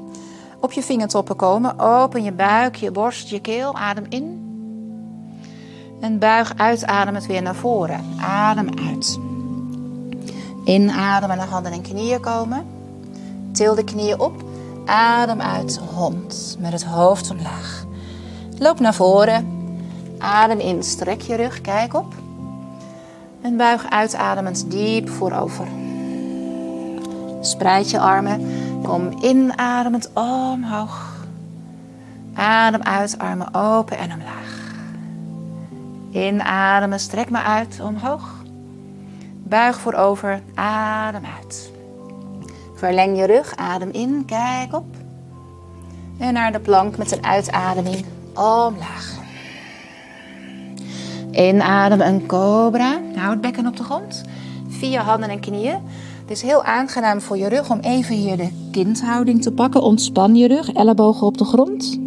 [0.60, 1.80] Op je vingertoppen komen.
[1.80, 3.76] Open je buik, je borst, je keel.
[3.76, 4.46] Adem in.
[6.02, 8.04] En buig uitademend weer naar voren.
[8.22, 9.20] Adem uit.
[10.66, 12.77] Inademen naar handen en knieën komen.
[13.58, 14.44] Til de knieën op.
[14.86, 16.58] Adem uit, hond.
[16.60, 17.86] Met het hoofd omlaag.
[18.58, 19.70] Loop naar voren.
[20.18, 22.14] Adem in, strek je rug, kijk op.
[23.42, 25.68] En buig uitademend diep voorover.
[27.42, 28.48] Spreid je armen.
[28.84, 31.26] Kom inademend omhoog.
[32.34, 34.76] Adem uit, armen open en omlaag.
[36.12, 38.34] Inademen, strek maar uit, omhoog.
[39.44, 41.76] Buig voorover, adem uit.
[42.78, 44.86] Verleng je rug, adem in, kijk op.
[46.18, 49.16] En naar de plank met een uitademing omlaag.
[51.32, 53.00] Inadem een cobra.
[53.16, 54.24] Hou het bekken op de grond.
[54.68, 55.80] Via handen en knieën.
[56.22, 59.82] Het is heel aangenaam voor je rug om even hier de kindhouding te pakken.
[59.82, 62.00] Ontspan je rug, ellebogen op de grond.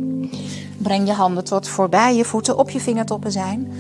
[0.79, 3.73] Breng je handen tot voorbij je voeten op je vingertoppen zijn.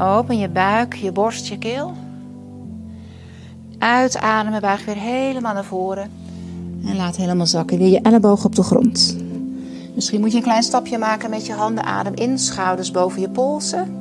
[0.00, 1.92] Open je buik, je borst, je keel.
[3.78, 6.23] Uitademen, buig weer helemaal naar voren.
[6.86, 7.78] En laat helemaal zakken.
[7.78, 9.16] Weer je elleboog op de grond.
[9.94, 11.84] Misschien moet je een klein stapje maken met je handen.
[11.84, 13.96] Adem in, schouders boven je polsen.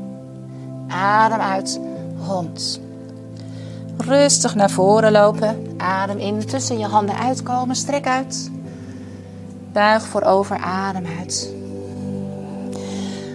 [0.87, 1.79] Adem uit,
[2.17, 2.81] hond.
[3.97, 5.67] Rustig naar voren lopen.
[5.77, 7.75] Adem in, tussen je handen uitkomen.
[7.75, 8.51] Strek uit.
[9.71, 11.53] Buig voorover, adem uit.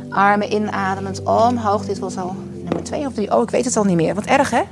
[0.08, 1.86] Armen inademend omhoog.
[1.86, 3.36] Dit was al nummer twee of drie.
[3.36, 4.14] Oh, ik weet het al niet meer.
[4.14, 4.62] Wat erg, hè?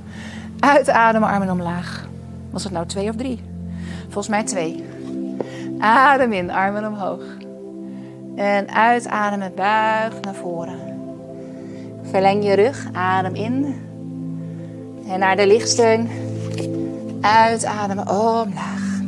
[0.58, 2.08] Uitademen, armen omlaag.
[2.50, 3.40] Was het nou twee of drie?
[4.08, 4.84] Volgens mij twee.
[5.78, 7.22] Adem in, armen omhoog.
[8.34, 10.78] En uitademen, buig naar voren.
[12.02, 13.74] Verleng je rug, adem in.
[15.08, 16.08] En naar de lichtsteun.
[17.20, 19.00] Uitademen, omlaag.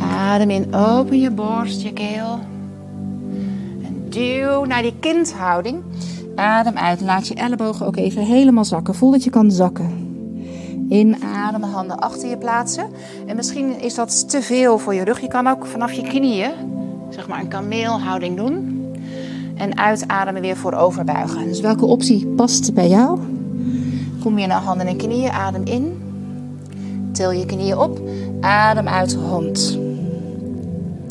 [0.00, 2.38] Adem in, open je borst, je keel.
[3.82, 5.82] En duw naar die kindhouding.
[6.34, 8.94] Adem uit, laat je ellebogen ook even helemaal zakken.
[8.94, 10.07] Voel dat je kan zakken.
[10.88, 12.90] Inademen, handen achter je plaatsen.
[13.26, 15.20] En misschien is dat te veel voor je rug.
[15.20, 16.50] Je kan ook vanaf je knieën,
[17.10, 18.76] zeg maar een kameelhouding doen.
[19.54, 21.44] En uitademen weer voorover buigen.
[21.44, 23.18] Dus welke optie past bij jou?
[24.22, 26.02] Kom je naar handen en knieën, adem in.
[27.12, 28.00] Til je knieën op,
[28.40, 29.78] adem uit hond.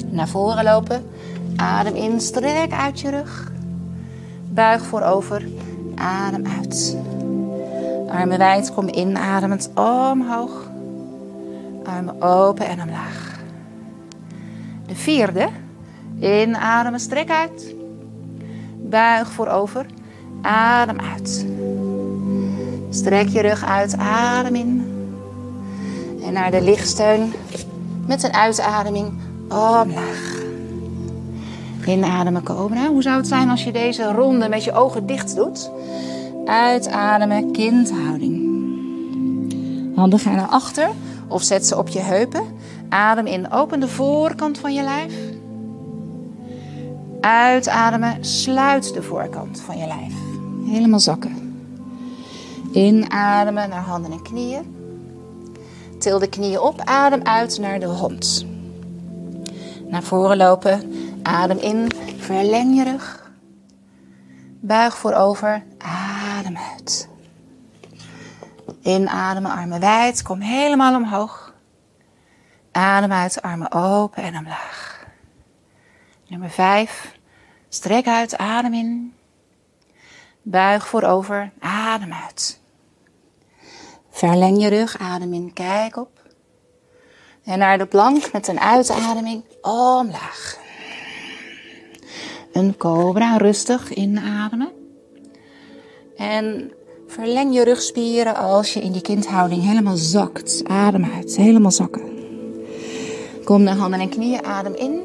[0.09, 1.03] Naar voren lopen,
[1.55, 3.51] adem in, strek uit je rug.
[4.49, 5.47] Buig voorover,
[5.95, 6.97] adem uit.
[8.07, 10.69] Armen wijd, kom inademend omhoog.
[11.83, 13.39] Armen open en omlaag.
[14.87, 15.47] De vierde.
[16.19, 17.75] Inademen, strek uit.
[18.75, 19.85] Buig voorover.
[20.41, 21.45] Adem uit.
[22.89, 24.91] Strek je rug uit, adem in.
[26.23, 27.33] En naar de lichtsteun
[28.07, 29.13] met een uitademing
[29.49, 30.35] omlaag.
[31.85, 32.87] Inademen, cobra.
[32.87, 35.71] Hoe zou het zijn als je deze ronde met je ogen dicht doet?
[36.47, 38.45] Uitademen, kindhouding.
[39.95, 40.89] Handen gaan naar achter
[41.27, 42.43] of zet ze op je heupen.
[42.89, 45.13] Adem in, open de voorkant van je lijf.
[47.21, 50.13] Uitademen, sluit de voorkant van je lijf.
[50.65, 51.65] Helemaal zakken.
[52.71, 54.75] Inademen naar handen en knieën.
[55.99, 58.45] Til de knieën op, adem uit naar de hond.
[59.87, 60.93] Naar voren lopen,
[61.23, 63.31] adem in, verleng je rug.
[64.59, 67.09] Buig voorover, adem uit.
[68.81, 71.53] Inademen, armen wijd, kom helemaal omhoog.
[72.71, 75.05] Adem uit, armen open en omlaag.
[76.27, 77.19] Nummer 5.
[77.69, 79.13] Strek uit, adem in.
[80.41, 82.61] Buig voorover, adem uit.
[84.09, 86.21] Verleng je rug, adem in, kijk op.
[87.43, 90.57] En naar de plank met een uitademing omlaag.
[92.51, 94.76] Een cobra, rustig inademen.
[96.17, 96.71] En
[97.07, 100.61] verleng je rugspieren als je in die kindhouding helemaal zakt.
[100.65, 102.01] Adem uit, helemaal zakken.
[103.43, 105.01] Kom naar handen en knieën, adem in.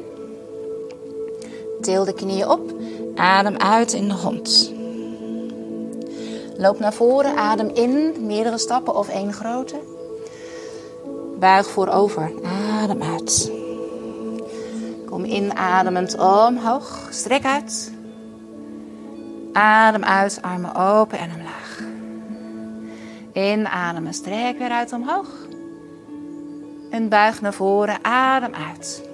[1.81, 2.73] Til de knieën op,
[3.15, 4.73] adem uit in de hond.
[6.57, 9.75] Loop naar voren, adem in, meerdere stappen of één grote.
[11.39, 12.31] Buig voorover,
[12.81, 13.51] adem uit.
[15.05, 17.91] Kom inademend omhoog, strek uit.
[19.53, 21.79] Adem uit, armen open en omlaag.
[23.33, 25.27] Inademen, strek weer uit omhoog.
[26.89, 29.09] En buig naar voren, adem uit.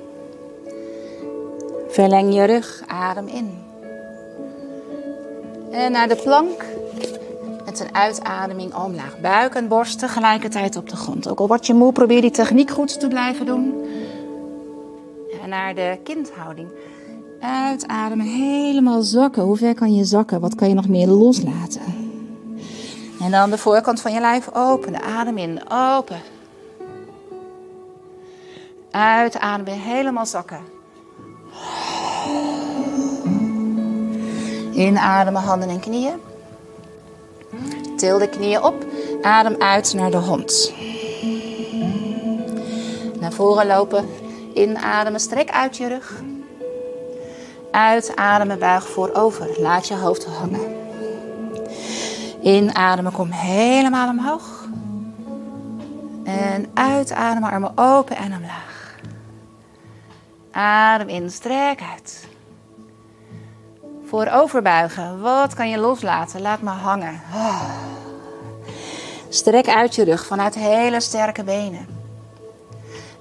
[1.89, 3.63] Verleng je rug, adem in.
[5.71, 6.65] En naar de plank.
[7.65, 9.19] Met een uitademing omlaag.
[9.19, 11.29] Buik en borst tegelijkertijd op de grond.
[11.29, 13.85] Ook al word je moe, probeer die techniek goed te blijven doen.
[15.43, 16.67] En naar de kindhouding.
[17.39, 19.43] Uitademen, helemaal zakken.
[19.43, 20.39] Hoe ver kan je zakken?
[20.39, 21.81] Wat kan je nog meer loslaten?
[23.21, 25.01] En dan de voorkant van je lijf openen.
[25.01, 26.21] Adem in, open.
[28.91, 30.59] Uitademen, helemaal zakken.
[34.73, 36.19] Inademen, handen en knieën.
[37.95, 38.85] Til de knieën op.
[39.21, 40.73] Adem uit naar de hond.
[43.19, 44.05] Naar voren lopen.
[44.53, 46.23] Inademen, strek uit je rug.
[47.71, 49.47] Uitademen, buig voorover.
[49.57, 50.75] Laat je hoofd hangen.
[52.41, 54.67] Inademen, kom helemaal omhoog.
[56.23, 58.95] En uitademen, armen open en omlaag.
[60.51, 62.27] Adem in, strek uit.
[64.05, 65.21] Voorover buigen.
[65.21, 66.41] Wat kan je loslaten?
[66.41, 67.21] Laat maar hangen.
[69.29, 71.87] Strek uit je rug vanuit hele sterke benen.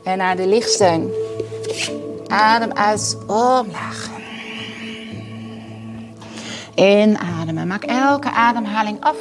[0.04, 1.10] En naar de lichtsteun.
[2.26, 4.07] Adem uit, omlaag.
[6.78, 7.66] Inademen.
[7.66, 9.16] Maak elke ademhaling af.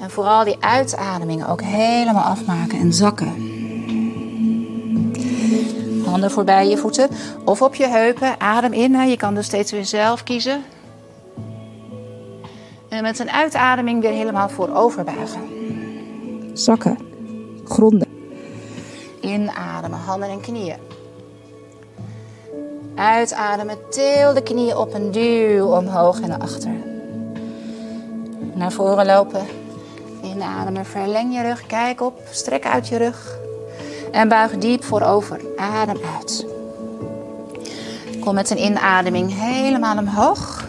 [0.00, 3.50] En vooral die uitademing ook helemaal afmaken en zakken.
[6.04, 7.08] Handen voorbij je voeten
[7.44, 8.40] of op je heupen.
[8.40, 9.08] Adem in.
[9.08, 10.62] Je kan dus steeds weer zelf kiezen.
[12.88, 15.40] En met een uitademing weer helemaal voorover buigen.
[16.52, 16.98] Zakken.
[17.64, 18.08] Gronden.
[19.20, 20.91] Inademen, handen en knieën.
[22.96, 26.70] Uitademen, til de knieën op en duw omhoog en naar achter.
[28.54, 29.46] Naar voren lopen.
[30.22, 33.38] Inademen, verleng je rug, kijk op, strek uit je rug.
[34.12, 35.40] En buig diep voorover.
[35.56, 36.46] Adem uit.
[38.20, 40.64] Kom met een inademing helemaal omhoog.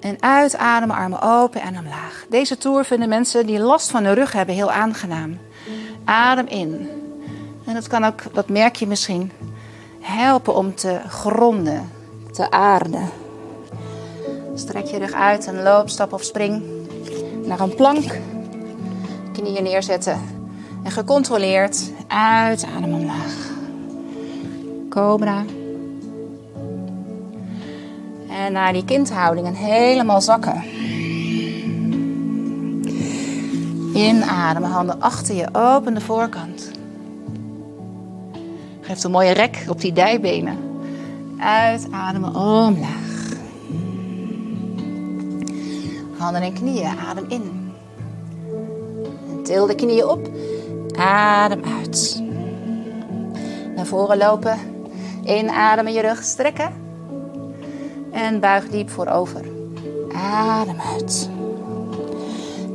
[0.00, 2.24] En uitademen, armen open en omlaag.
[2.28, 5.38] Deze toer vinden mensen die last van de rug hebben heel aangenaam.
[6.04, 6.88] Adem in.
[7.66, 9.32] En dat kan ook, dat merk je misschien,
[10.04, 11.90] helpen om te gronden,
[12.32, 13.08] te aarden.
[14.54, 16.62] Strek je rug uit en loop, stap of spring
[17.44, 18.20] naar een plank.
[19.32, 20.20] Knieën neerzetten
[20.82, 23.52] en gecontroleerd uitademen omlaag.
[24.88, 25.44] Cobra.
[28.28, 30.62] En naar die kindhouding en helemaal zakken.
[33.94, 36.73] Inademen, handen achter je, open de voorkant.
[38.84, 40.58] Geef een mooie rek op die dijbenen.
[41.38, 43.32] Uitademen, omlaag.
[46.18, 47.72] Handen en knieën, adem in.
[49.42, 50.28] Til de knieën op.
[50.96, 52.22] Adem uit.
[53.76, 54.58] Naar voren lopen.
[55.24, 56.72] Inademen, je rug strekken.
[58.12, 59.44] En buig diep voorover.
[60.12, 61.28] Adem uit.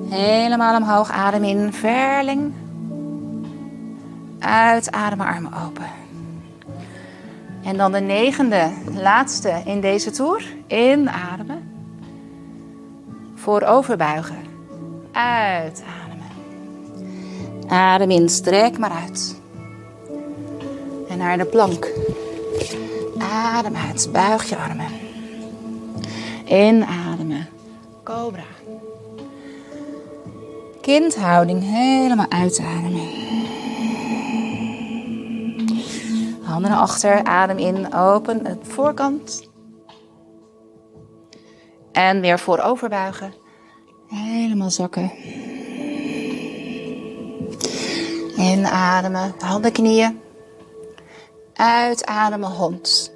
[0.09, 2.53] Helemaal omhoog, adem in, verleng.
[4.39, 5.98] Uitademen, armen open.
[7.63, 10.43] En dan de negende, laatste in deze toer.
[10.67, 11.71] Inademen.
[13.35, 14.37] Voorover buigen.
[15.11, 16.27] Uitademen.
[17.67, 19.41] Adem in, strek maar uit.
[21.09, 21.87] En naar de plank.
[23.17, 24.87] Adem uit, buig je armen.
[26.45, 27.47] Inademen,
[28.03, 28.43] cobra.
[30.81, 33.28] Kindhouding, helemaal uitademen.
[36.49, 39.49] Handen naar achter, adem in, open, het voorkant.
[41.91, 43.33] En weer voorover buigen.
[44.07, 45.11] Helemaal zakken.
[48.37, 50.21] Inademen, handen, knieën.
[51.53, 53.11] Uitademen, hond.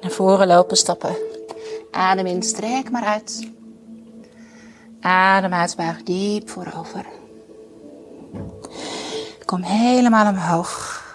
[0.00, 1.16] Naar voren lopen, stappen.
[1.90, 3.50] Adem in, strek maar uit.
[5.00, 7.06] Adem uit, buig diep voorover.
[9.44, 11.06] Kom helemaal omhoog.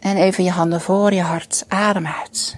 [0.00, 1.64] En even je handen voor je hart.
[1.68, 2.56] Adem uit.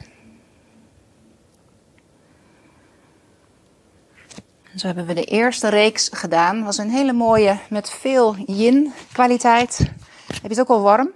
[4.76, 6.64] Zo hebben we de eerste reeks gedaan.
[6.64, 9.78] Was een hele mooie met veel yin kwaliteit.
[10.26, 11.10] Heb je het ook al warm?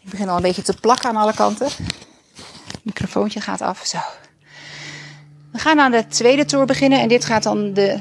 [0.00, 1.66] Ik begin al een beetje te plakken aan alle kanten.
[1.66, 3.86] Het microfoontje gaat af.
[3.86, 3.98] Zo.
[5.52, 7.00] We gaan aan de tweede toer beginnen.
[7.00, 8.00] En dit gaat dan de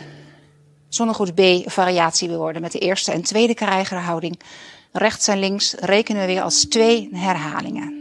[0.89, 2.61] zonnegoed B variatie worden.
[2.61, 4.39] Met de eerste en tweede krijgerhouding.
[4.91, 7.99] Rechts en links rekenen we weer als twee herhalingen.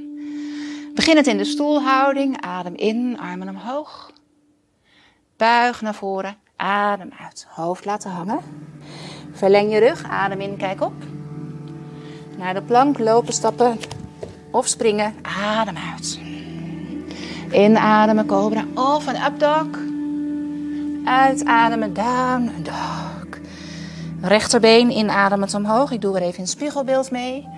[0.94, 2.40] Beginnend in de stoelhouding.
[2.40, 4.10] Adem in, armen omhoog.
[5.36, 6.36] Buig naar voren.
[6.56, 7.46] Adem uit.
[7.48, 8.40] Hoofd laten hangen.
[9.32, 10.02] Verleng je rug.
[10.02, 10.92] Adem in, kijk op.
[12.36, 13.78] Naar de plank lopen, stappen
[14.50, 15.14] of springen.
[15.22, 16.18] Adem uit.
[17.52, 19.68] Inademen, cobra of een up dog.
[21.04, 23.09] Uitademen, down dog.
[24.22, 25.90] Rechterbeen inademend omhoog.
[25.90, 27.48] Ik doe er even een spiegelbeeld mee.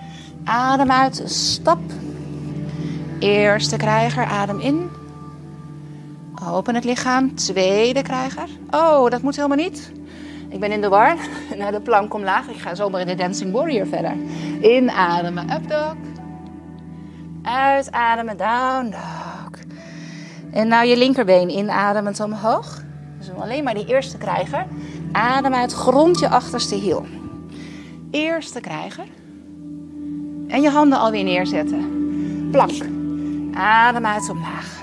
[0.43, 1.79] Adem uit, stap.
[3.19, 4.89] Eerste krijger, adem in.
[6.49, 7.35] Open het lichaam.
[7.35, 8.47] Tweede krijger.
[8.69, 9.91] Oh, dat moet helemaal niet.
[10.49, 11.15] Ik ben in de war.
[11.57, 12.47] Naar de plank omlaag.
[12.47, 14.15] Ik ga zomaar in de Dancing Warrior verder.
[14.61, 15.95] Inademen, up dog.
[17.41, 19.59] Uitademen, down dog.
[20.51, 22.81] En nou je linkerbeen inademend omhoog.
[23.17, 24.65] Dus alleen maar die eerste krijger.
[25.13, 27.05] Adem uit, grond je achterste hiel.
[28.11, 29.05] Eerste krijger.
[30.47, 31.89] En je handen alweer neerzetten.
[32.51, 32.83] Plank.
[33.53, 34.81] Adem uit omlaag.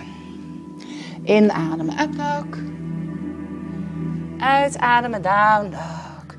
[1.24, 2.58] Inademen, up dog.
[4.38, 6.36] Uitademen, down dog.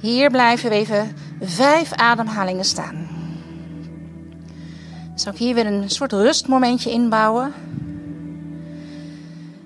[0.00, 3.08] Hier blijven we even vijf ademhalingen staan.
[5.14, 7.52] Zal ik hier weer een soort rustmomentje inbouwen.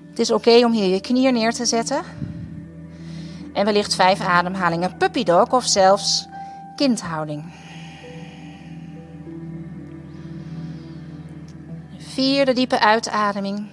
[0.09, 2.01] Het is oké om hier je knieën neer te zetten.
[3.53, 6.27] En wellicht vijf ademhalingen puppy dog of zelfs
[6.75, 7.43] kindhouding.
[11.97, 13.67] Vierde diepe uitademing.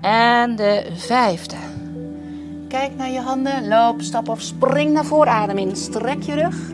[0.00, 1.56] En de vijfde.
[2.68, 5.32] Kijk naar je handen, loop, stap of spring naar voren.
[5.32, 6.70] Adem in, strek je rug.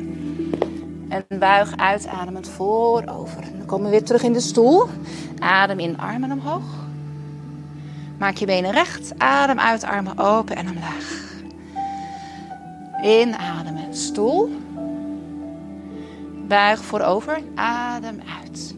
[1.09, 3.43] En buig uitademend voorover.
[3.57, 4.87] Dan komen we weer terug in de stoel.
[5.39, 6.84] Adem in, armen omhoog.
[8.25, 9.13] Maak je benen recht.
[9.19, 11.33] Adem uit, armen open en omlaag.
[13.03, 14.51] Inademen, stoel.
[16.49, 18.75] Buig voorover, adem uit.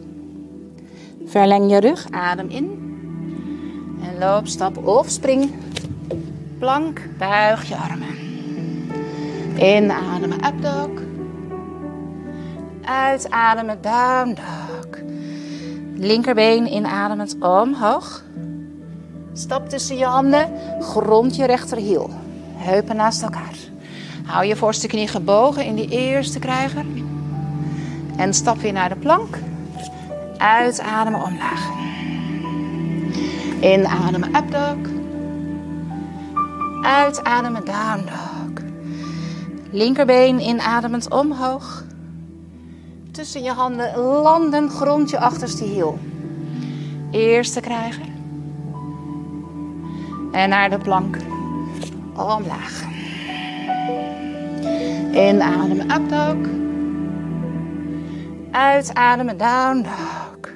[1.25, 2.65] Verleng je rug, adem in.
[4.01, 5.51] En loop, stap of spring.
[6.59, 8.17] Plank, buig je armen.
[9.57, 11.01] Inademen, up dog.
[12.81, 14.99] Uitademen, down dog.
[15.95, 18.25] Linkerbeen inademend omhoog.
[19.37, 20.49] Stap tussen je handen,
[20.79, 22.09] grond je rechterhiel.
[22.55, 23.55] Heupen naast elkaar.
[24.25, 26.85] Hou je voorste knie gebogen in die eerste krijger.
[28.15, 29.37] En stap weer naar de plank.
[30.37, 31.69] Uitademen omlaag.
[33.61, 34.91] Inademen up dog.
[36.83, 38.63] Uitademen down dog.
[39.71, 41.83] Linkerbeen inademend omhoog.
[43.11, 45.99] Tussen je handen landen grond je achterste hiel.
[47.11, 48.16] Eerste krijger.
[50.37, 51.17] En naar de plank.
[52.15, 52.83] Omlaag.
[55.11, 56.49] Inademen up dog.
[58.51, 60.51] Uitademen down dog.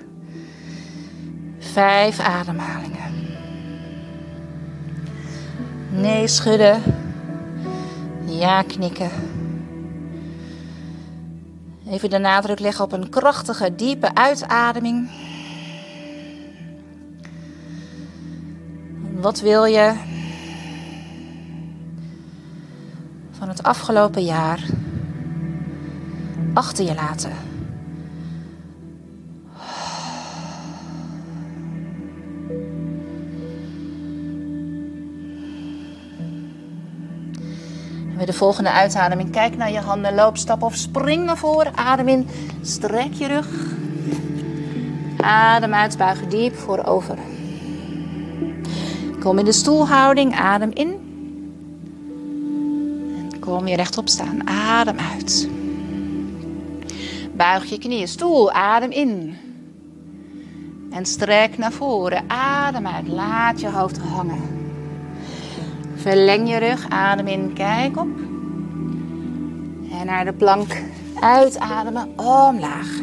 [1.59, 3.13] Vijf ademhalingen.
[5.89, 6.81] Nee schudden.
[8.25, 9.09] Ja knikken.
[11.87, 15.09] Even de nadruk leggen op een krachtige, diepe uitademing.
[19.21, 19.93] Wat wil je
[23.31, 24.65] van het afgelopen jaar
[26.53, 27.31] achter je laten?
[38.25, 41.77] De volgende uitademing, kijk naar je handen, loop, stap of spring naar voren.
[41.77, 42.27] Adem in,
[42.61, 43.47] strek je rug.
[45.17, 47.17] Adem uit, buig diep voorover.
[49.21, 50.99] Kom in de stoelhouding, adem in.
[53.39, 55.49] Kom weer rechtop staan, adem uit.
[57.35, 59.35] Buig je knieën, stoel, adem in.
[60.91, 64.41] En strek naar voren, adem uit, laat je hoofd hangen.
[65.95, 68.09] Verleng je rug, adem in, kijk op.
[69.99, 70.81] En naar de plank
[71.19, 72.99] uitademen, omlaag.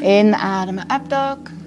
[0.00, 1.60] Inademen, up dog.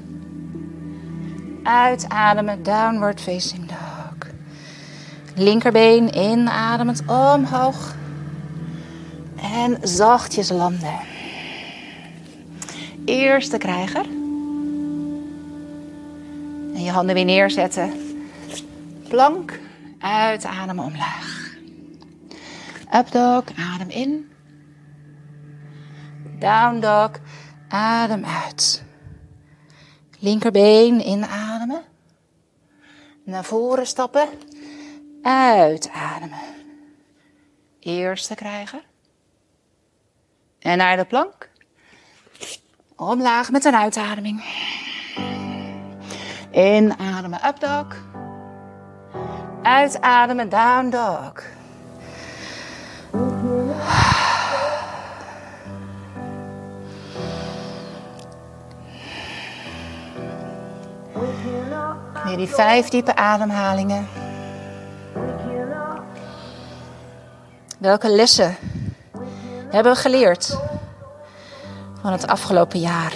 [1.65, 4.29] Uitademen, downward facing dog.
[5.35, 7.95] Linkerbeen inademend omhoog.
[9.41, 10.99] En zachtjes landen.
[13.05, 14.05] Eerste krijger.
[16.73, 17.91] En je handen weer neerzetten
[19.07, 19.59] plank.
[19.99, 21.55] Uitademen omlaag.
[22.95, 23.43] Up dog,
[23.73, 24.31] adem in.
[26.39, 27.11] Down dog,
[27.67, 28.83] adem uit.
[30.19, 31.54] Linkerbeen inademen.
[33.25, 34.29] Naar voren stappen.
[35.21, 36.39] Uitademen.
[37.79, 38.81] Eerste krijgen.
[40.59, 41.49] En naar de plank.
[42.95, 44.43] Omlaag met een uitademing.
[46.51, 47.87] Inademen, up dog.
[49.63, 51.54] Uitademen, down dog.
[62.25, 64.07] Weer die vijf diepe ademhalingen.
[67.77, 68.55] Welke lessen
[69.69, 70.57] hebben we geleerd
[72.01, 73.13] van het afgelopen jaar?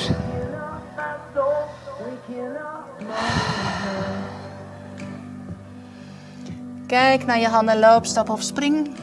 [6.87, 8.95] Kijk naar je handen, loop, stap of spring.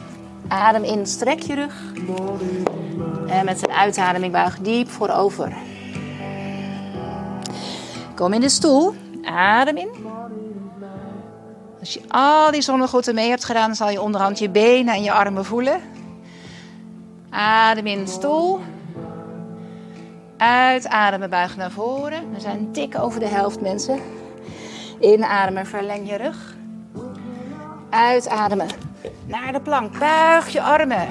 [0.47, 1.73] Adem in, strek je rug.
[3.27, 5.53] En met een uitademing buig diep voorover.
[8.15, 8.95] Kom in de stoel.
[9.27, 9.89] Adem in.
[11.79, 15.11] Als je al die zonnegroeten mee hebt gedaan, zal je onderhand je benen en je
[15.11, 15.81] armen voelen.
[17.29, 18.59] Adem in, stoel.
[20.37, 22.31] Uitademen, buig naar voren.
[22.33, 23.99] We zijn dik over de helft, mensen.
[24.99, 26.55] Inademen, verleng je rug.
[27.89, 28.67] Uitademen.
[29.25, 29.99] Naar de plank.
[29.99, 31.07] Buig je armen.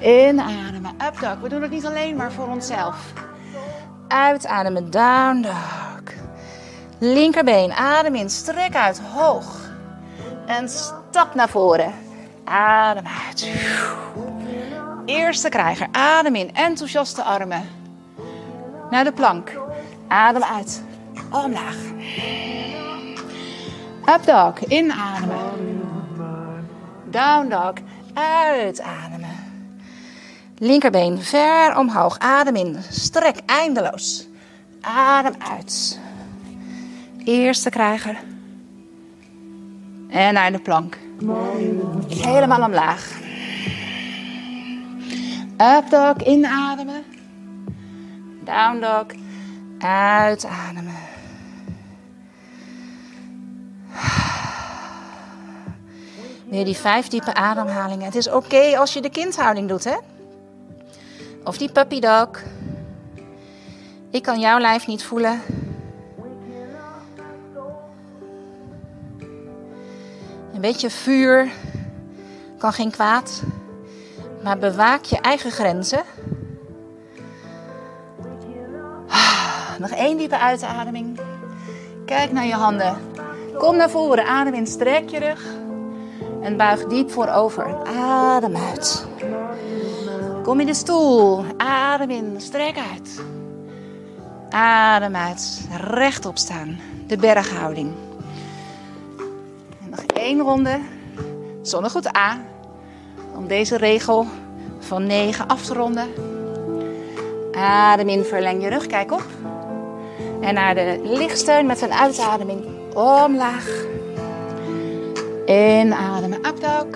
[0.00, 1.40] Inademen, up dog.
[1.40, 3.12] We doen het niet alleen maar voor onszelf.
[4.08, 5.87] Uitademen, down dog.
[6.98, 9.70] Linkerbeen, adem in, strek uit, hoog.
[10.46, 11.92] En stap naar voren.
[12.44, 13.48] Adem uit.
[15.04, 17.68] Eerste krijger, adem in, enthousiaste armen.
[18.90, 19.52] Naar de plank.
[20.08, 20.82] Adem uit.
[21.30, 21.76] Omlaag.
[24.06, 25.36] Up dog, inademen.
[27.04, 27.72] Down dog,
[28.14, 29.36] uitademen.
[30.58, 32.18] Linkerbeen ver omhoog.
[32.18, 32.76] Adem in.
[32.90, 34.26] Strek eindeloos.
[34.80, 36.00] Adem uit.
[37.28, 38.18] Eerste krijger.
[40.08, 40.98] En naar de plank.
[42.08, 43.18] Helemaal omlaag.
[45.56, 47.04] Up dog, inademen.
[48.44, 49.06] Down dog,
[49.78, 50.94] uitademen.
[56.50, 58.04] Weer die vijf diepe ademhalingen.
[58.04, 59.96] Het is oké als je de kindhouding doet, hè?
[61.44, 62.28] Of die puppy dog.
[64.10, 65.40] Ik kan jouw lijf niet voelen.
[70.58, 71.48] Een beetje vuur
[72.58, 73.42] kan geen kwaad.
[74.42, 76.02] Maar bewaak je eigen grenzen.
[79.78, 81.20] Nog één diepe uitademing.
[82.04, 82.96] Kijk naar je handen.
[83.58, 84.26] Kom naar voren.
[84.26, 84.66] Adem in.
[84.66, 85.44] Strek je rug.
[86.42, 87.86] En buig diep voorover.
[87.86, 89.06] Adem uit.
[90.42, 91.44] Kom in de stoel.
[91.56, 92.34] Adem in.
[92.38, 93.22] Strek uit.
[94.50, 95.68] Adem uit.
[95.80, 96.80] Rechtop staan.
[97.06, 98.07] De berghouding.
[99.98, 100.80] Nog één ronde.
[101.62, 102.40] Zonnegoed A.
[103.34, 104.26] Om deze regel
[104.78, 106.08] van 9 af te ronden.
[107.52, 108.24] Adem in.
[108.24, 108.86] Verleng je rug.
[108.86, 109.26] Kijk op.
[110.40, 113.84] En naar de lichtsteun met een uitademing omlaag.
[115.46, 116.86] Inademen, dog.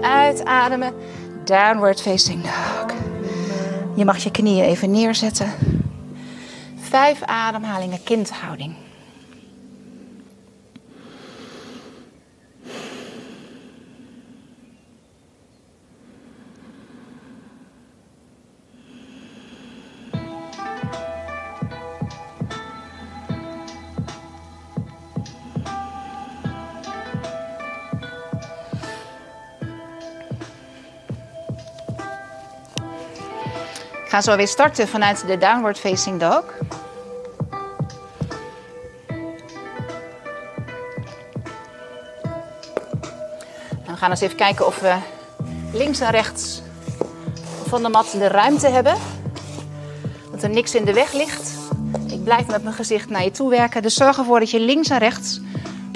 [0.00, 0.94] Uitademen,
[1.44, 2.86] downward facing dog.
[3.94, 5.52] Je mag je knieën even neerzetten.
[6.76, 8.83] Vijf ademhalingen kindhouding.
[34.14, 36.44] Ik ga zo weer starten vanuit de downward facing dog.
[43.84, 44.94] En we gaan eens even kijken of we
[45.72, 46.62] links en rechts
[47.66, 48.96] van de mat de ruimte hebben.
[50.30, 51.52] Dat er niks in de weg ligt.
[52.08, 53.82] Ik blijf met mijn gezicht naar je toe werken.
[53.82, 55.40] Dus zorg ervoor dat je links en rechts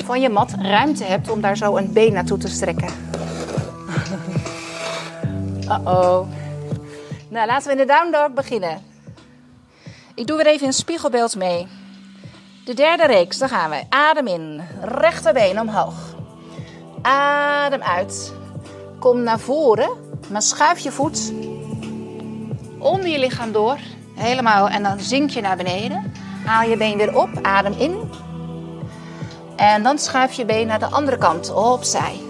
[0.05, 2.89] van je mat ruimte hebt om daar zo een been naartoe te strekken.
[5.69, 6.38] Uh-oh.
[7.29, 8.83] Nou, laten we in de down dog beginnen.
[10.15, 11.67] Ik doe weer even een spiegelbeeld mee.
[12.65, 13.83] De derde reeks, daar gaan we.
[13.89, 15.95] Adem in, rechterbeen omhoog.
[17.03, 18.33] Adem uit.
[18.99, 19.91] Kom naar voren,
[20.31, 21.33] maar schuif je voet
[22.79, 23.79] onder je lichaam door.
[24.15, 26.13] Helemaal, en dan zink je naar beneden.
[26.45, 28.11] Haal je been weer op, adem in.
[29.57, 32.21] En dan schuif je been naar de andere kant, opzij.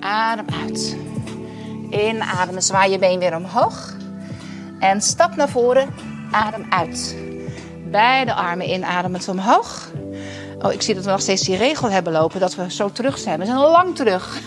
[0.00, 0.96] Adem uit.
[1.90, 3.96] Inademen, zwaai je been weer omhoog.
[4.78, 5.88] En stap naar voren,
[6.30, 7.16] adem uit.
[7.90, 9.90] Beide armen inademend omhoog.
[10.58, 13.18] Oh, ik zie dat we nog steeds die regel hebben lopen dat we zo terug
[13.18, 13.38] zijn.
[13.38, 14.40] We zijn al lang terug.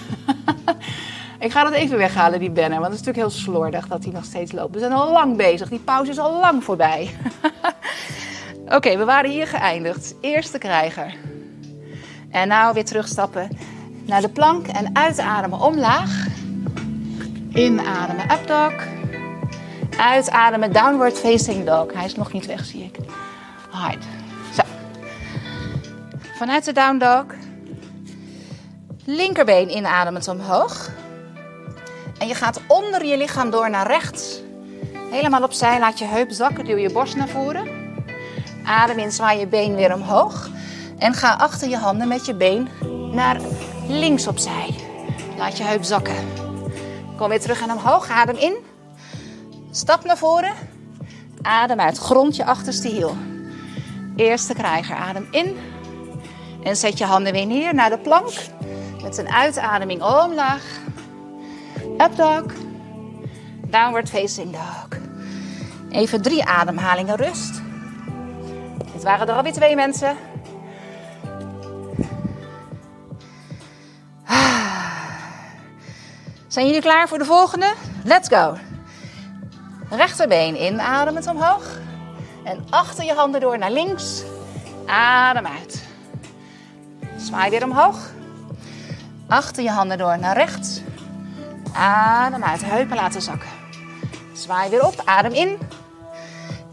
[1.39, 4.13] ik ga dat even weghalen, die banner, want het is natuurlijk heel slordig dat die
[4.13, 4.73] nog steeds loopt.
[4.73, 7.15] We zijn al lang bezig, die pauze is al lang voorbij.
[8.75, 10.15] Oké, we waren hier geëindigd.
[10.21, 11.15] Eerste krijger.
[12.29, 13.49] En nou weer terugstappen
[14.05, 16.27] naar de plank en uitademen omlaag.
[17.53, 19.00] Inademen, up dog.
[19.97, 21.93] Uitademen, downward facing dog.
[21.93, 22.95] Hij is nog niet weg, zie ik.
[23.69, 24.03] Hard.
[24.53, 24.61] Zo.
[26.37, 27.25] Vanuit de down dog.
[29.05, 30.89] Linkerbeen inademend omhoog.
[32.17, 34.41] En je gaat onder je lichaam door naar rechts.
[35.11, 37.67] Helemaal opzij, laat je heup zakken, duw je borst naar voren.
[38.65, 40.49] Adem in, zwaai je been weer omhoog.
[40.97, 42.67] En ga achter je handen met je been
[43.11, 43.39] naar
[43.87, 44.75] links opzij.
[45.37, 46.15] Laat je heup zakken.
[47.17, 48.09] Kom weer terug en omhoog.
[48.09, 48.70] Adem in.
[49.71, 50.53] Stap naar voren.
[51.41, 51.97] Adem uit.
[51.97, 53.15] Grond je achterste hiel.
[54.15, 54.95] Eerste krijger.
[54.95, 55.57] Adem in.
[56.63, 58.31] En zet je handen weer neer naar de plank.
[59.01, 60.63] Met een uitademing omlaag.
[61.97, 62.43] Up dog.
[63.67, 64.87] Downward facing dog.
[65.89, 67.61] Even drie ademhalingen rust.
[68.93, 70.17] Dit waren er alweer twee mensen.
[76.47, 77.73] Zijn jullie klaar voor de volgende?
[78.03, 78.70] Let's go.
[79.91, 81.79] Rechterbeen inademend omhoog.
[82.43, 84.23] En achter je handen door naar links.
[84.85, 85.83] Adem uit.
[87.17, 88.11] Zwaai weer omhoog.
[89.27, 90.81] Achter je handen door naar rechts.
[91.73, 92.65] Adem uit.
[92.65, 93.49] Heupen laten zakken.
[94.33, 95.01] Zwaai weer op.
[95.05, 95.57] Adem in.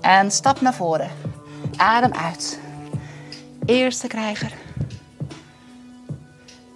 [0.01, 1.11] En stap naar voren.
[1.77, 2.61] Adem uit.
[3.65, 4.53] Eerste krijger.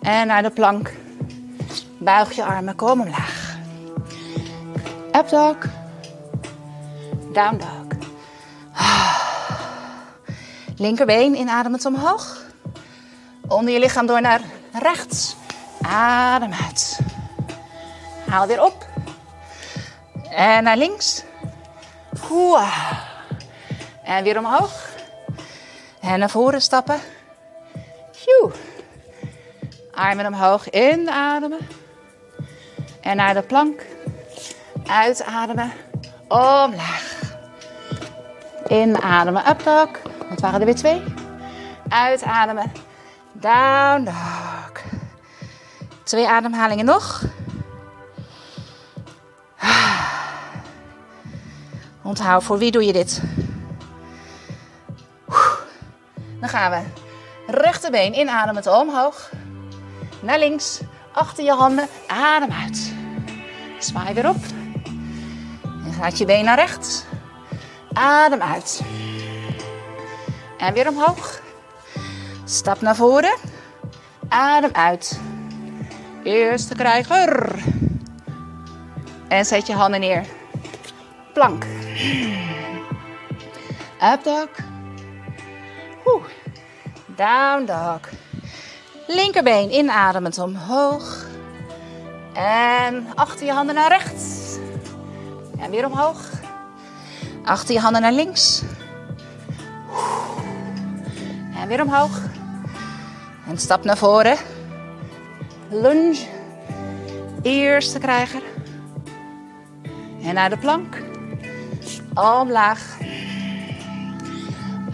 [0.00, 0.92] En naar de plank.
[1.98, 3.56] Buig je armen, kom omlaag.
[5.12, 5.56] Up dog.
[7.32, 7.98] Down dog.
[10.76, 12.40] Linkerbeen inademend omhoog.
[13.48, 14.40] Onder je lichaam door naar
[14.72, 15.36] rechts.
[15.82, 16.98] Adem uit.
[18.28, 18.86] Haal weer op.
[20.30, 21.22] En naar links.
[24.04, 24.88] En weer omhoog.
[26.00, 27.00] En naar voren stappen.
[29.92, 30.70] Armen omhoog.
[30.70, 31.58] Inademen.
[33.00, 33.86] En naar de plank.
[34.86, 35.72] Uitademen.
[36.28, 37.21] Omlaag.
[38.68, 39.48] Inademen.
[39.48, 39.88] Up dog.
[40.28, 41.02] Dat waren er weer twee.
[41.88, 42.72] Uitademen.
[43.32, 44.72] Down dog.
[46.02, 47.22] Twee ademhalingen nog.
[52.02, 53.22] Onthoud, voor wie doe je dit?
[56.40, 56.80] Dan gaan we.
[57.52, 59.30] Rechterbeen inademend omhoog.
[60.20, 60.80] Naar links.
[61.12, 61.88] Achter je handen.
[62.06, 62.94] Adem uit.
[63.78, 64.44] Zwaai weer op.
[65.84, 67.04] En gaat je been naar rechts.
[67.92, 68.82] Adem uit.
[70.58, 71.40] En weer omhoog.
[72.44, 73.36] Stap naar voren.
[74.28, 75.20] Adem uit.
[76.24, 77.62] Eerste krijger.
[79.28, 80.26] En zet je handen neer.
[81.32, 81.64] Plank.
[84.02, 84.48] Up dog.
[87.16, 88.00] Down dog.
[89.06, 91.26] Linkerbeen inademend omhoog.
[92.32, 94.56] En achter je handen naar rechts.
[95.58, 96.41] En weer omhoog.
[97.44, 98.62] Achter je handen naar links.
[101.60, 102.20] En weer omhoog.
[103.48, 104.36] En stap naar voren.
[105.70, 106.26] Lunge.
[107.42, 108.42] Eerste krijger.
[110.22, 111.02] En naar de plank.
[112.14, 112.96] Omlaag.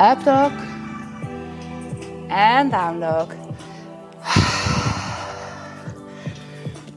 [0.01, 0.53] Up dog.
[2.29, 3.27] En down dog.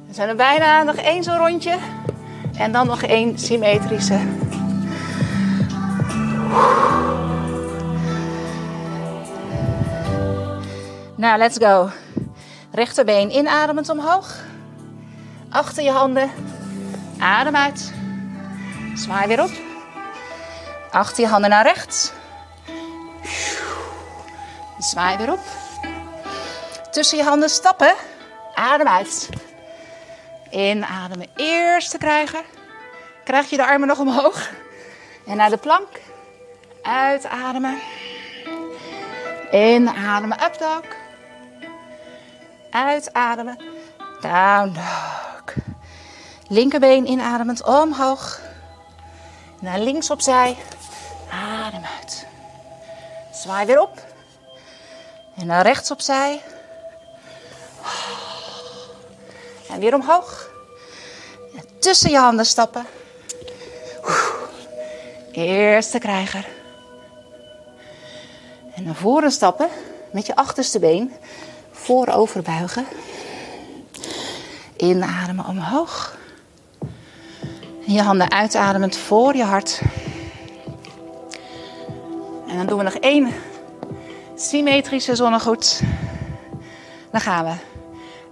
[0.08, 0.84] We zijn er bijna.
[0.84, 1.78] Nog één zo'n rondje.
[2.58, 4.41] En dan nog één symmetrische.
[11.22, 11.90] Nou, let's go.
[12.72, 14.36] Rechterbeen inademend omhoog.
[15.50, 16.32] Achter je handen.
[17.20, 17.94] Adem uit.
[18.96, 19.52] Zwaai weer op.
[20.92, 22.12] Achter je handen naar rechts.
[24.80, 25.40] Zwaai weer op.
[26.92, 27.94] Tussen je handen stappen.
[28.56, 29.30] Adem uit.
[30.50, 31.28] Inademen.
[31.36, 32.44] Eerste krijger.
[33.24, 34.50] Krijg je de armen nog omhoog.
[35.26, 35.88] En naar de plank.
[36.82, 37.82] Uitademen.
[39.52, 40.44] Inademen.
[40.44, 40.84] Up dog.
[42.70, 43.58] Uitademen.
[44.22, 45.56] Down dog.
[46.48, 48.40] Linkerbeen inademend omhoog.
[49.60, 50.58] Naar links opzij.
[51.32, 52.26] Adem uit.
[53.34, 54.00] Zwaai weer op.
[55.36, 56.42] En naar rechts opzij.
[59.70, 60.50] En weer omhoog.
[61.56, 62.86] En tussen je handen stappen.
[65.32, 66.48] Eerste krijger.
[68.84, 69.68] Naar voren stappen
[70.12, 71.12] met je achterste been.
[71.72, 72.86] Voorover buigen.
[74.78, 76.18] Inademen omhoog.
[77.86, 79.82] Je handen uitademend voor je hart.
[82.48, 83.34] En dan doen we nog één
[84.36, 85.82] symmetrische zonnegoed.
[87.12, 87.54] Dan gaan we.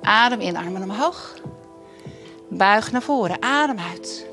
[0.02, 1.34] Adem in, armen omhoog.
[2.50, 4.26] Buig naar voren, adem uit.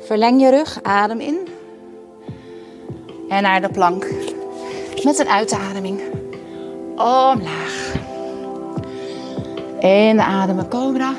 [0.00, 1.48] Verleng je rug, adem in.
[3.28, 4.06] En naar de plank.
[5.04, 6.00] Met een uitademing.
[6.96, 7.94] Omlaag.
[9.80, 11.14] Inademen, cobra.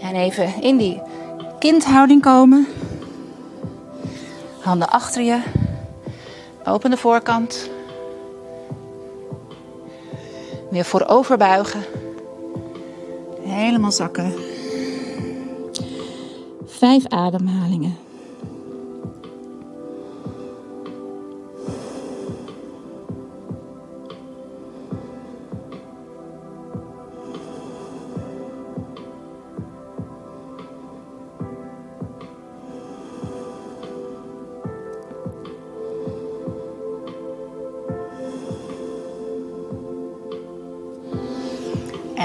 [0.00, 1.02] En even in die
[1.58, 2.66] kindhouding komen.
[4.60, 5.42] Handen achter je.
[6.64, 7.70] Open de voorkant.
[10.70, 11.84] Weer voorover buigen.
[13.40, 14.34] Helemaal zakken.
[16.66, 17.96] Vijf ademhalingen.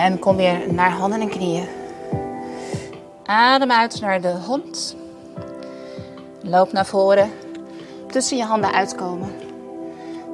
[0.06, 1.68] En kom weer naar handen en knieën.
[3.26, 4.96] Adem uit naar de hond.
[6.42, 7.32] Loop naar voren.
[8.12, 9.36] Tussen je handen uitkomen.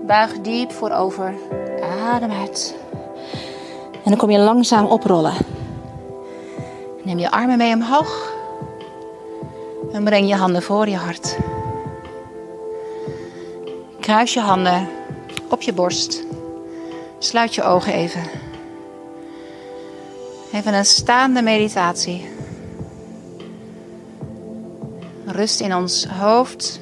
[0.06, 1.34] Buig diep voorover.
[1.82, 2.76] Adem uit.
[3.92, 5.34] En dan kom je langzaam oprollen.
[7.04, 8.34] Neem je armen mee omhoog.
[9.92, 11.38] En breng je handen voor je hart.
[14.00, 14.88] Kruis je handen
[15.50, 16.24] op je borst.
[17.20, 18.51] Sluit je ogen even.
[20.54, 22.30] Even een staande meditatie.
[25.26, 26.82] Rust in ons hoofd,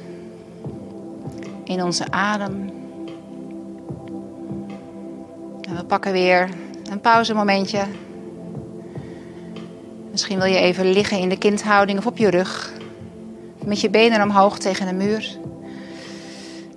[1.64, 2.70] in onze adem.
[5.60, 6.48] En we pakken weer
[6.90, 7.82] een pauzemomentje.
[10.10, 12.72] Misschien wil je even liggen in de kindhouding of op je rug.
[13.64, 15.38] Met je benen omhoog tegen de muur.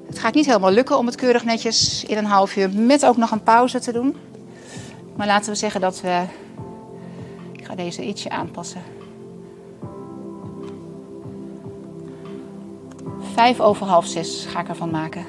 [0.07, 3.17] Het gaat niet helemaal lukken om het keurig netjes in een half uur met ook
[3.17, 4.15] nog een pauze te doen.
[5.15, 6.23] Maar laten we zeggen dat we.
[7.75, 8.81] Deze ietsje aanpassen.
[13.33, 15.25] Vijf over half zes ga ik ervan maken.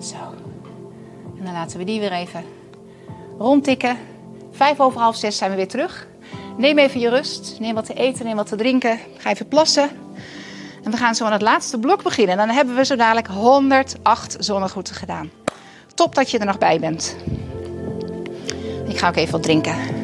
[0.00, 0.16] Zo.
[1.38, 2.44] En dan laten we die weer even
[3.38, 3.96] rondtikken.
[4.50, 6.06] Vijf over half zes zijn we weer terug.
[6.56, 7.56] Neem even je rust.
[7.60, 8.98] Neem wat te eten, neem wat te drinken.
[9.18, 9.90] Ga even plassen.
[10.84, 12.38] En we gaan zo aan het laatste blok beginnen.
[12.38, 15.30] En dan hebben we zo dadelijk 108 zonnegroeten gedaan.
[15.94, 17.16] Top dat je er nog bij bent.
[18.88, 19.95] Ik ga ook even wat drinken.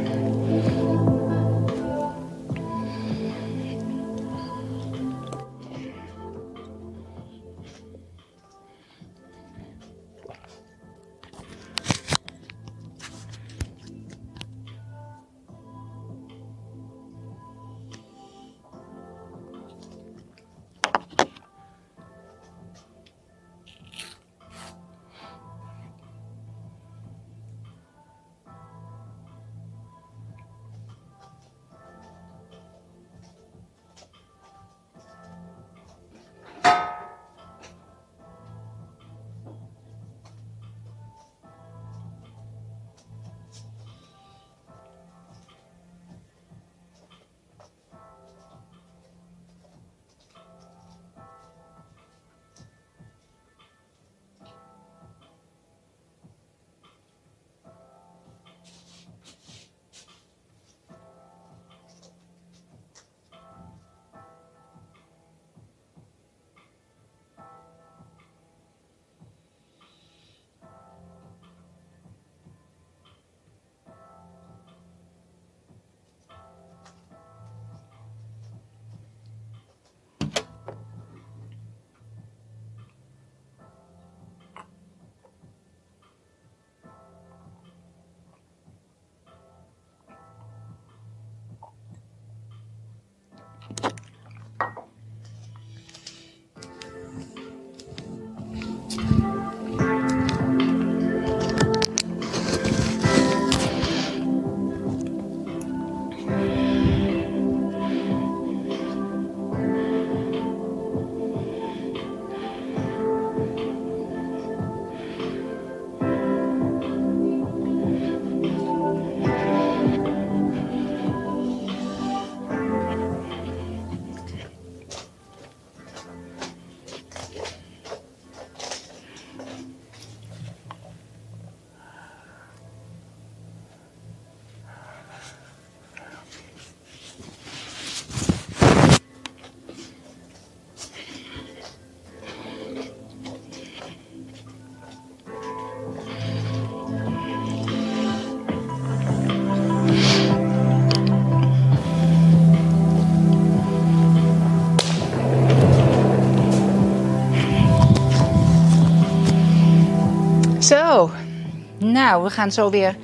[161.92, 162.96] Nou, we gaan zo weer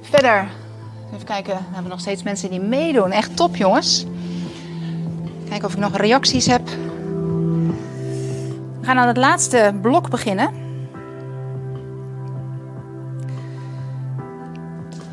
[0.00, 0.48] verder.
[1.14, 3.10] Even kijken, we hebben nog steeds mensen die meedoen.
[3.10, 4.06] Echt top, jongens.
[5.48, 6.68] Kijken of ik nog reacties heb.
[8.80, 10.48] We gaan aan het laatste blok beginnen.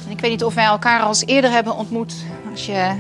[0.06, 2.14] En ik weet niet of wij elkaar al eerder hebben ontmoet.
[2.52, 2.96] Als je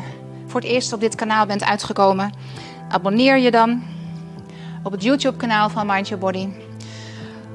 [0.48, 2.32] voor het eerst op dit kanaal bent uitgekomen,
[2.90, 3.84] abonneer je dan
[4.84, 6.48] op het YouTube-kanaal van Mind Your Body.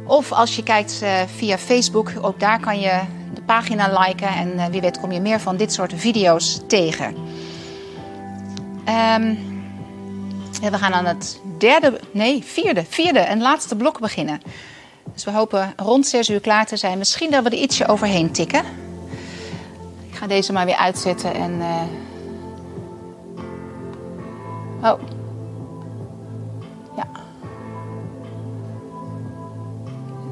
[0.07, 3.01] Of als je kijkt uh, via Facebook, ook daar kan je
[3.35, 4.29] de pagina liken.
[4.29, 7.15] En uh, wie weet kom je meer van dit soort video's tegen.
[8.89, 9.55] Um,
[10.61, 14.41] we gaan aan het derde, nee, vierde, vierde en laatste blok beginnen.
[15.13, 16.99] Dus we hopen rond 6 uur klaar te zijn.
[16.99, 18.65] Misschien dat we er ietsje overheen tikken.
[20.11, 21.53] Ik ga deze maar weer uitzetten en.
[21.53, 21.83] Uh...
[24.91, 25.16] Oh.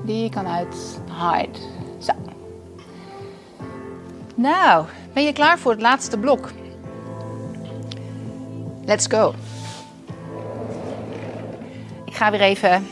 [0.05, 1.01] Die kan uit.
[1.07, 1.59] Hide.
[1.99, 2.13] Zo.
[4.35, 6.51] Nou, ben je klaar voor het laatste blok?
[8.85, 9.35] Let's go.
[12.05, 12.87] Ik ga weer even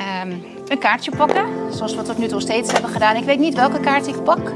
[0.00, 0.32] Ehm,
[0.68, 1.72] een kaartje pakken.
[1.72, 3.16] Zoals we tot nu toe steeds hebben gedaan.
[3.16, 4.52] Ik weet niet welke kaart ik pak.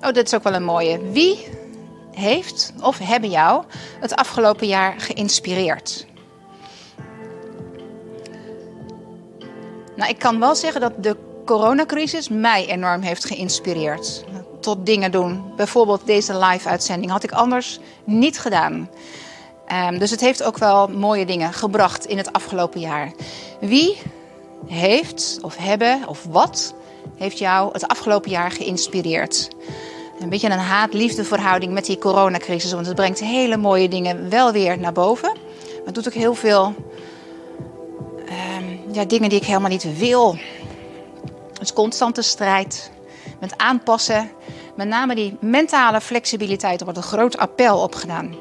[0.00, 1.10] Oh, dit is ook wel een mooie.
[1.10, 1.46] Wie
[2.12, 3.64] heeft of hebben jou
[4.00, 6.06] het afgelopen jaar geïnspireerd?
[9.98, 14.24] Nou, ik kan wel zeggen dat de coronacrisis mij enorm heeft geïnspireerd.
[14.60, 15.52] Tot dingen doen.
[15.56, 18.90] Bijvoorbeeld deze live-uitzending had ik anders niet gedaan.
[19.88, 23.12] Um, dus het heeft ook wel mooie dingen gebracht in het afgelopen jaar.
[23.60, 23.98] Wie
[24.66, 26.74] heeft of hebben of wat
[27.16, 29.48] heeft jou het afgelopen jaar geïnspireerd?
[30.20, 32.72] Een beetje een haat-liefde verhouding met die coronacrisis.
[32.72, 35.32] Want het brengt hele mooie dingen wel weer naar boven.
[35.32, 36.74] Maar het doet ook heel veel
[38.58, 40.36] um, ja, dingen die ik helemaal niet wil.
[41.52, 42.90] Het is constante strijd
[43.40, 44.30] met aanpassen.
[44.76, 46.78] Met name die mentale flexibiliteit.
[46.78, 48.34] Er wordt een groot appel op gedaan.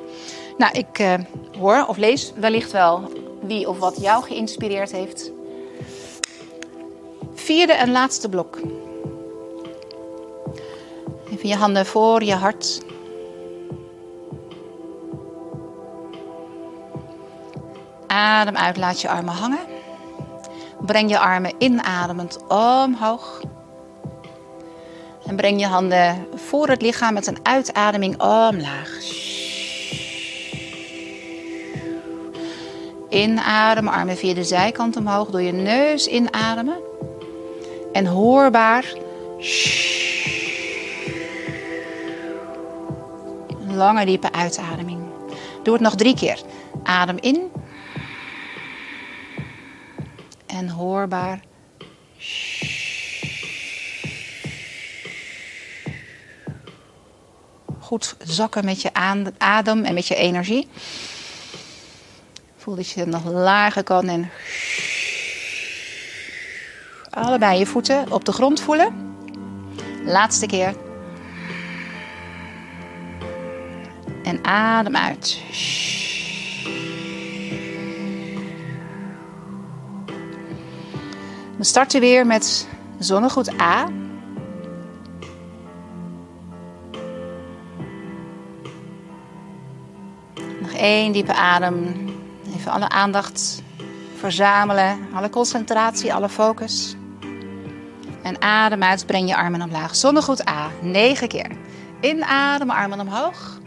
[0.58, 1.14] Nou, ik uh,
[1.60, 3.12] hoor of lees wellicht wel
[3.42, 5.32] wie of wat jou geïnspireerd heeft.
[7.34, 8.60] Vierde en laatste blok.
[11.32, 12.82] Even je handen voor je hart.
[18.08, 19.77] Adem uit, laat je armen hangen.
[20.86, 23.42] Breng je armen inademend omhoog.
[25.26, 29.00] En breng je handen voor het lichaam met een uitademing omlaag.
[33.10, 35.30] Inademen, armen via de zijkant omhoog.
[35.30, 36.78] Door je neus inademen.
[37.92, 38.94] En hoorbaar.
[43.68, 45.00] Lange diepe uitademing.
[45.64, 46.42] Doe het nog drie keer.
[46.84, 47.52] Adem in.
[50.48, 51.40] En hoorbaar.
[57.80, 58.94] Goed zakken met je
[59.38, 60.68] adem en met je energie.
[62.58, 64.30] Voel dat je nog lager kan en
[67.10, 69.16] allebei je voeten op de grond voelen.
[70.06, 70.76] Laatste keer.
[74.24, 75.40] En adem uit.
[81.58, 82.68] We starten weer met
[83.00, 83.88] zonnegoed A.
[90.62, 92.06] Nog één diepe adem
[92.56, 93.62] Even alle aandacht
[94.18, 96.96] verzamelen, alle concentratie, alle focus.
[98.24, 99.96] En adem uit, breng je armen omlaag.
[99.96, 101.52] Zonnegoed A, negen keer.
[102.02, 103.60] Inademen, armen omhoog.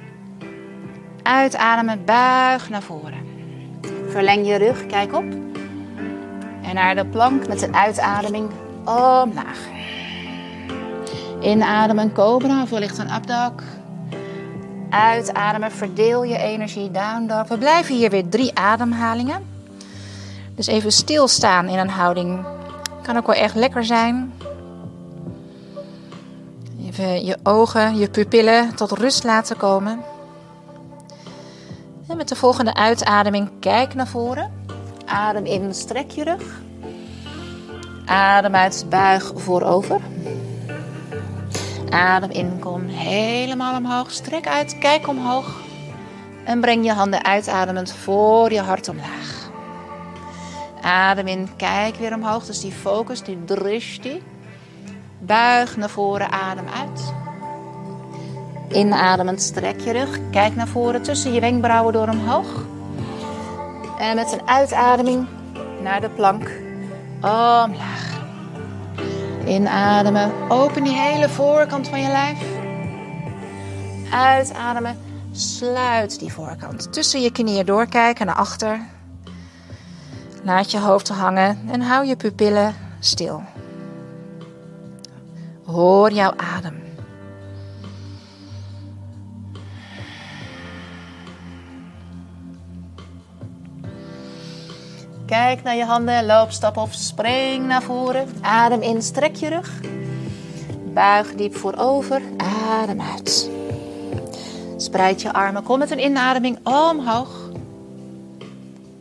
[1.22, 3.28] Uitademen, buig naar voren.
[4.08, 5.49] Verleng je rug, kijk op.
[6.70, 8.50] En naar de plank met een uitademing
[8.84, 9.58] omlaag.
[11.40, 13.52] Inademen, cobra, wellicht een updog.
[14.90, 17.48] Uitademen, verdeel je energie, down dog.
[17.48, 19.46] We blijven hier weer drie ademhalingen.
[20.54, 22.44] Dus even stilstaan in een houding
[23.02, 24.32] kan ook wel echt lekker zijn.
[26.86, 30.00] Even je ogen, je pupillen tot rust laten komen.
[32.08, 34.59] En met de volgende uitademing kijk naar voren.
[35.10, 36.60] Adem in, strek je rug.
[38.06, 40.00] Adem uit, buig voorover.
[41.88, 44.10] Adem in, kom helemaal omhoog.
[44.10, 45.60] Strek uit, kijk omhoog.
[46.44, 49.50] En breng je handen uitademend voor je hart omlaag.
[50.82, 52.46] Adem in, kijk weer omhoog.
[52.46, 54.22] Dus die focus, die drishti.
[55.18, 57.12] Buig naar voren, adem uit.
[58.68, 60.18] Inademend, strek je rug.
[60.30, 62.64] Kijk naar voren tussen je wenkbrauwen door omhoog.
[64.00, 65.26] En met een uitademing
[65.82, 66.50] naar de plank
[67.20, 68.20] omlaag.
[69.46, 70.32] Inademen.
[70.48, 72.38] Open die hele voorkant van je lijf.
[74.12, 74.98] Uitademen.
[75.32, 76.92] Sluit die voorkant.
[76.92, 78.80] Tussen je knieën doorkijken naar achter.
[80.42, 83.42] Laat je hoofd hangen en hou je pupillen stil.
[85.64, 86.79] Hoor jouw adem.
[95.30, 98.28] Kijk naar je handen, loop, stap of spring naar voren.
[98.40, 99.80] Adem in, strek je rug.
[100.94, 102.22] Buig diep voorover,
[102.70, 103.50] adem uit.
[104.76, 107.50] Spreid je armen, kom met een inademing omhoog.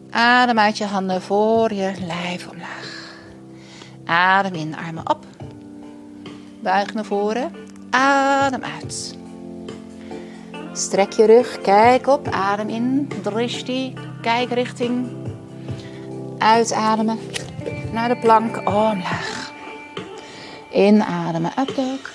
[0.10, 3.18] Adem uit je handen voor je lijf omlaag.
[4.06, 5.26] Adem in, armen op.
[6.60, 7.52] Buig naar voren.
[7.90, 9.18] Adem uit.
[10.74, 13.12] Strek je rug, kijk op, adem in.
[13.22, 15.28] Drishti, kijk richting.
[16.40, 17.20] Uitademen
[17.92, 19.52] naar de plank, omlaag.
[20.72, 22.10] Inademen, up.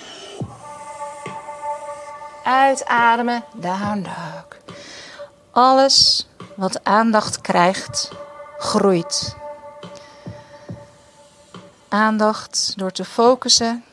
[2.43, 4.45] Uitademen, down dog.
[5.51, 8.11] Alles wat aandacht krijgt,
[8.57, 9.35] groeit.
[11.87, 13.83] Aandacht door te focussen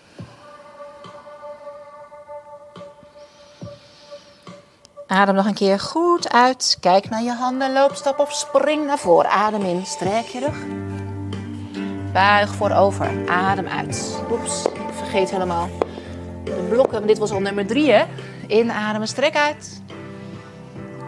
[5.13, 6.77] Adem nog een keer goed uit.
[6.81, 7.73] Kijk naar je handen.
[7.73, 9.31] Loopstap of spring naar voren.
[9.31, 9.87] Adem in.
[9.87, 10.57] Strek je rug.
[12.13, 13.29] Buig voorover.
[13.29, 14.23] Adem uit.
[14.31, 14.63] Oeps,
[14.93, 15.69] vergeet helemaal
[16.45, 17.07] de blokken.
[17.07, 18.05] Dit was al nummer drie, hè?
[18.47, 19.83] Inademen, strek uit.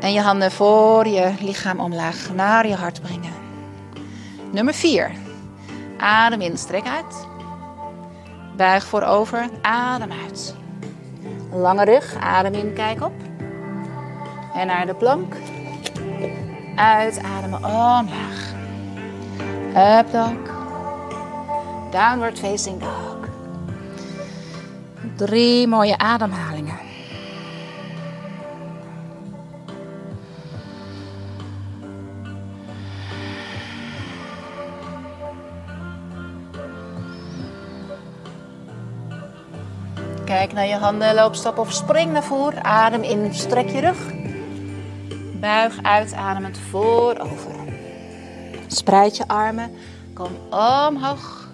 [0.00, 3.32] En je handen voor je lichaam omlaag naar je hart brengen.
[4.52, 5.12] Nummer vier.
[5.98, 7.26] Adem in, strek uit.
[8.56, 9.48] Buig voorover.
[9.62, 10.54] Adem uit.
[11.52, 12.14] Lange rug.
[12.20, 13.12] Adem in, kijk op.
[14.54, 15.34] En naar de plank.
[16.76, 18.52] Uitademen omlaag.
[19.76, 20.52] Up dog.
[21.90, 23.16] Downward facing dog.
[25.16, 26.78] Drie mooie ademhalingen.
[40.24, 42.64] Kijk naar je handen, loopstap of spring naar voren.
[42.64, 44.23] Adem in, strek je rug.
[45.44, 47.54] Buig uitademend voorover.
[48.66, 49.76] Spreid je armen.
[50.14, 51.48] Kom omhoog.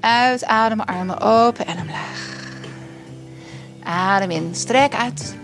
[0.00, 2.36] Uitademen, armen open en omlaag.
[3.82, 5.36] Adem in, strek uit.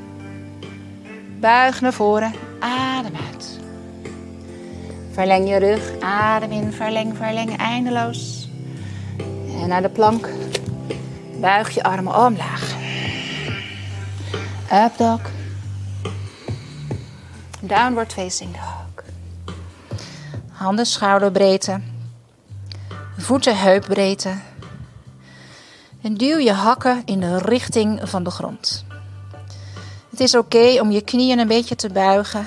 [1.40, 3.58] Buig naar voren, adem uit.
[5.10, 8.48] Verleng je rug, adem in, verleng, verleng, eindeloos.
[9.60, 10.28] En naar de plank.
[11.40, 12.74] Buig je armen omlaag.
[14.72, 15.43] Up dog.
[17.66, 19.04] Downward facing dog.
[20.52, 21.80] Handen schouderbreedte.
[23.16, 24.34] Voeten heupbreedte.
[26.02, 28.84] En duw je hakken in de richting van de grond.
[30.10, 32.46] Het is oké om je knieën een beetje te buigen.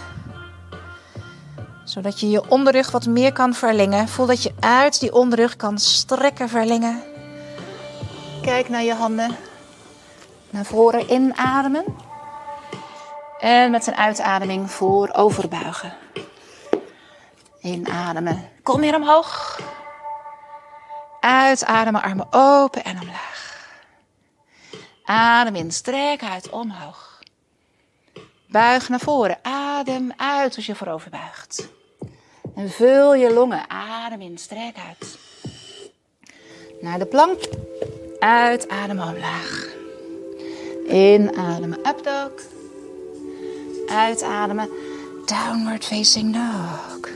[1.83, 4.07] Zodat je je onderrug wat meer kan verlengen.
[4.07, 7.03] Voel dat je uit die onderrug kan strekken, verlengen.
[8.41, 9.35] Kijk naar je handen.
[10.49, 11.83] Naar voren inademen.
[13.39, 15.93] En met een uitademing voor overbuigen.
[17.61, 18.49] Inademen.
[18.63, 19.59] Kom weer omhoog.
[21.19, 23.69] Uitademen, armen open en omlaag.
[25.05, 27.19] Adem in, strek uit, omhoog.
[28.47, 29.37] Buig naar voren.
[29.41, 31.69] Adem uit als je voorover buigt.
[32.55, 33.69] En vul je longen.
[33.69, 35.17] Adem in, strek uit.
[36.81, 37.39] Naar de plank.
[38.19, 39.67] Uitademen omlaag.
[40.87, 42.56] Inademen, up dog.
[43.87, 44.69] Uitademen,
[45.25, 47.09] downward facing dog.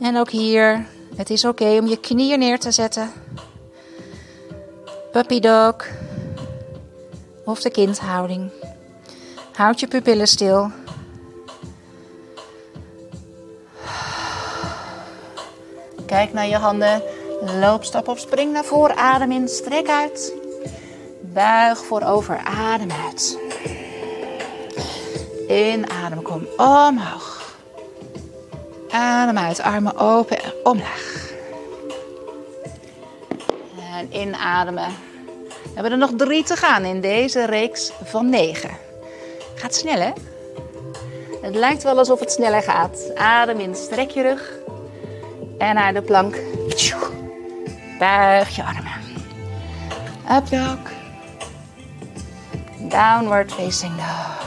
[0.00, 0.86] En ook hier,
[1.16, 3.12] het is oké om je knieën neer te zetten.
[5.12, 5.74] Puppy dog.
[7.44, 8.50] Of de kindhouding.
[9.52, 10.70] Houd je pupillen stil.
[16.06, 17.02] Kijk naar je handen.
[17.60, 18.96] Loopstap of spring naar voren.
[18.96, 20.32] Adem in, strek uit.
[21.20, 23.38] Buig voorover, adem uit.
[25.48, 27.56] Inadem, kom omhoog.
[28.90, 31.30] Adem uit, armen open en omlaag.
[33.98, 34.88] En inademen.
[35.46, 38.70] We hebben er nog drie te gaan in deze reeks van negen.
[39.54, 40.12] Gaat snel, hè?
[41.42, 43.14] Het lijkt wel alsof het sneller gaat.
[43.14, 44.52] Adem in, strek je rug.
[45.58, 46.36] En naar de plank.
[47.98, 49.00] Buig je armen.
[50.30, 50.90] Up dog.
[52.78, 54.41] Downward facing dog.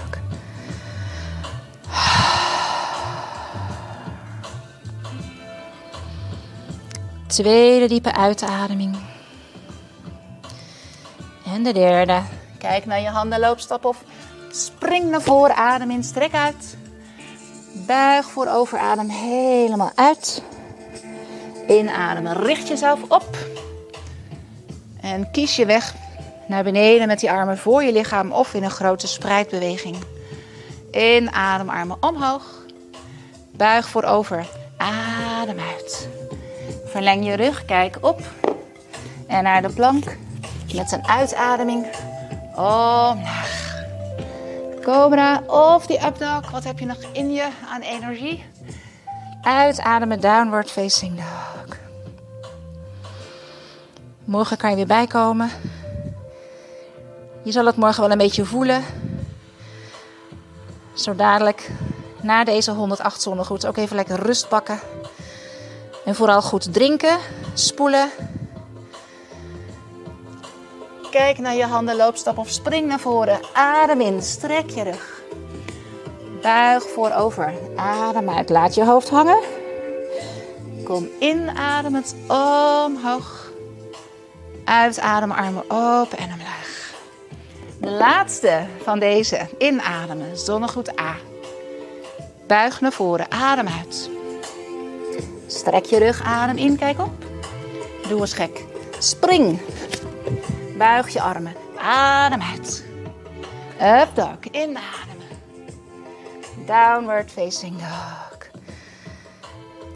[7.35, 8.95] Tweede diepe uitademing.
[11.45, 12.21] En de derde.
[12.57, 14.03] Kijk naar je handen, loopstap of
[14.51, 15.55] spring naar voren.
[15.55, 16.77] Adem in, strek uit.
[17.73, 20.43] Buig voorover, adem helemaal uit.
[21.67, 23.37] Inademen, richt jezelf op.
[25.01, 25.93] En kies je weg
[26.47, 29.97] naar beneden met die armen voor je lichaam of in een grote spreidbeweging.
[30.91, 32.43] Inadem, armen omhoog.
[33.51, 34.45] Buig voorover,
[34.77, 36.07] adem uit.
[36.95, 38.21] Verleng je rug, kijk op.
[39.27, 40.17] En naar de plank.
[40.75, 41.85] Met een uitademing
[42.55, 43.75] omlaag.
[44.81, 46.51] Cobra of die up dog.
[46.51, 48.45] Wat heb je nog in je aan energie?
[49.41, 51.77] Uitademen, downward facing dog.
[54.23, 55.49] Morgen kan je weer bijkomen.
[57.43, 58.83] Je zal het morgen wel een beetje voelen.
[60.93, 61.71] Zo dadelijk,
[62.21, 64.79] na deze 108 zonnegoed, ook even lekker rust pakken.
[66.05, 67.17] En vooral goed drinken,
[67.53, 68.09] spoelen.
[71.11, 73.39] Kijk naar je handen, loopstap of spring naar voren.
[73.53, 75.21] Adem in, strek je rug.
[76.41, 77.53] Buig voorover.
[77.75, 79.39] Adem uit, laat je hoofd hangen.
[80.83, 83.51] Kom inademend omhoog.
[84.65, 86.93] Uitadem, armen open en omlaag.
[87.79, 89.47] De laatste van deze.
[89.57, 91.15] Inademen, zonnegoed A.
[92.47, 94.14] Buig naar voren, adem uit.
[95.47, 97.25] Strek je rug, adem in, kijk op.
[98.07, 98.65] Doe eens gek.
[98.99, 99.59] Spring.
[100.77, 102.85] Buig je armen, adem uit.
[103.81, 105.27] Up dog, inademen.
[106.65, 108.49] Downward facing dog.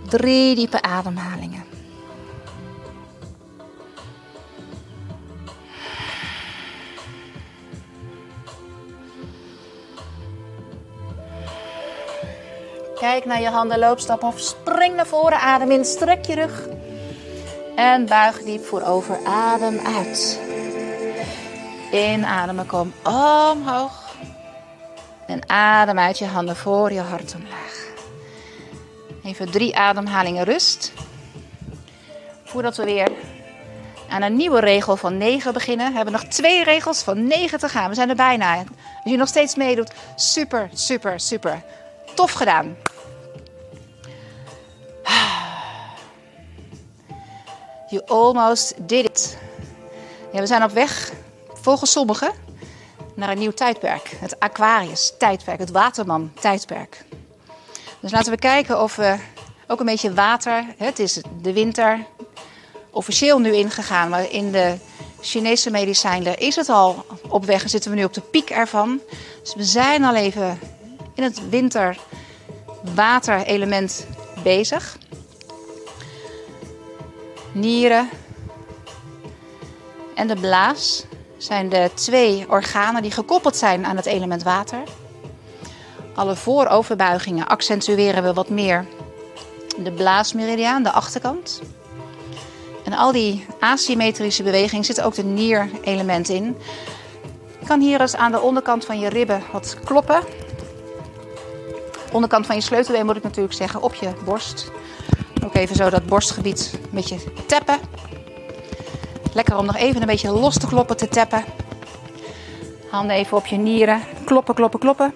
[0.09, 1.68] Drie diepe ademhalingen.
[12.99, 15.39] Kijk naar je handen, loopstap of spring naar voren.
[15.39, 16.67] Adem in, strek je rug.
[17.75, 19.19] En buig diep voorover.
[19.25, 20.39] Adem uit.
[21.91, 24.15] Inademen, kom omhoog.
[25.27, 27.87] En adem uit je handen voor je hart omlaag.
[29.23, 30.93] Even drie ademhalingen rust.
[32.43, 33.11] Voordat we weer
[34.09, 35.89] aan een nieuwe regel van 9 beginnen.
[35.89, 37.89] We hebben nog twee regels van 9 te gaan.
[37.89, 38.57] We zijn er bijna.
[38.57, 38.65] Als
[39.03, 41.63] je nog steeds meedoet, super, super, super.
[42.19, 42.77] Tof gedaan.
[47.89, 49.37] You almost did it.
[50.31, 51.11] Ja, we zijn op weg,
[51.53, 52.31] volgens sommigen,
[53.15, 54.17] naar een nieuw tijdperk.
[54.19, 57.05] Het Aquarius-tijdperk, het Waterman-tijdperk.
[57.99, 59.17] Dus laten we kijken of we
[59.67, 60.65] ook een beetje water.
[60.77, 62.05] Het is de winter
[62.89, 64.77] officieel nu ingegaan, maar in de
[65.21, 68.99] Chinese medicijnen is het al op weg en zitten we nu op de piek ervan.
[69.41, 70.59] Dus we zijn al even
[71.19, 71.97] in het winter
[72.95, 74.07] waterelement
[74.43, 74.97] bezig.
[77.51, 78.09] Nieren
[80.15, 81.05] en de blaas
[81.37, 84.83] zijn de twee organen die gekoppeld zijn aan het element water.
[86.15, 88.85] Alle vooroverbuigingen accentueren we wat meer
[89.77, 91.61] de blaasmeridiaan, de achterkant.
[92.85, 96.57] En al die asymmetrische bewegingen zitten ook de nierelement in.
[97.59, 100.47] Je kan hier eens aan de onderkant van je ribben wat kloppen.
[102.11, 104.71] Onderkant van je sleutelbeen moet ik natuurlijk zeggen, op je borst.
[105.43, 107.79] Ook even zo dat borstgebied een beetje tappen.
[109.33, 111.43] Lekker om nog even een beetje los te kloppen, te tappen.
[112.89, 114.01] Handen even op je nieren.
[114.25, 115.13] Kloppen, kloppen, kloppen.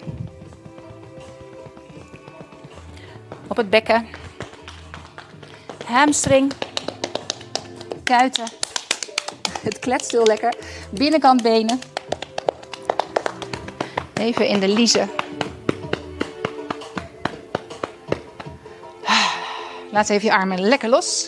[3.48, 4.08] Op het bekken.
[5.86, 6.52] Hamstring.
[8.04, 8.46] Kuiten.
[9.62, 10.54] Het kletst heel lekker.
[10.90, 11.80] Binnenkant benen.
[14.14, 15.10] Even in de liezen.
[19.94, 21.28] Laat even je armen lekker los.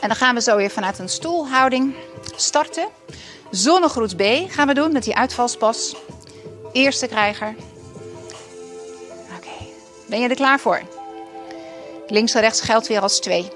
[0.00, 1.94] En dan gaan we zo weer vanuit een stoelhouding
[2.36, 2.88] starten.
[3.50, 5.96] Zonnegroet B gaan we doen met die uitvalspas.
[6.72, 7.54] Eerste krijger.
[9.36, 9.66] Oké,
[10.06, 10.82] ben je er klaar voor?
[12.06, 13.48] Links en rechts geldt weer als twee.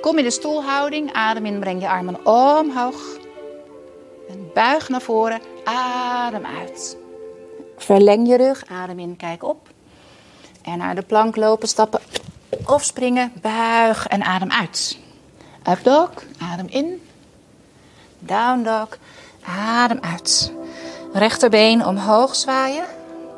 [0.00, 3.18] Kom in de stoelhouding, adem in, breng je armen omhoog.
[4.28, 6.96] En buig naar voren, adem uit.
[7.76, 9.68] Verleng je rug, adem in, kijk op.
[10.62, 12.00] En naar de plank lopen, stappen
[12.70, 14.98] of springen, buig en adem uit.
[15.70, 16.10] Up dog,
[16.52, 17.02] adem in.
[18.18, 18.88] Down dog,
[19.44, 20.52] adem uit.
[21.12, 22.84] Rechterbeen omhoog zwaaien.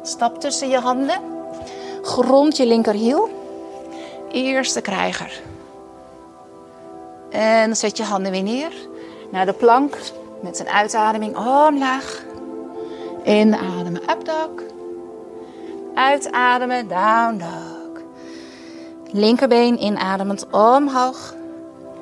[0.02, 1.20] Stap tussen je handen.
[2.02, 3.30] Grond je linkerhiel.
[4.30, 5.40] Eerste krijger.
[7.30, 8.72] En zet je handen weer neer.
[9.30, 9.96] Naar de plank.
[10.42, 12.22] Met een uitademing omlaag.
[13.24, 14.62] Inademen, up dog.
[15.94, 17.71] Uitademen, down dog.
[19.12, 21.34] Linkerbeen inademend omhoog.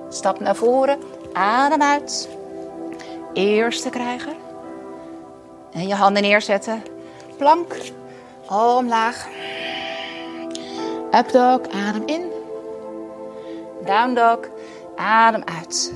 [0.08, 0.98] Stap naar voren.
[1.32, 2.28] Adem uit.
[3.32, 4.34] Eerste krijger.
[5.72, 6.82] En je handen neerzetten.
[7.36, 7.76] Plank.
[8.48, 9.26] Omlaag.
[11.12, 11.60] Up dog.
[11.88, 12.22] Adem in.
[13.84, 14.38] Down dog.
[14.96, 15.92] Adem uit.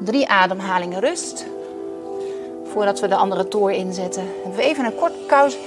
[0.00, 1.46] Drie ademhalingen rust.
[2.64, 4.24] Voordat we de andere toer inzetten.
[4.56, 5.58] Even een kort pauze,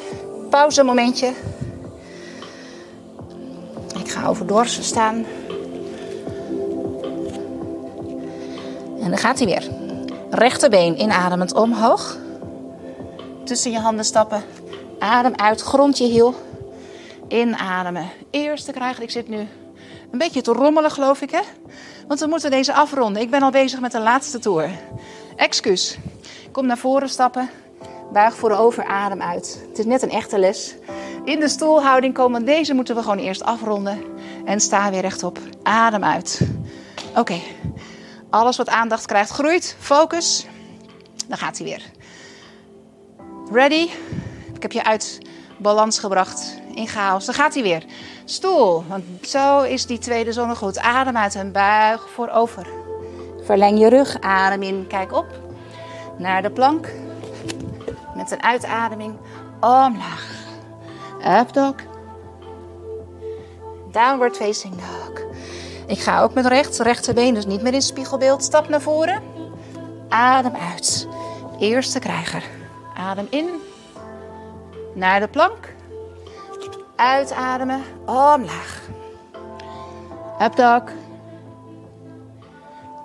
[0.49, 1.33] pauzemomentje.
[4.13, 5.25] Ga over dorsen staan.
[9.01, 9.69] En dan gaat hij weer.
[10.29, 12.17] Rechterbeen inademend omhoog.
[13.43, 14.43] Tussen je handen stappen.
[14.99, 16.35] Adem uit, grond je hiel.
[17.27, 18.09] Inademen.
[18.29, 19.37] Eerste krijger, ik zit nu
[20.11, 21.41] Een beetje te rommelen, geloof ik, hè?
[22.07, 23.21] Want we moeten deze afronden.
[23.21, 24.69] Ik ben al bezig met de laatste toer.
[25.35, 25.97] Excuus.
[26.51, 27.49] Kom naar voren stappen.
[28.11, 29.63] Buig voorover, adem uit.
[29.69, 30.75] Het is net een echte les.
[31.23, 32.45] In de stoelhouding komen.
[32.45, 34.03] Deze moeten we gewoon eerst afronden.
[34.45, 35.39] En sta weer rechtop.
[35.63, 36.41] Adem uit.
[37.15, 37.39] Oké.
[38.29, 39.75] Alles wat aandacht krijgt, groeit.
[39.79, 40.45] Focus.
[41.27, 41.81] Dan gaat hij weer.
[43.51, 43.89] Ready?
[44.53, 45.17] Ik heb je uit
[45.57, 46.61] balans gebracht.
[46.75, 47.25] In chaos.
[47.25, 47.83] Dan gaat hij weer.
[48.25, 48.83] Stoel.
[48.87, 50.79] Want zo is die tweede zone goed.
[50.79, 52.67] Adem uit en buig voorover.
[53.43, 54.21] Verleng je rug.
[54.21, 54.87] Adem in.
[54.87, 55.27] Kijk op.
[56.17, 56.89] Naar de plank.
[58.15, 59.17] Met een uitademing.
[59.59, 60.32] Omlaag.
[61.27, 61.75] Up dog.
[63.91, 65.21] Downward facing dog.
[65.87, 68.43] Ik ga ook met rechts, rechterbeen, dus niet meer in spiegelbeeld.
[68.43, 69.21] Stap naar voren.
[70.09, 71.07] Adem uit.
[71.59, 72.43] Eerste krijger.
[72.95, 73.49] Adem in.
[74.93, 75.75] Naar de plank.
[76.95, 77.83] Uitademen.
[78.05, 78.81] Omlaag.
[80.41, 80.83] Up dog.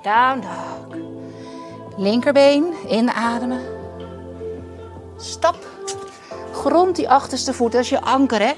[0.02, 0.96] Down dog.
[1.96, 2.74] Linkerbeen.
[2.88, 3.60] Inademen.
[5.16, 5.77] Stap.
[6.52, 7.72] Grond die achterste voet.
[7.72, 8.52] Dat is je anker, hè?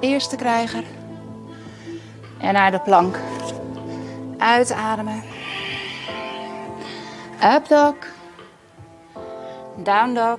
[0.00, 0.84] Eerste krijger.
[2.38, 3.18] En naar de plank.
[4.38, 5.22] Uitademen.
[7.44, 7.94] Up dog.
[9.76, 10.38] Down dog.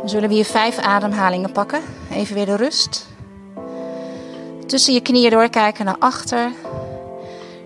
[0.00, 1.80] Dan zullen we hier vijf ademhalingen pakken.
[2.12, 3.06] Even weer de rust.
[4.66, 6.50] Tussen je knieën doorkijken naar achter.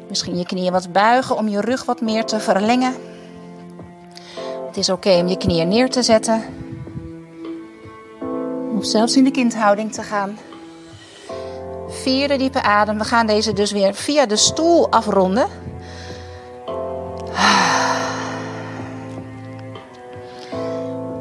[0.09, 2.95] Misschien je knieën wat buigen om je rug wat meer te verlengen.
[4.67, 6.45] Het is oké om je knieën neer te zetten.
[8.83, 10.39] Zelfs in de kindhouding te gaan.
[11.89, 12.99] Vierde diepe adem.
[12.99, 15.49] We gaan deze dus weer via de stoel afronden.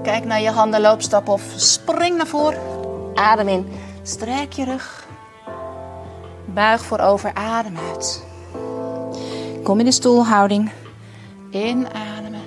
[0.04, 2.60] Kijk naar je handen, loopstap of spring naar voren.
[3.14, 3.68] Adem in.
[4.02, 5.08] Strek je rug.
[6.46, 8.24] Buig voorover, adem uit.
[9.64, 10.72] Kom in de stoelhouding.
[11.52, 12.42] Inademen.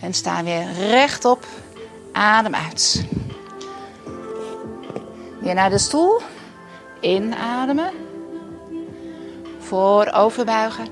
[0.00, 1.46] En sta weer rechtop.
[2.12, 3.04] Adem uit.
[5.40, 6.20] Weer naar de stoel.
[7.00, 7.90] Inademen.
[9.58, 10.86] Voorover buigen.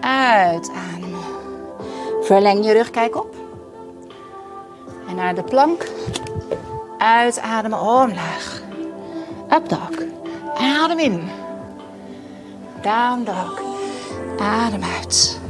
[0.00, 1.20] Uitademen.
[2.20, 3.34] Verleng je rug, kijk op.
[5.08, 5.88] En naar de plank.
[6.98, 8.62] Uitademen, omlaag.
[9.50, 9.90] Up dog.
[10.54, 11.28] Adem in.
[12.82, 13.60] Down dog.
[14.38, 15.40] Adem uit.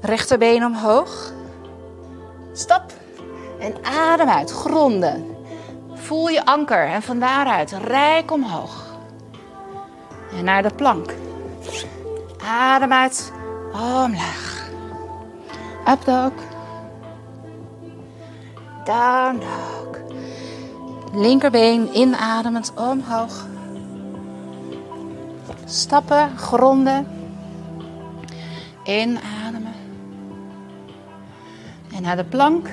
[0.00, 1.32] Rechterbeen omhoog.
[2.52, 2.92] Stap.
[3.58, 4.50] En adem uit.
[4.50, 5.29] Gronden.
[6.10, 8.98] Voel je anker en van daaruit rijk omhoog.
[10.32, 11.14] En naar de plank.
[12.44, 13.32] Adem uit.
[13.72, 14.68] Omlaag.
[15.88, 16.32] Up dog.
[18.84, 19.98] Down dog.
[21.12, 23.46] Linkerbeen inademend omhoog.
[25.64, 27.06] Stappen, gronden.
[28.84, 29.74] Inademen.
[31.94, 32.68] En naar de plank.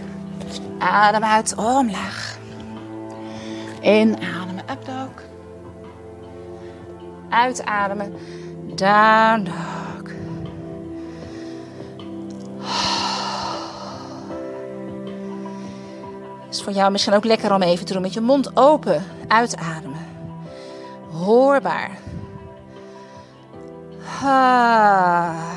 [0.79, 2.26] Adem uit, omlaag.
[3.81, 5.23] Inademen, up dog.
[7.29, 8.15] Uitademen,
[8.75, 10.11] down dog.
[16.49, 19.03] Is voor jou misschien ook lekker om even te doen met je mond open.
[19.27, 20.05] Uitademen.
[21.11, 21.91] Hoorbaar.
[24.23, 25.55] Ah.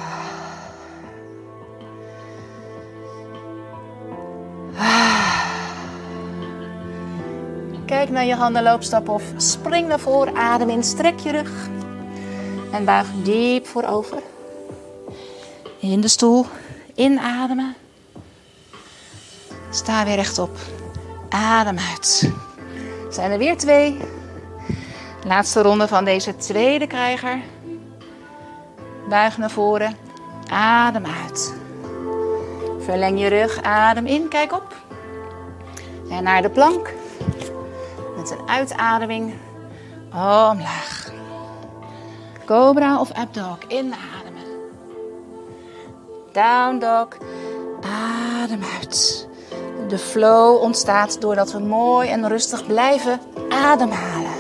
[7.90, 10.36] Kijk naar je handen, loopstap of spring naar voren.
[10.36, 11.68] Adem in, strek je rug.
[12.72, 14.22] En buig diep voorover.
[15.78, 16.46] In de stoel.
[16.94, 17.74] Inademen.
[19.70, 20.56] Sta weer rechtop.
[21.28, 22.32] Adem uit.
[23.10, 23.96] Zijn er weer twee.
[25.26, 27.40] Laatste ronde van deze tweede krijger.
[29.08, 29.96] Buig naar voren.
[30.50, 31.54] Adem uit.
[32.78, 33.62] Verleng je rug.
[33.62, 34.28] Adem in.
[34.28, 34.74] Kijk op.
[36.10, 36.98] En naar de plank.
[38.20, 39.34] Met een uitademing.
[40.12, 41.12] Omlaag.
[42.46, 43.58] Cobra of up dog.
[43.68, 44.42] Inademen.
[46.32, 47.08] Down dog.
[48.42, 49.28] Adem uit.
[49.88, 54.32] De flow ontstaat doordat we mooi en rustig blijven ademhalen.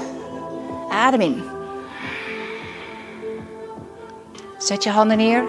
[0.90, 1.42] Adem in.
[4.58, 5.44] Zet je handen neer.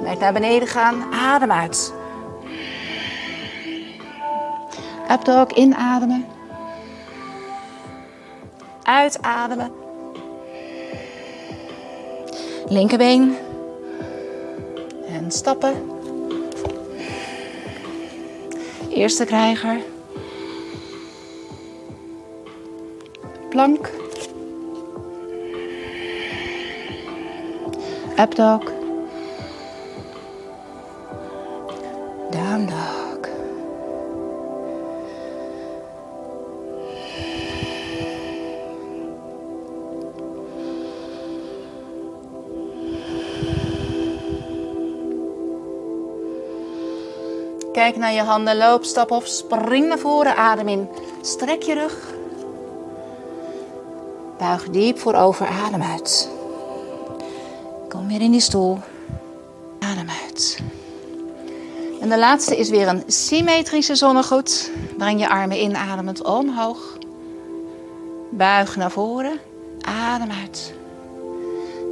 [0.00, 1.14] Blijf naar beneden gaan.
[1.14, 1.92] Adem uit.
[5.10, 6.38] Up dog, inademen.
[8.90, 9.72] Uitademen.
[12.68, 13.36] Linkerbeen.
[15.08, 15.74] En stappen.
[18.88, 19.80] Eerste krijger.
[28.18, 28.62] Up dog.
[32.30, 33.09] Down dog.
[47.72, 50.88] Kijk naar je handen, loop, stap of spring naar voren, adem in.
[51.20, 52.14] Strek je rug.
[54.38, 56.30] Buig diep voorover, adem uit.
[57.88, 58.78] Kom weer in die stoel.
[59.78, 60.58] Adem uit.
[62.00, 64.70] En de laatste is weer een symmetrische zonnegoed.
[64.96, 66.98] Breng je armen inademend omhoog.
[68.30, 69.40] Buig naar voren.
[69.80, 70.74] Adem uit.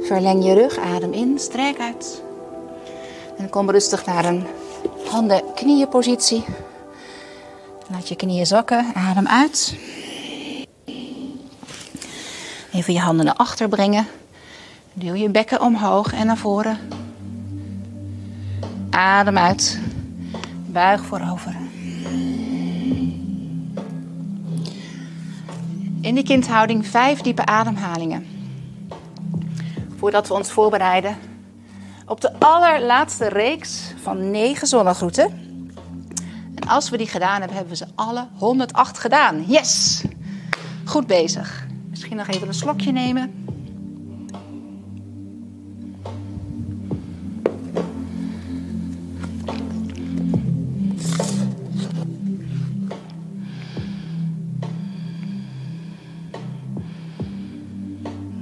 [0.01, 2.21] Verleng je rug, adem in, strek uit.
[3.37, 4.45] En kom rustig naar een
[5.07, 6.43] handen-knieën positie.
[7.87, 9.75] Laat je knieën zakken, adem uit.
[12.73, 14.07] Even je handen naar achter brengen.
[14.93, 16.77] Duw je bekken omhoog en naar voren.
[18.89, 19.79] Adem uit.
[20.65, 21.55] Buig voorover.
[26.01, 28.25] In die kindhouding vijf diepe ademhalingen.
[29.97, 31.28] Voordat we ons voorbereiden
[32.09, 35.25] op de allerlaatste reeks van negen zonnegroeten.
[36.55, 39.43] En als we die gedaan hebben, hebben we ze alle 108 gedaan.
[39.47, 40.03] Yes!
[40.85, 41.67] Goed bezig.
[41.89, 43.33] Misschien nog even een slokje nemen.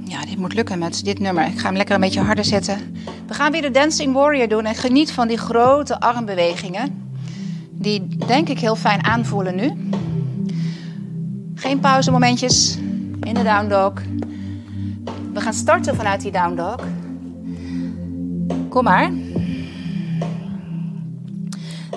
[0.04, 1.46] Ja, dit moet lukken met dit nummer.
[1.46, 2.96] Ik ga hem lekker een beetje harder zetten.
[3.28, 7.10] We gaan weer de Dancing Warrior doen en geniet van die grote armbewegingen.
[7.70, 9.90] Die denk ik heel fijn aanvoelen nu.
[11.54, 12.76] Geen pauzemomentjes
[13.20, 13.92] in de down dog.
[15.32, 16.76] We gaan starten vanuit die down dog.
[18.68, 19.12] Kom maar.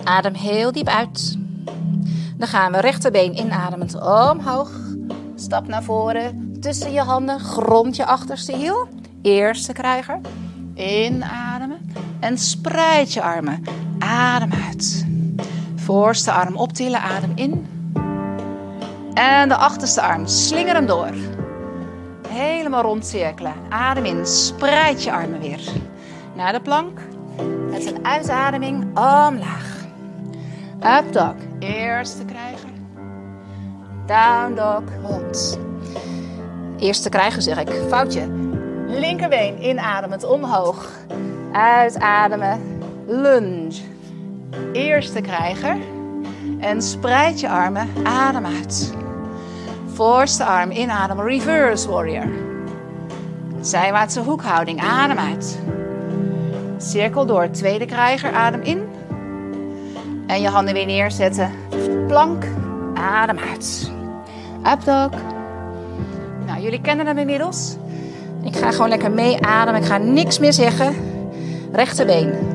[0.04, 1.38] Adem heel diep uit.
[2.38, 4.72] Dan gaan we rechterbeen inademend omhoog.
[5.36, 6.58] Stap naar voren.
[6.60, 7.40] Tussen je handen.
[7.40, 8.88] Grond je achterste hiel.
[9.22, 10.20] Eerste krijger.
[10.74, 11.92] Inademen.
[12.20, 13.64] En spreid je armen.
[14.00, 15.06] Adem uit.
[15.76, 17.02] Voorste arm optillen.
[17.02, 17.68] Adem in.
[19.14, 20.28] En de achterste arm.
[20.28, 21.14] Slinger hem door.
[22.30, 23.54] Helemaal rondcirkelen.
[23.70, 24.26] Adem in.
[24.26, 25.62] Spreid je armen weer.
[26.36, 27.00] Naar de plank.
[27.70, 29.86] Met een uitademing omlaag.
[30.84, 31.36] Up dog.
[31.60, 32.70] Eerste krijger.
[34.06, 34.84] Down dog.
[35.02, 35.60] Hond.
[36.80, 37.70] Eerste krijger zeg ik.
[37.90, 38.51] Foutje.
[38.92, 40.90] Linkerbeen inademend omhoog.
[41.52, 42.60] Uitademen.
[43.08, 43.72] Lunge.
[44.74, 45.78] Eerste krijger.
[46.60, 47.90] En spreid je armen.
[48.04, 48.94] Adem uit.
[49.94, 51.26] Voorste arm inademen.
[51.26, 52.28] Reverse warrior.
[53.62, 54.82] Zijwaartse hoekhouding.
[54.82, 55.60] Adem uit.
[56.78, 57.50] Cirkel door.
[57.50, 58.34] Tweede krijger.
[58.34, 58.90] Adem in.
[60.28, 61.52] En je handen weer neerzetten.
[62.08, 62.46] Plank.
[62.94, 63.92] Adem uit.
[64.74, 65.22] Up dog.
[66.46, 67.76] Nou, jullie kennen hem inmiddels.
[68.44, 69.82] Ik ga gewoon lekker mee ademen.
[69.82, 70.96] Ik ga niks meer zeggen.
[71.72, 72.51] Rechterbeen.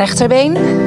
[0.00, 0.79] Rechterbeen.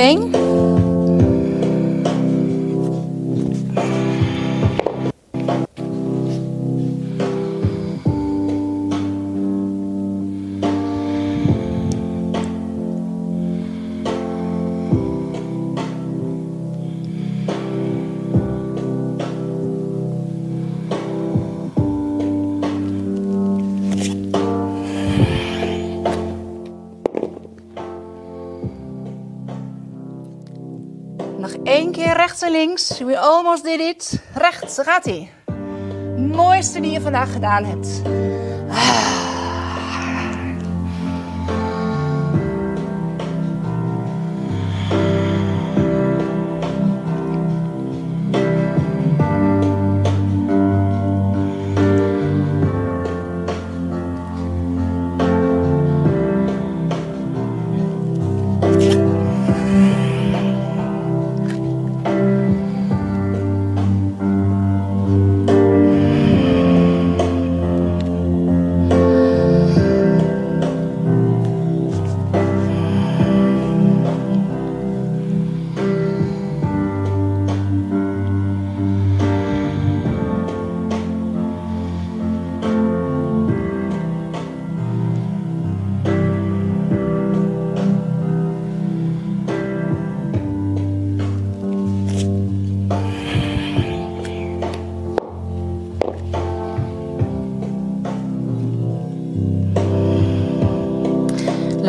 [0.00, 0.29] Linkerbeen.
[32.12, 32.98] Rechts en links.
[32.98, 34.22] We almost did it.
[34.34, 35.30] Rechts, gaat ie.
[36.16, 38.02] Mooiste die je vandaag gedaan hebt.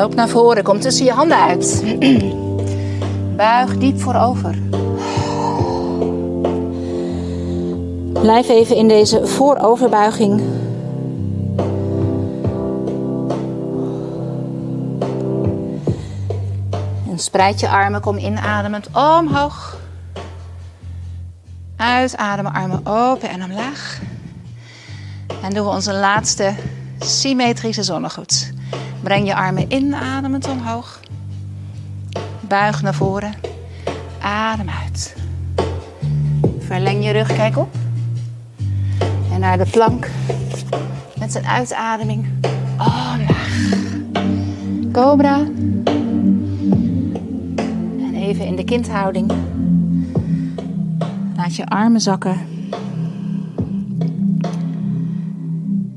[0.02, 1.84] Loop naar voren, kom tussen je handen uit.
[3.36, 4.58] Buig diep voorover.
[8.22, 10.42] Blijf even in deze vooroverbuiging.
[17.10, 19.78] En spreid je armen, kom inademend omhoog.
[21.76, 24.00] Uitademen, armen open en omlaag.
[25.42, 26.54] En doen we onze laatste
[27.00, 28.51] symmetrische zonnegoed.
[29.04, 31.00] Breng je armen inademend omhoog.
[32.40, 33.34] Buig naar voren.
[34.22, 35.16] Adem uit.
[36.60, 37.76] Verleng je rug, kijk op.
[39.32, 40.10] En naar de plank.
[41.20, 42.28] Met een uitademing.
[42.78, 43.60] Omlaag.
[44.92, 45.38] Cobra.
[47.98, 49.32] En even in de kindhouding.
[51.36, 52.38] Laat je armen zakken.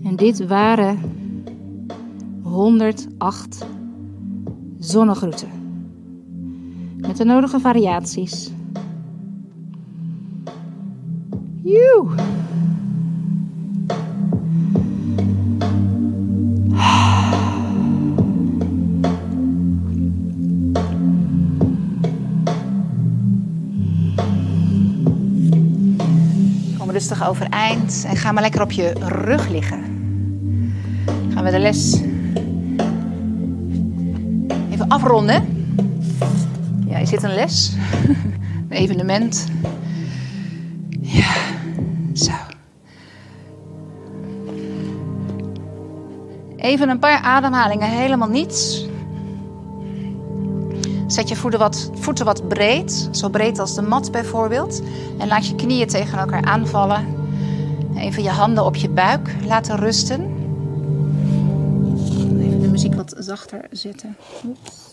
[0.05, 0.99] En dit waren
[2.55, 3.67] 108
[4.79, 5.49] zonnegroeten.
[6.97, 8.51] Met de nodige variaties.
[11.63, 12.07] Joe.
[26.79, 29.83] Kom rustig overeind en ga maar lekker op je rug liggen.
[31.29, 32.13] Gaan we de les
[34.95, 35.67] afronden.
[36.87, 37.73] Ja, is dit een les?
[38.69, 39.47] Een evenement?
[41.01, 41.35] Ja,
[42.13, 42.33] zo.
[46.57, 48.87] Even een paar ademhalingen, helemaal niets.
[51.07, 54.83] Zet je voeten wat, voeten wat breed, zo breed als de mat bijvoorbeeld.
[55.19, 57.07] En laat je knieën tegen elkaar aanvallen.
[57.97, 60.21] Even je handen op je buik laten rusten.
[62.39, 64.17] Even de muziek wat zachter zetten.
[64.47, 64.84] Oeps.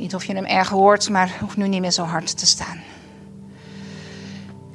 [0.00, 2.78] Niet of je hem erg hoort, maar hoeft nu niet meer zo hard te staan.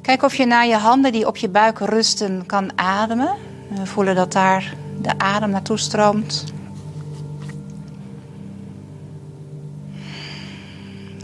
[0.02, 3.36] Kijk of je naar je handen die op je buik rusten kan ademen.
[3.68, 6.44] We voelen dat daar de adem naartoe stroomt.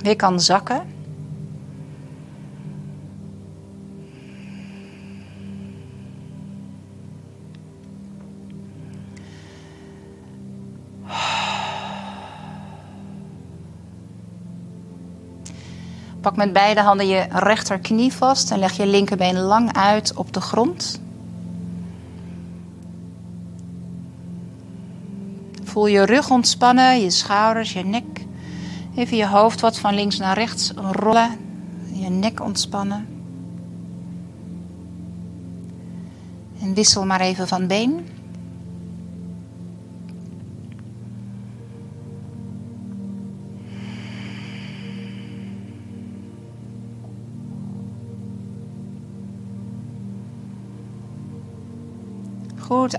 [0.03, 0.83] Weer kan zakken.
[16.23, 20.41] Pak met beide handen je rechterknie vast en leg je linkerbeen lang uit op de
[20.41, 21.01] grond.
[25.65, 28.25] Voel je rug ontspannen, je schouders, je nek.
[28.95, 31.39] Even je hoofd wat van links naar rechts rollen.
[31.93, 33.07] Je nek ontspannen.
[36.61, 38.07] En wissel maar even van been.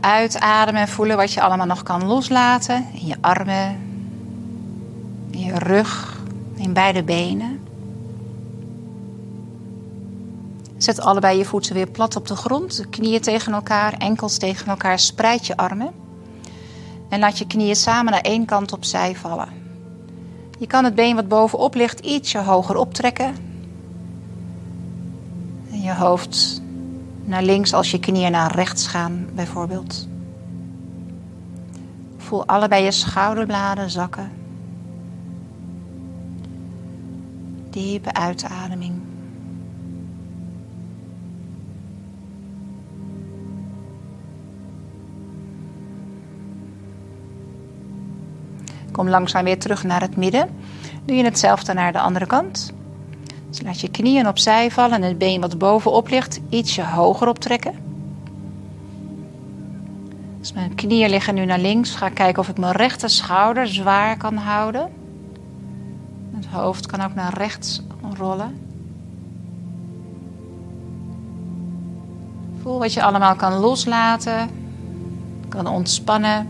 [0.02, 2.88] Uitademen en voelen wat je allemaal nog kan loslaten.
[2.94, 3.80] In je armen,
[5.32, 6.22] in je rug,
[6.56, 7.68] in beide benen.
[10.78, 12.86] Zet allebei je voeten weer plat op de grond.
[12.90, 15.00] Knieën tegen elkaar, enkels tegen elkaar.
[15.00, 15.92] Spreid je armen.
[17.10, 19.50] En laat je knieën samen naar één kant opzij vallen.
[20.60, 23.36] Je kan het been wat bovenop ligt ietsje hoger optrekken.
[25.72, 26.63] En je hoofd
[27.24, 30.08] naar links als je knieën naar rechts gaan, bijvoorbeeld.
[32.18, 34.32] Voel allebei je schouderbladen zakken.
[37.70, 39.02] Diepe uitademing.
[48.92, 50.50] Kom langzaam weer terug naar het midden.
[51.06, 52.74] Doe je hetzelfde naar de andere kant.
[53.54, 57.74] Dus laat je knieën opzij vallen en het been wat bovenop ligt ietsje hoger optrekken.
[60.40, 61.96] Dus mijn knieën liggen nu naar links.
[61.96, 64.92] Ga kijken of ik mijn rechter schouder zwaar kan houden.
[66.36, 67.82] Het hoofd kan ook naar rechts
[68.18, 68.58] rollen.
[72.62, 74.50] Voel wat je allemaal kan loslaten,
[75.50, 76.48] kan ontspannen.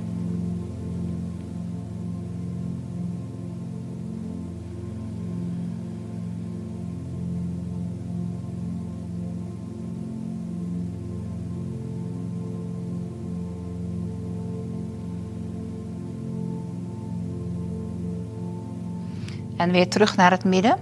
[19.63, 20.77] En weer terug naar het midden.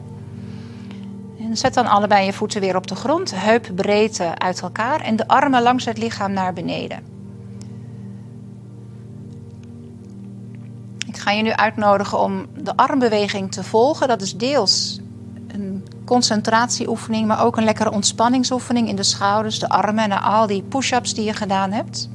[1.40, 3.34] En zet dan allebei je voeten weer op de grond.
[3.36, 5.02] Heupbreedte uit elkaar.
[5.02, 7.00] En de armen langs het lichaam naar beneden.
[11.08, 14.08] Ik ga je nu uitnodigen om de armbeweging te volgen.
[14.08, 15.00] Dat is deels
[15.48, 20.62] een concentratieoefening, maar ook een lekkere ontspanningsoefening in de schouders, de armen en al die
[20.62, 22.10] push-ups die je gedaan hebt.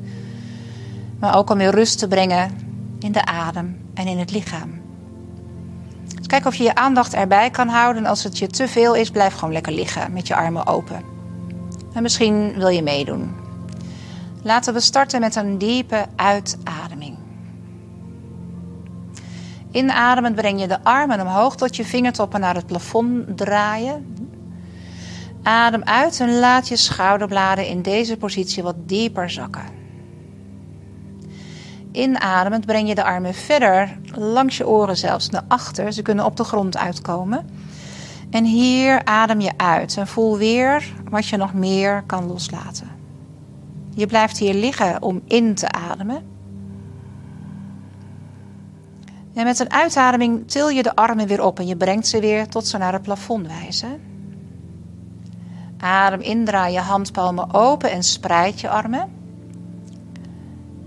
[1.18, 2.50] Maar ook om weer rust te brengen
[2.98, 4.85] in de adem en in het lichaam.
[6.26, 8.06] Kijk of je je aandacht erbij kan houden.
[8.06, 11.02] Als het je te veel is, blijf gewoon lekker liggen met je armen open.
[11.92, 13.34] En misschien wil je meedoen.
[14.42, 17.18] Laten we starten met een diepe uitademing.
[19.70, 24.16] Inademend breng je de armen omhoog tot je vingertoppen naar het plafond draaien.
[25.42, 29.75] Adem uit en laat je schouderbladen in deze positie wat dieper zakken.
[31.96, 35.92] Inademend breng je de armen verder langs je oren zelfs naar achter.
[35.92, 37.46] Ze kunnen op de grond uitkomen.
[38.30, 42.90] En hier adem je uit en voel weer wat je nog meer kan loslaten.
[43.94, 46.34] Je blijft hier liggen om in te ademen.
[49.34, 52.48] En met een uitademing til je de armen weer op en je brengt ze weer
[52.48, 54.00] tot ze naar het plafond wijzen.
[55.78, 59.15] Adem in, draai je handpalmen open en spreid je armen.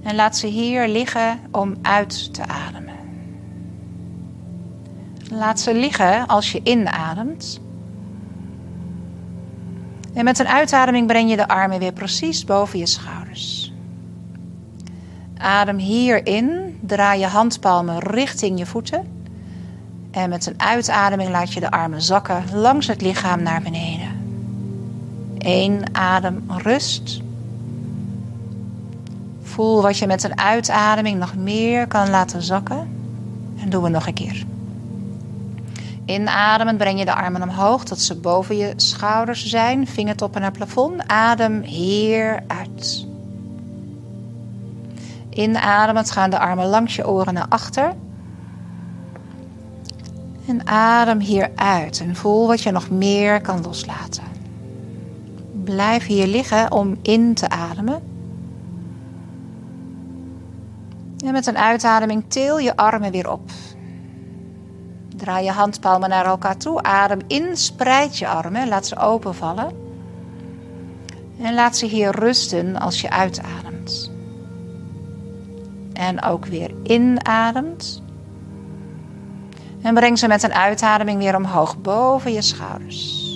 [0.04, 2.96] En laat ze hier liggen om uit te ademen.
[5.32, 7.60] Laat ze liggen als je inademt.
[10.14, 13.74] En met een uitademing breng je de armen weer precies boven je schouders.
[15.38, 19.08] Adem hier in, draai je handpalmen richting je voeten.
[20.12, 24.18] En met een uitademing laat je de armen zakken langs het lichaam naar beneden.
[25.38, 27.22] Eén adem rust.
[29.60, 32.90] Voel wat je met een uitademing nog meer kan laten zakken.
[33.58, 34.46] En doen we nog een keer.
[36.06, 39.88] Inademend breng je de armen omhoog tot ze boven je schouders zijn.
[39.88, 41.08] Vingertoppen naar plafond.
[41.08, 43.06] Adem hier uit.
[45.30, 47.94] Inademend gaan de armen langs je oren naar achter.
[50.48, 54.24] En adem hier uit en voel wat je nog meer kan loslaten.
[55.64, 58.18] Blijf hier liggen om in te ademen.
[61.26, 63.50] En met een uitademing til je armen weer op.
[65.16, 66.84] Draai je handpalmen naar elkaar toe.
[66.84, 69.72] Adem in, spreid je armen, laat ze openvallen.
[71.42, 74.12] En laat ze hier rusten als je uitademt.
[75.94, 78.02] En ook weer inademt.
[79.82, 83.28] En breng ze met een uitademing weer omhoog boven je schouders.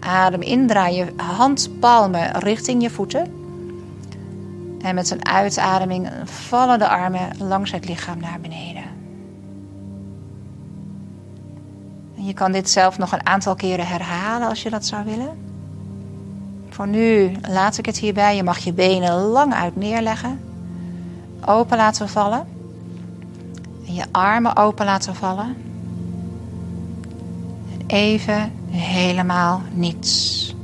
[0.00, 3.45] Adem in, draai je handpalmen richting je voeten.
[4.86, 8.84] En met een uitademing vallen de armen langs het lichaam naar beneden.
[12.16, 15.38] En je kan dit zelf nog een aantal keren herhalen als je dat zou willen.
[16.68, 18.36] Voor nu laat ik het hierbij.
[18.36, 20.40] Je mag je benen lang uit neerleggen.
[21.44, 22.46] Open laten vallen.
[23.86, 25.56] En je armen open laten vallen.
[27.72, 30.55] En even helemaal niets.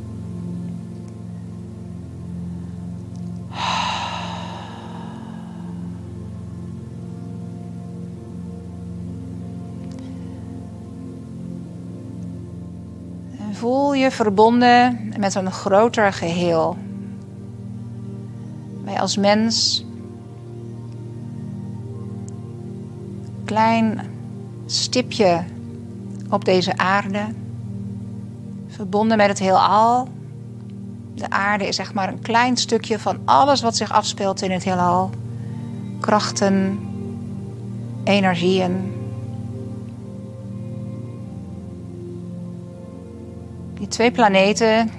[13.63, 16.77] Voel je verbonden met een groter geheel.
[18.85, 19.85] Wij als mens,
[23.45, 24.01] klein
[24.67, 25.45] stipje
[26.31, 27.25] op deze aarde,
[28.69, 30.09] verbonden met het heelal.
[31.15, 34.65] De aarde is zeg maar een klein stukje van alles wat zich afspeelt in het
[34.65, 35.11] heelal.
[36.01, 36.81] Krachten,
[38.05, 38.92] energieën,
[43.89, 44.91] Twee planeten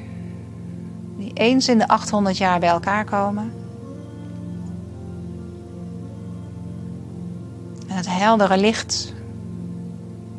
[1.17, 3.53] die eens in de 800 jaar bij elkaar komen.
[7.87, 9.13] En het heldere licht,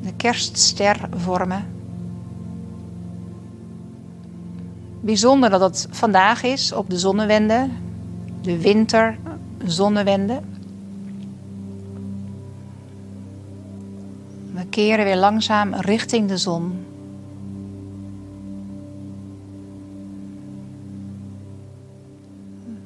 [0.03, 1.65] de kerstster vormen.
[5.01, 7.69] Bijzonder dat het vandaag is op de zonnewende,
[8.41, 10.41] de winterzonnewende.
[14.53, 16.93] We keren weer langzaam richting de zon.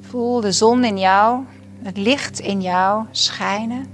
[0.09, 1.43] Voel de zon in jou,
[1.83, 3.85] het licht in jou schijnen.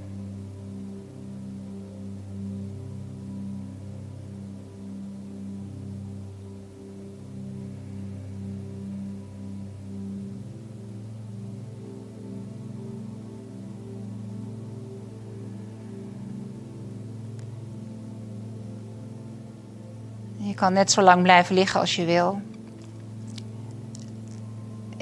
[20.37, 22.41] Je kan net zo lang blijven liggen als je wil.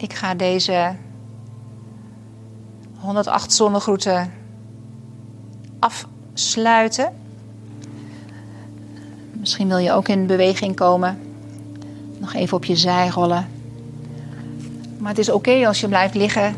[0.03, 0.95] Ik ga deze
[2.99, 4.34] 108 zonnegroeten
[5.80, 7.13] afsluiten.
[9.31, 11.19] Misschien wil je ook in beweging komen.
[12.17, 13.47] Nog even op je zij rollen.
[14.97, 16.55] Maar het is oké als je blijft liggen.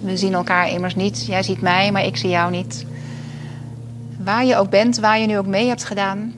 [0.00, 1.26] We zien elkaar immers niet.
[1.26, 2.86] Jij ziet mij, maar ik zie jou niet.
[4.18, 6.34] Waar je ook bent, waar je nu ook mee hebt gedaan.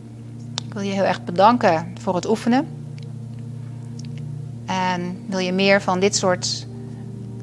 [0.66, 2.73] Ik wil je heel erg bedanken voor het oefenen.
[4.74, 6.66] En wil je meer van dit soort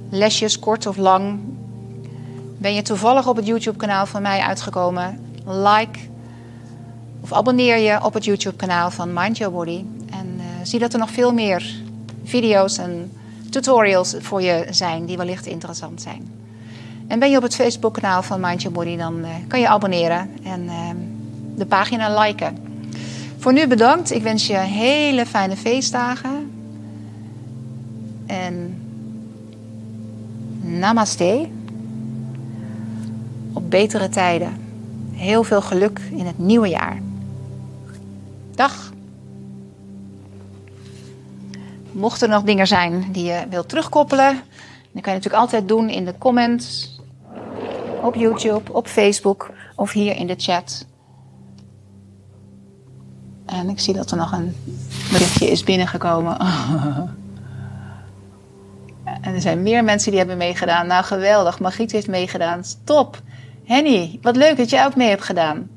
[0.10, 1.40] lesjes, kort of lang?
[2.58, 5.20] Ben je toevallig op het YouTube-kanaal van mij uitgekomen?
[5.46, 6.00] Like
[7.22, 9.84] of abonneer je op het YouTube-kanaal van Mind Your Body.
[10.10, 11.76] En uh, zie dat er nog veel meer
[12.24, 13.12] video's en
[13.50, 16.32] tutorials voor je zijn die wellicht interessant zijn.
[17.08, 20.30] En ben je op het Facebook-kanaal van Mind Your Body, dan uh, kan je abonneren
[20.44, 20.90] en uh,
[21.56, 22.58] de pagina liken.
[23.38, 24.12] Voor nu bedankt.
[24.12, 26.51] Ik wens je hele fijne feestdagen.
[28.32, 28.82] En
[30.62, 31.48] namaste.
[33.54, 34.54] Op betere tijden.
[35.12, 37.02] Heel veel geluk in het nieuwe jaar.
[38.56, 38.92] Dag.
[41.92, 44.34] Mochten er nog dingen zijn die je wilt terugkoppelen,
[44.92, 46.96] dan kan je natuurlijk altijd doen in de comments
[48.02, 50.86] op YouTube, op Facebook of hier in de chat.
[53.46, 54.56] En ik zie dat er nog een
[55.12, 56.38] berichtje is binnengekomen.
[59.22, 60.88] En er zijn meer mensen die hebben meegedaan.
[60.88, 61.60] Nou, geweldig.
[61.60, 62.64] Margriet heeft meegedaan.
[62.84, 63.22] Top.
[63.66, 65.70] Henny, wat leuk dat jij ook mee hebt gedaan.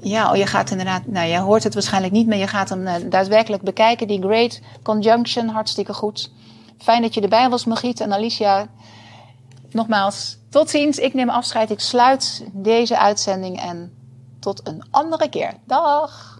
[0.00, 1.06] Ja, oh, je gaat inderdaad...
[1.06, 4.06] Nou, jij hoort het waarschijnlijk niet, maar je gaat hem uh, daadwerkelijk bekijken.
[4.06, 6.32] Die Great Conjunction, hartstikke goed.
[6.78, 8.66] Fijn dat je erbij was, Margriet en Alicia.
[9.70, 10.98] Nogmaals, tot ziens.
[10.98, 11.70] Ik neem afscheid.
[11.70, 13.92] Ik sluit deze uitzending en
[14.40, 15.52] tot een andere keer.
[15.66, 16.31] Dag.